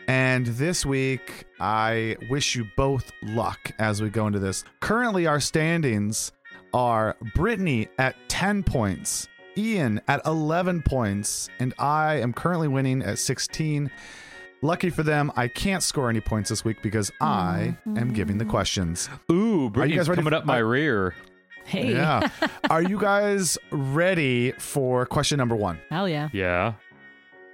And 0.09 0.46
this 0.46 0.86
week, 0.86 1.44
I 1.61 2.16
wish 2.30 2.56
you 2.56 2.66
both 2.78 3.12
luck 3.22 3.72
as 3.78 4.00
we 4.00 4.09
go 4.09 4.26
into 4.26 4.38
this. 4.38 4.64
Currently, 4.80 5.26
our 5.26 5.38
standings 5.38 6.32
are 6.72 7.14
Brittany 7.34 7.88
at 7.98 8.16
10 8.28 8.62
points, 8.62 9.28
Ian 9.59 10.00
at 10.09 10.24
11 10.24 10.80
points, 10.82 11.50
and 11.61 11.74
I 11.78 12.14
am 12.20 12.32
currently 12.32 12.68
winning 12.68 13.02
at 13.02 13.18
16. 13.18 13.90
Lucky 14.62 14.88
for 14.88 15.02
them, 15.02 15.30
I 15.36 15.46
can't 15.46 15.82
score 15.82 16.09
any 16.09 16.22
points 16.22 16.48
this 16.48 16.64
week 16.64 16.82
because 16.82 17.12
I 17.20 17.76
am 17.86 18.14
giving 18.14 18.38
the 18.38 18.44
mm-hmm. 18.44 18.50
questions. 18.50 19.11
ooh 19.30 19.68
Brittany's 19.68 19.98
guys 19.98 20.09
ready 20.09 20.20
coming 20.20 20.32
for- 20.32 20.36
up 20.38 20.46
my 20.46 20.59
rear 20.59 21.14
Hey. 21.66 21.92
Yeah. 21.92 22.26
Are 22.70 22.80
you 22.80 22.98
guys 22.98 23.59
ready 23.70 24.52
for 24.52 25.04
question 25.04 25.36
number 25.36 25.54
one? 25.54 25.78
Hell 25.90 26.09
yeah. 26.09 26.30
yeah 26.32 26.72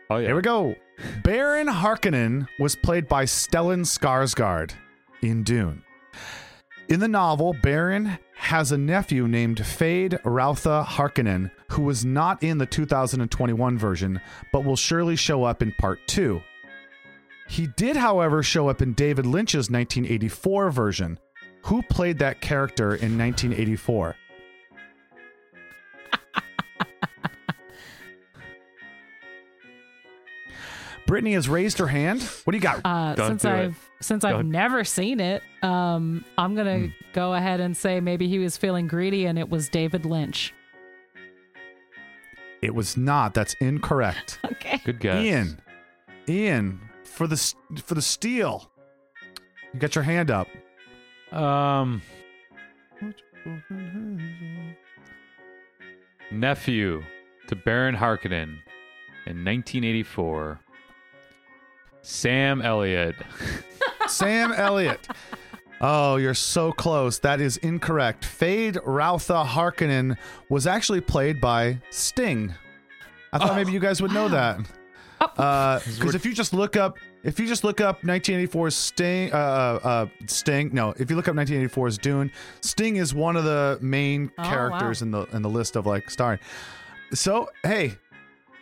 oh 0.09 0.19
yeah 0.19 0.29
Here 0.29 0.37
we 0.37 0.43
go. 0.43 0.77
Baron 1.23 1.67
Harkonnen 1.67 2.47
was 2.59 2.77
played 2.77 3.09
by 3.09 3.25
Stellan 3.25 3.85
Skarsgård 3.85 4.73
in 5.23 5.43
Dune. 5.43 5.83
In 6.89 7.01
the 7.01 7.09
novel, 7.09 7.55
Baron 7.63 8.19
has 8.37 8.71
a 8.71 8.79
nephew 8.79 9.27
named 9.27 9.59
Feyd-Rautha 9.59 10.85
Harkonnen, 10.85 11.51
who 11.71 11.83
was 11.83 12.05
not 12.05 12.43
in 12.43 12.59
the 12.59 12.67
2021 12.67 13.79
version, 13.79 14.21
but 14.53 14.65
will 14.65 14.77
surely 14.77 15.17
show 15.17 15.45
up 15.45 15.63
in 15.63 15.73
part 15.79 15.99
two. 16.07 16.43
He 17.49 17.67
did, 17.67 17.97
however, 17.97 18.43
show 18.43 18.69
up 18.69 18.83
in 18.83 18.93
David 18.93 19.27
Lynch's 19.27 19.71
1984 19.71 20.71
version. 20.71 21.19
Who 21.65 21.83
played 21.83 22.19
that 22.19 22.41
character 22.41 22.95
in 22.95 23.17
1984? 23.19 24.17
Brittany 31.07 31.35
has 31.35 31.49
raised 31.49 31.79
her 31.79 31.87
hand. 31.89 32.23
What 32.45 32.53
do 32.53 32.57
you 32.57 32.63
got? 32.63 32.81
Uh, 32.85 33.15
Don't 33.15 33.29
since 33.31 33.43
do. 33.43 33.49
I've 33.49 33.91
since 34.01 34.25
I've 34.25 34.37
Don't. 34.37 34.51
never 34.51 34.85
seen 34.85 35.21
it, 35.21 35.43
um, 35.63 36.25
I'm 36.39 36.55
gonna 36.55 36.79
Hmm. 36.79 36.87
go 37.13 37.35
ahead 37.35 37.61
and 37.61 37.77
say 37.77 38.01
maybe 38.01 38.29
he 38.29 38.39
was 38.39 38.57
feeling 38.57 38.87
greedy 38.87 39.27
and 39.27 39.39
it 39.39 39.49
was 39.51 39.69
David 39.69 40.05
Lynch. 40.07 40.53
It 42.63 42.75
was 42.75 42.97
not. 42.97 43.35
That's 43.35 43.55
incorrect. 43.61 44.39
Okay. 44.53 44.81
good 44.85 44.99
guess 45.01 45.23
Ian, 45.23 45.61
Ian, 46.29 46.81
for 47.05 47.27
the 47.27 47.35
s- 47.35 47.55
for 47.83 47.95
the 47.95 48.01
steal. 48.03 48.71
You 49.75 49.81
got 49.81 49.95
your 49.95 50.05
hand 50.05 50.31
up. 50.31 50.49
um 51.33 52.01
nephew 56.31 57.03
to 57.49 57.57
Baron 57.57 57.95
Harkonnen 57.97 58.59
in 59.27 59.45
1984. 59.45 60.61
Sam 62.05 62.61
Elliott. 62.63 63.17
Sam 64.09 64.53
Elliott. 64.53 65.09
Oh, 65.81 66.17
you're 66.17 66.35
so 66.35 66.71
close. 66.73 67.19
That 67.19 67.41
is 67.41 67.57
incorrect. 67.59 68.25
Feyd-Rautha 68.25 69.45
Harkonnen 69.47 70.17
was 70.49 70.67
actually 70.67 71.01
played 71.01 71.41
by 71.41 71.81
Sting. 71.91 72.55
I 73.33 73.39
thought 73.39 73.57
maybe 73.57 73.73
you 73.73 73.81
guys 73.81 74.01
would 74.01 74.13
know 74.13 74.29
that. 74.29 74.61
Because 75.19 76.15
if 76.15 76.25
you 76.27 76.33
just 76.35 76.53
look 76.53 76.77
up, 76.77 76.99
if 77.23 77.41
you 77.41 77.47
just 77.47 77.65
look 77.65 77.81
up 77.81 78.03
1984's 78.03 78.75
Sting, 78.75 79.33
uh, 79.33 79.37
uh, 79.83 80.07
Sting. 80.27 80.71
No, 80.73 80.95
if 80.99 81.09
you 81.11 81.17
look 81.17 81.29
up 81.29 81.35
1984's 81.35 81.99
Dune, 81.99 82.31
Sting 82.61 82.97
is 82.97 83.15
one 83.15 83.37
of 83.37 83.45
the 83.45 83.79
main 83.81 84.31
Oh, 84.39 84.43
characters 84.45 85.01
wow. 85.01 85.05
in 85.07 85.11
the 85.11 85.37
in 85.37 85.43
the 85.43 85.49
list 85.49 85.77
of 85.77 85.87
like 85.87 86.11
starring. 86.11 86.39
So 87.15 87.49
hey, 87.63 87.95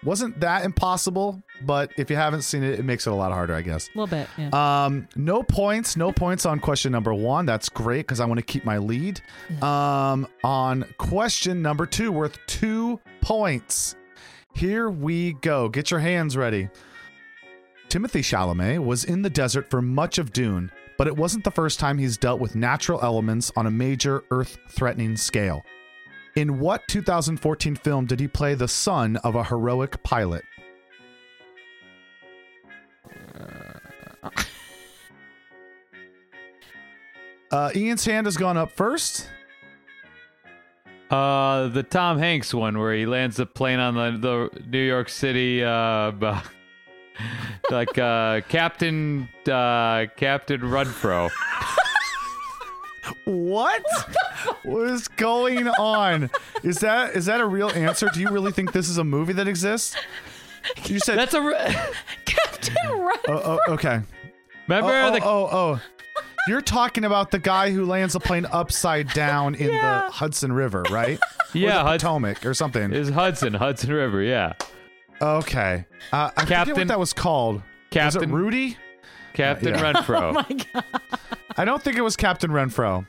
wasn't 0.05 0.41
that 0.41 0.65
impossible? 0.65 1.43
But 1.65 1.93
if 1.97 2.11
you 2.11 2.17
haven't 2.17 2.43
seen 2.43 2.63
it, 2.63 2.79
it 2.79 2.85
makes 2.85 3.07
it 3.07 3.11
a 3.11 3.15
lot 3.15 3.33
harder, 3.33 3.55
I 3.55 3.63
guess. 3.63 3.89
A 3.89 3.99
little 3.99 4.07
bit. 4.07 4.29
Yeah. 4.37 4.85
Um, 4.85 5.09
no 5.17 5.43
points, 5.43 5.97
no 5.97 6.13
points 6.13 6.45
on 6.45 6.59
question 6.61 6.93
number 6.93 7.15
one. 7.15 7.47
That's 7.47 7.69
great 7.69 8.07
because 8.07 8.21
I 8.21 8.25
want 8.25 8.39
to 8.39 8.45
keep 8.45 8.65
my 8.65 8.79
lead. 8.79 9.21
Um, 9.63 10.27
on 10.43 10.85
question 10.99 11.63
number 11.63 11.87
two, 11.87 12.11
worth 12.11 12.39
two 12.47 13.01
points. 13.21 13.97
Here 14.55 14.91
we 14.91 15.35
go. 15.35 15.69
Get 15.69 15.91
your 15.91 16.01
hands 16.01 16.37
ready. 16.37 16.69
Timothée 17.89 18.23
Chalamet 18.23 18.85
was 18.85 19.05
in 19.05 19.23
the 19.23 19.31
desert 19.31 19.71
for 19.71 19.83
much 19.83 20.19
of 20.19 20.33
Dune, 20.33 20.71
but 20.99 21.07
it 21.07 21.17
wasn't 21.17 21.45
the 21.45 21.51
first 21.51 21.79
time 21.79 21.99
he's 21.99 22.17
dealt 22.17 22.41
with 22.41 22.55
natural 22.55 23.01
elements 23.03 23.53
on 23.57 23.67
a 23.67 23.71
major 23.71 24.25
Earth 24.31 24.59
threatening 24.71 25.17
scale. 25.17 25.63
In 26.35 26.59
what 26.59 26.89
2014 26.89 27.77
film 27.77 28.07
did 28.07 28.19
he 28.19 28.27
play 28.27 28.55
the 28.55 28.69
son 28.69 29.17
of 29.17 29.35
a 29.35 29.45
heroic 29.45 30.03
pilot? 30.03 30.45
Uh, 37.51 37.71
Ian's 37.77 38.07
hand 38.07 38.27
has 38.27 38.39
gone 38.39 38.57
up 38.57 38.73
first. 38.73 39.29
Uh, 41.11 41.69
the 41.69 41.83
Tom 41.83 42.19
Hanks 42.19 42.55
one 42.55 42.79
where 42.79 42.95
he 42.95 43.05
lands 43.05 43.37
the 43.37 43.45
plane 43.45 43.79
on 43.79 43.95
the, 43.95 44.49
the 44.51 44.63
New 44.65 44.83
York 44.83 45.11
City, 45.11 45.63
uh, 45.63 46.13
like 47.71 47.99
uh, 47.99 48.41
Captain 48.49 49.29
uh, 49.47 50.07
Captain 50.17 50.63
Renfro. 50.63 51.31
What? 53.25 53.83
what 54.63 54.89
is 54.91 55.09
going 55.09 55.69
on? 55.69 56.31
Is 56.63 56.79
that 56.79 57.15
is 57.17 57.27
that 57.27 57.41
a 57.41 57.47
real 57.47 57.71
answer? 57.71 58.09
Do 58.13 58.21
you 58.21 58.31
really 58.31 58.53
think 58.53 58.73
this 58.73 58.89
is 58.89 58.99
a 58.99 59.05
movie 59.05 59.33
that 59.35 59.49
exists? 59.49 59.97
You 60.85 60.99
said 61.01 61.19
That's 61.19 61.35
a. 61.35 61.43
Re- 61.43 61.75
Captain 62.25 62.77
Run. 63.01 63.17
oh, 63.29 63.59
oh, 63.69 63.73
okay. 63.75 64.01
Remember 64.69 64.93
oh, 64.93 65.09
oh, 65.09 65.13
the 65.13 65.21
oh, 65.25 65.49
oh. 65.53 65.81
You're 66.49 66.61
talking 66.61 67.05
about 67.05 67.31
the 67.31 67.39
guy 67.39 67.71
who 67.71 67.85
lands 67.85 68.15
a 68.15 68.21
plane 68.21 68.47
upside 68.51 69.09
down 69.13 69.55
in 69.55 69.71
Yeah. 69.71 70.03
the 70.07 70.13
Hudson 70.13 70.53
River, 70.53 70.83
right? 70.91 71.19
yeah 71.53 71.79
the 71.79 71.83
Hud- 71.83 72.01
Potomac 72.01 72.47
or 72.47 72.55
something. 72.55 72.93
is 72.93 73.09
Hudson 73.11 73.55
Hudson 73.55 73.93
River? 73.93 74.23
Yeah, 74.23 74.55
Okay. 75.21 75.85
Uh, 76.13 76.31
I 76.37 76.43
forget 76.43 76.59
what 76.61 76.67
Captain- 76.69 76.89
that 76.89 76.99
was 76.99 77.13
called. 77.13 77.63
Captain 77.91 78.33
Rudy? 78.33 78.77
Captain 79.35 79.75
Yeah. 79.75 79.93
Renfro. 79.93 80.21
Oh 80.23 80.33
my 80.33 80.65
god. 80.73 80.85
I 81.57 81.65
don't 81.65 81.83
think 81.83 81.97
it 81.97 82.03
was 82.03 82.17
Captain 82.17 82.51
Renfro. 82.51 83.07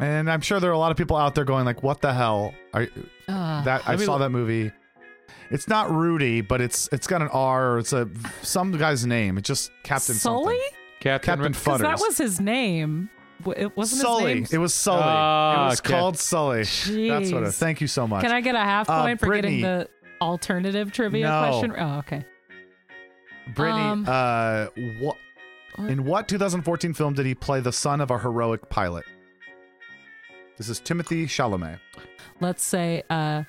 And 0.00 0.30
I'm 0.30 0.40
sure 0.40 0.58
there 0.58 0.70
are 0.70 0.74
a 0.74 0.78
lot 0.78 0.90
of 0.90 0.96
people 0.96 1.16
out 1.16 1.34
there 1.34 1.44
going 1.44 1.64
like, 1.64 1.82
"What 1.82 2.00
the 2.00 2.12
hell?" 2.12 2.52
Are, 2.72 2.88
Uh, 3.28 3.62
that 3.64 3.82
I 3.88 3.96
saw 3.96 4.12
look- 4.12 4.20
that 4.20 4.30
movie. 4.30 4.72
It's 5.50 5.68
not 5.68 5.90
Rudy, 5.90 6.40
but 6.40 6.60
it's 6.60 6.88
it's 6.90 7.06
got 7.06 7.22
an 7.22 7.28
R. 7.28 7.74
Or 7.74 7.78
it's 7.78 7.92
a 7.92 8.08
some 8.42 8.72
guy's 8.72 9.06
name. 9.06 9.38
It's 9.38 9.46
just 9.46 9.70
Captain 9.84 10.14
Sully? 10.16 10.44
something. 10.56 10.60
Captain, 11.00 11.26
Captain 11.26 11.42
Ren- 11.42 11.54
Fudders. 11.54 11.82
That 11.82 12.00
was 12.00 12.18
his 12.18 12.40
name. 12.40 13.08
It 13.56 13.76
wasn't 13.76 14.00
Sully. 14.02 14.40
his 14.40 14.52
It 14.54 14.58
was 14.58 14.72
Sully. 14.74 15.00
it 15.02 15.04
Ah, 15.06 15.66
was 15.68 15.80
okay. 15.80 15.90
called 15.92 16.18
Sully. 16.18 16.62
That's 16.62 17.30
what. 17.32 17.42
It, 17.42 17.52
thank 17.52 17.80
you 17.80 17.86
so 17.86 18.08
much. 18.08 18.22
Can 18.22 18.32
I 18.32 18.40
get 18.40 18.54
a 18.54 18.58
half 18.60 18.88
Uh, 18.88 19.02
point 19.02 19.20
for 19.20 19.26
Brittany. 19.26 19.60
getting 19.60 19.78
the 19.80 19.88
alternative 20.20 20.90
trivia 20.92 21.28
No. 21.28 21.40
question? 21.50 21.74
Oh, 21.78 21.98
okay. 21.98 22.24
Brittany, 23.54 23.80
Um, 23.82 24.04
uh, 24.08 24.66
what 24.98 25.18
in 25.78 26.04
what 26.04 26.28
2014 26.28 26.94
film 26.94 27.14
did 27.14 27.26
he 27.26 27.34
play 27.34 27.60
the 27.60 27.72
son 27.72 28.00
of 28.00 28.10
a 28.10 28.18
heroic 28.18 28.68
pilot? 28.70 29.04
This 30.56 30.68
is 30.68 30.80
Timothée 30.80 31.24
Chalamet. 31.24 31.78
Let's 32.40 32.62
say 32.64 33.02
uh, 33.10 33.42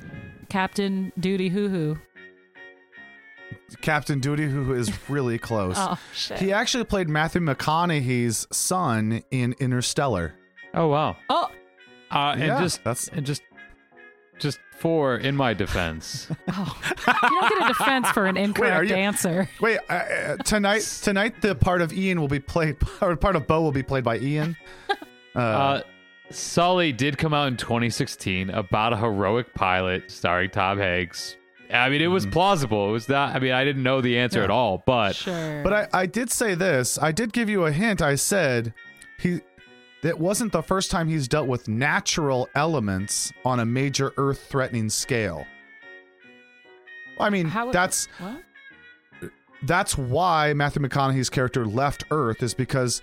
Captain 0.49 1.11
Duty 1.19 1.49
Hoo 1.49 1.69
Hoo. 1.69 1.97
Captain 3.82 4.19
Duty, 4.19 4.45
who 4.47 4.73
is 4.73 4.91
really 5.09 5.38
close. 5.38 5.76
Oh 5.80 5.99
shit. 6.13 6.39
He 6.39 6.51
actually 6.51 6.84
played 6.84 7.09
Matthew 7.09 7.41
McConaughey's 7.41 8.47
son 8.51 9.21
in 9.32 9.53
Interstellar. 9.59 10.34
Oh 10.73 10.88
wow. 10.88 11.15
oh, 11.30 11.49
Uh, 12.11 12.32
and 12.34 12.41
Yeah, 12.41 12.59
just 12.61 12.84
that's- 12.84 13.07
and 13.11 13.26
just 13.26 13.41
just 14.40 14.60
four 14.78 15.16
in 15.18 15.36
my 15.36 15.54
defense. 15.54 16.28
oh. 16.50 16.82
you 17.08 17.14
don't 17.40 17.50
get 17.60 17.66
a 17.66 17.68
defense 17.68 18.10
for 18.10 18.26
an 18.26 18.38
incorrect 18.38 18.90
you- 18.90 18.96
answer. 18.96 19.50
Wait, 19.62 19.80
uh, 19.90 19.94
uh, 19.94 20.38
tonight 20.38 20.82
tonight 21.02 21.42
the 21.42 21.56
part 21.56 21.82
of 21.82 21.94
Ian 21.94 22.20
will 22.20 22.28
be 22.28 22.40
played, 22.40 22.78
or 23.02 23.16
part 23.16 23.36
of 23.36 23.48
Beau 23.48 23.62
will 23.62 23.72
be 23.72 23.84
played 23.84 24.04
by 24.04 24.18
Ian. 24.20 24.56
Uh, 24.90 24.96
Uh, 25.36 25.82
Sully 26.32 26.92
did 26.94 27.18
come 27.18 27.34
out 27.34 27.48
in 27.50 27.58
2016 27.58 28.50
about 28.50 28.94
a 28.94 28.98
heroic 28.98 29.54
pilot 29.54 30.10
starring 30.10 30.50
Tom 30.50 30.78
Hanks. 30.80 31.36
I 31.72 31.90
mean, 31.90 32.02
it 32.02 32.08
was 32.08 32.26
plausible. 32.26 32.88
It 32.90 32.92
was 32.94 33.10
not. 33.10 33.36
I 33.36 33.40
mean, 33.40 33.52
I 33.52 33.64
didn't 33.66 33.84
know 33.84 34.00
the 34.00 34.18
answer. 34.18 34.40
Yeah. 34.40 34.46
at 34.46 34.50
all, 34.50 34.82
but 34.86 35.14
Sure. 35.16 35.62
but 35.64 35.74
I, 35.74 35.88
I 35.94 36.06
did 36.06 36.32
say 36.32 36.56
this. 36.56 36.98
I 36.98 37.12
did 37.12 37.34
give 37.34 37.50
you 37.50 37.66
a 37.66 37.72
hint. 37.72 38.02
I 38.02 38.16
said 38.16 38.74
he. 39.20 39.42
It 40.06 40.20
wasn't 40.20 40.51
the 40.51 40.62
first 40.62 40.91
time 40.91 41.08
he's 41.08 41.28
dealt 41.28 41.47
with 41.47 41.68
natural 41.68 42.47
elements 42.53 43.34
on 43.43 43.60
a 43.60 43.66
major 43.66 44.14
Earth-threatening 44.18 44.89
scale. 44.89 45.47
I 47.20 47.32
mean, 47.32 47.47
How- 47.47 47.72
that's 47.72 48.08
what? 48.20 48.43
that's 49.64 49.97
why 49.97 50.53
Matthew 50.53 50.82
McConaughey's 50.84 51.32
character 51.32 51.66
left 51.66 52.03
Earth 52.12 52.43
is 52.43 52.53
because 52.53 53.01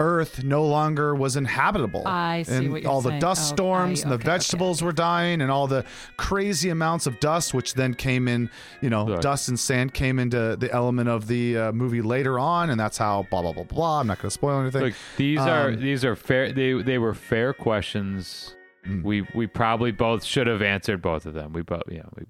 Earth 0.00 0.44
no 0.44 0.64
longer 0.64 1.14
was 1.14 1.34
inhabitable. 1.36 2.02
I 2.06 2.44
see 2.44 2.52
and 2.54 2.72
what 2.72 2.82
you're 2.82 2.90
all 2.90 3.00
the 3.00 3.18
dust 3.18 3.52
Oh, 3.52 3.56
storms 3.56 4.00
I- 4.00 4.02
and 4.04 4.10
the 4.12 4.14
okay, 4.14 4.22
okay, 4.28 4.38
vegetables 4.38 4.80
were 4.82 4.92
dying 4.92 5.40
and 5.40 5.50
all 5.50 5.66
the 5.66 5.84
crazy 6.16 6.68
amounts 6.70 7.06
of 7.08 7.18
dust 7.18 7.52
which 7.52 7.74
then 7.74 7.94
came 7.94 8.28
in, 8.28 8.48
you 8.80 8.90
know, 8.90 9.04
Look. 9.04 9.20
dust 9.22 9.48
and 9.48 9.58
sand 9.58 9.94
came 9.94 10.18
into 10.20 10.56
the 10.56 10.70
element 10.72 11.08
of 11.08 11.26
the 11.26 11.56
uh, 11.58 11.72
movie 11.72 12.00
later 12.02 12.38
on 12.38 12.70
and 12.70 12.78
that's 12.78 12.96
how 12.96 13.26
blah 13.30 13.42
blah 13.42 13.52
blah 13.52 13.64
blah. 13.64 14.00
I'm 14.00 14.06
not 14.06 14.18
going 14.18 14.28
to 14.28 14.34
spoil 14.34 14.60
anything. 14.60 14.82
look, 14.82 14.94
these 15.16 15.40
are 15.40 15.68
Um, 15.70 15.80
these 15.80 16.04
are 16.04 16.14
fair. 16.14 16.52
They 16.52 16.80
they 16.80 16.98
were 16.98 17.14
fair 17.14 17.52
questions. 17.52 18.54
Mm. 18.86 19.02
We 19.02 19.26
we 19.34 19.46
probably 19.48 19.90
both 19.90 20.22
should 20.24 20.46
have 20.46 20.62
answered 20.62 21.02
both 21.02 21.26
of 21.26 21.34
them. 21.34 21.52
We 21.52 21.62
both 21.62 21.82
yeah. 21.90 22.02
We, 22.16 22.22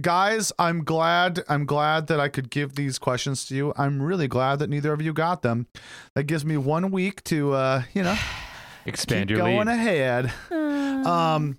Guys, 0.00 0.52
I'm 0.58 0.84
glad 0.84 1.44
I'm 1.48 1.66
glad 1.66 2.06
that 2.08 2.18
I 2.20 2.28
could 2.28 2.50
give 2.50 2.74
these 2.74 2.98
questions 2.98 3.44
to 3.46 3.54
you. 3.54 3.72
I'm 3.76 4.02
really 4.02 4.28
glad 4.28 4.58
that 4.58 4.70
neither 4.70 4.92
of 4.92 5.00
you 5.00 5.12
got 5.12 5.42
them. 5.42 5.66
That 6.14 6.24
gives 6.24 6.44
me 6.44 6.56
one 6.56 6.90
week 6.90 7.22
to 7.24 7.52
uh, 7.52 7.82
you 7.92 8.02
know, 8.02 8.16
expand 8.86 9.28
keep 9.28 9.36
your 9.36 9.46
going 9.46 9.68
lead. 9.68 9.74
ahead. 9.74 10.32
Um, 11.04 11.58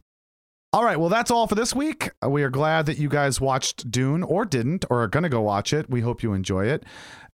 all 0.73 0.83
right. 0.83 0.99
Well, 0.99 1.09
that's 1.09 1.29
all 1.29 1.45
for 1.45 1.53
this 1.53 1.75
week. 1.75 2.09
Uh, 2.23 2.29
We 2.31 2.41
are 2.41 2.49
glad 2.49 2.87
that 2.87 2.97
you 2.97 3.07
guys 3.09 3.39
watched 3.39 3.91
Dune 3.91 4.23
or 4.23 4.43
didn't 4.43 4.85
or 4.89 5.03
are 5.03 5.07
going 5.07 5.21
to 5.21 5.29
go 5.29 5.41
watch 5.41 5.71
it. 5.71 5.87
We 5.87 6.01
hope 6.01 6.23
you 6.23 6.33
enjoy 6.33 6.65
it. 6.65 6.83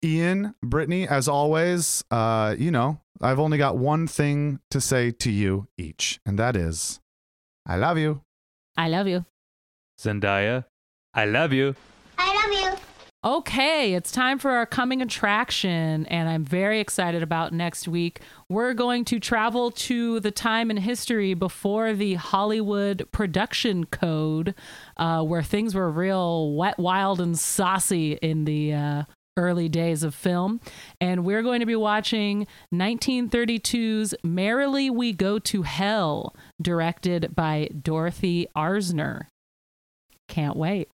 Ian, 0.02 0.56
Brittany, 0.64 1.06
as 1.06 1.28
always, 1.28 2.02
uh, 2.10 2.56
you 2.58 2.72
know, 2.72 3.02
I've 3.20 3.40
only 3.40 3.58
got 3.58 3.78
one 3.78 4.08
thing 4.08 4.62
to 4.72 4.80
say 4.80 5.12
to 5.12 5.30
you 5.30 5.68
each, 5.78 6.22
and 6.26 6.40
that 6.40 6.56
is 6.56 7.02
I 7.66 7.76
love 7.76 7.98
you. 7.98 8.22
I 8.78 8.88
love 8.88 9.08
you. 9.08 9.26
Zendaya, 10.00 10.64
I 11.18 11.26
love 11.26 11.52
you. 11.52 11.76
I 12.20 12.36
love 12.36 12.74
you. 12.74 12.80
Okay, 13.26 13.96
it's 13.96 14.12
time 14.12 14.38
for 14.38 14.52
our 14.52 14.68
coming 14.68 15.02
attraction, 15.02 16.06
and 16.06 16.30
I'm 16.30 16.46
very 16.46 16.80
excited 16.80 17.24
about 17.24 17.52
next 17.52 17.88
week. 17.88 18.22
We're 18.50 18.76
going 18.76 19.04
to 19.06 19.20
travel 19.20 19.72
to 19.72 20.20
the 20.20 20.30
time 20.30 20.70
in 20.70 20.78
history 20.78 21.34
before 21.34 21.94
the 21.94 22.14
Hollywood 22.14 23.08
production 23.12 23.88
code, 23.88 24.54
uh, 24.98 25.24
where 25.24 25.42
things 25.42 25.74
were 25.74 25.90
real 25.90 26.54
wet, 26.54 26.78
wild, 26.78 27.20
and 27.20 27.38
saucy 27.38 28.14
in 28.22 28.46
the 28.46 28.74
uh, 28.76 29.04
early 29.38 29.70
days 29.70 30.04
of 30.04 30.14
film. 30.14 30.62
And 31.02 31.26
we're 31.26 31.42
going 31.42 31.62
to 31.62 31.66
be 31.66 31.76
watching 31.76 32.46
1932's 32.72 34.14
Merrily 34.24 34.92
We 34.92 35.14
Go 35.14 35.40
to 35.40 35.64
Hell, 35.64 36.36
directed 36.62 37.36
by 37.36 37.70
Dorothy 37.82 38.46
Arzner. 38.56 39.26
Can't 40.28 40.56
wait. 40.56 40.90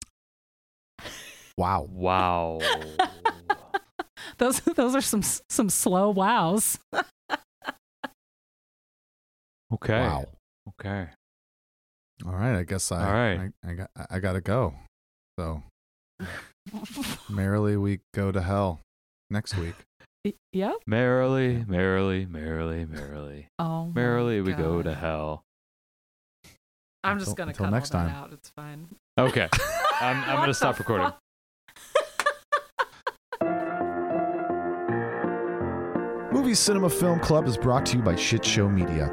Wow. 1.58 1.88
Wow. 1.90 2.60
Those 4.38 4.60
those 4.60 4.94
are 4.94 5.00
some 5.00 5.22
some 5.22 5.68
slow 5.68 6.10
wows. 6.10 6.78
Okay. 9.70 10.00
Wow. 10.00 10.24
Okay. 10.80 11.08
All 12.24 12.32
right. 12.32 12.56
I 12.58 12.62
guess 12.62 12.90
I 12.90 13.04
All 13.06 13.12
right. 13.12 13.52
I, 13.62 13.70
I 13.70 13.74
got 13.74 13.90
I 14.10 14.18
got 14.18 14.32
to 14.32 14.40
go. 14.40 14.72
So 15.38 15.62
merrily 17.28 17.76
we 17.76 18.00
go 18.14 18.32
to 18.32 18.40
hell 18.40 18.80
next 19.28 19.56
week. 19.58 19.74
Yep. 20.54 20.76
Merrily, 20.86 21.64
merrily, 21.68 22.24
merrily, 22.26 22.86
merrily, 22.86 23.48
Oh. 23.58 23.92
merrily 23.94 24.40
we 24.40 24.52
go 24.52 24.82
to 24.82 24.94
hell. 24.94 25.42
I'm 27.04 27.18
just 27.18 27.36
gonna 27.36 27.50
until 27.50 27.66
cut 27.66 27.72
next 27.72 27.94
all 27.94 28.04
that 28.04 28.08
time. 28.12 28.24
out. 28.24 28.32
It's 28.32 28.50
fine. 28.56 28.88
Okay. 29.18 29.48
I'm, 30.00 30.16
I'm 30.24 30.36
gonna 30.36 30.54
stop 30.54 30.78
recording. 30.78 31.06
fuck? 31.08 31.18
Movie 36.48 36.56
Cinema 36.56 36.88
Film 36.88 37.20
Club 37.20 37.46
is 37.46 37.58
brought 37.58 37.84
to 37.84 37.98
you 37.98 38.02
by 38.02 38.16
Shit 38.16 38.42
Show 38.42 38.70
Media. 38.70 39.12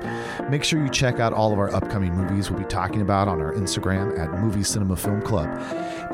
Make 0.49 0.63
sure 0.63 0.81
you 0.81 0.89
check 0.89 1.19
out 1.19 1.33
all 1.33 1.51
of 1.51 1.59
our 1.59 1.69
upcoming 1.75 2.15
movies 2.15 2.49
we'll 2.49 2.61
be 2.61 2.65
talking 2.65 3.01
about 3.01 3.27
on 3.27 3.41
our 3.41 3.51
Instagram 3.51 4.17
at 4.17 4.41
Movie 4.41 4.63
Cinema 4.63 4.95
Film 4.95 5.21
Club. 5.21 5.49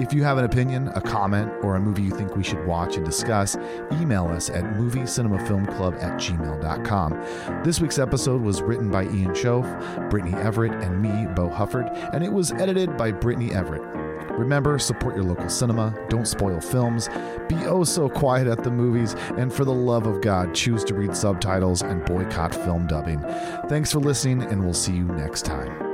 If 0.02 0.14
you 0.14 0.24
have 0.24 0.40
an 0.40 0.46
opinion, 0.46 0.88
a 0.96 1.00
comment, 1.00 1.52
or 1.62 1.76
a 1.76 1.80
movie 1.80 2.02
you 2.02 2.10
think 2.10 2.36
we 2.36 2.44
should 2.44 2.66
watch 2.66 2.98
and 2.98 3.06
discuss, 3.06 3.56
email 4.02 4.30
us 4.30 4.50
at 4.50 4.64
moviecinemafilmclub 4.64 6.02
at 6.02 6.20
gmail.com. 6.20 7.64
This 7.64 7.80
week's 7.80 8.00
episode 8.00 8.42
was 8.42 8.64
written 8.64 8.90
by 8.90 9.04
Ian 9.04 9.36
Schoaf, 9.36 10.10
Brittany 10.10 10.34
Everett, 10.42 10.74
and 10.84 11.04
me, 11.04 11.28
Beau 11.36 11.50
Hufford, 11.50 11.86
and 12.16 12.24
it 12.24 12.34
was 12.34 12.52
edited 12.54 12.98
by 12.98 13.12
Brittany 13.12 13.54
Everett. 13.54 14.01
Remember, 14.32 14.80
support 14.80 15.16
your 15.16 15.24
local 15.24 15.50
cinema, 15.50 15.96
don't 16.10 16.28
spoil 16.28 16.60
films, 16.62 17.10
be 17.48 17.56
oh 17.66 17.84
so 17.84 18.10
quiet 18.10 18.48
at 18.48 18.64
the 18.64 18.72
movies, 18.72 19.14
and 19.38 19.52
for 19.52 19.66
the 19.66 19.74
love 19.74 20.08
of 20.08 20.22
God, 20.22 20.54
choose 20.56 20.84
to 20.86 20.94
read 20.94 21.16
subtitles 21.16 21.82
and 21.82 22.06
boycott 22.06 22.54
film 22.54 22.88
dubbing. 22.88 23.20
Thanks 23.68 23.92
for 23.92 24.00
listening, 24.00 24.44
and 24.44 24.64
we'll 24.64 24.74
see 24.74 24.94
you 24.94 25.06
next 25.06 25.44
time. 25.44 25.91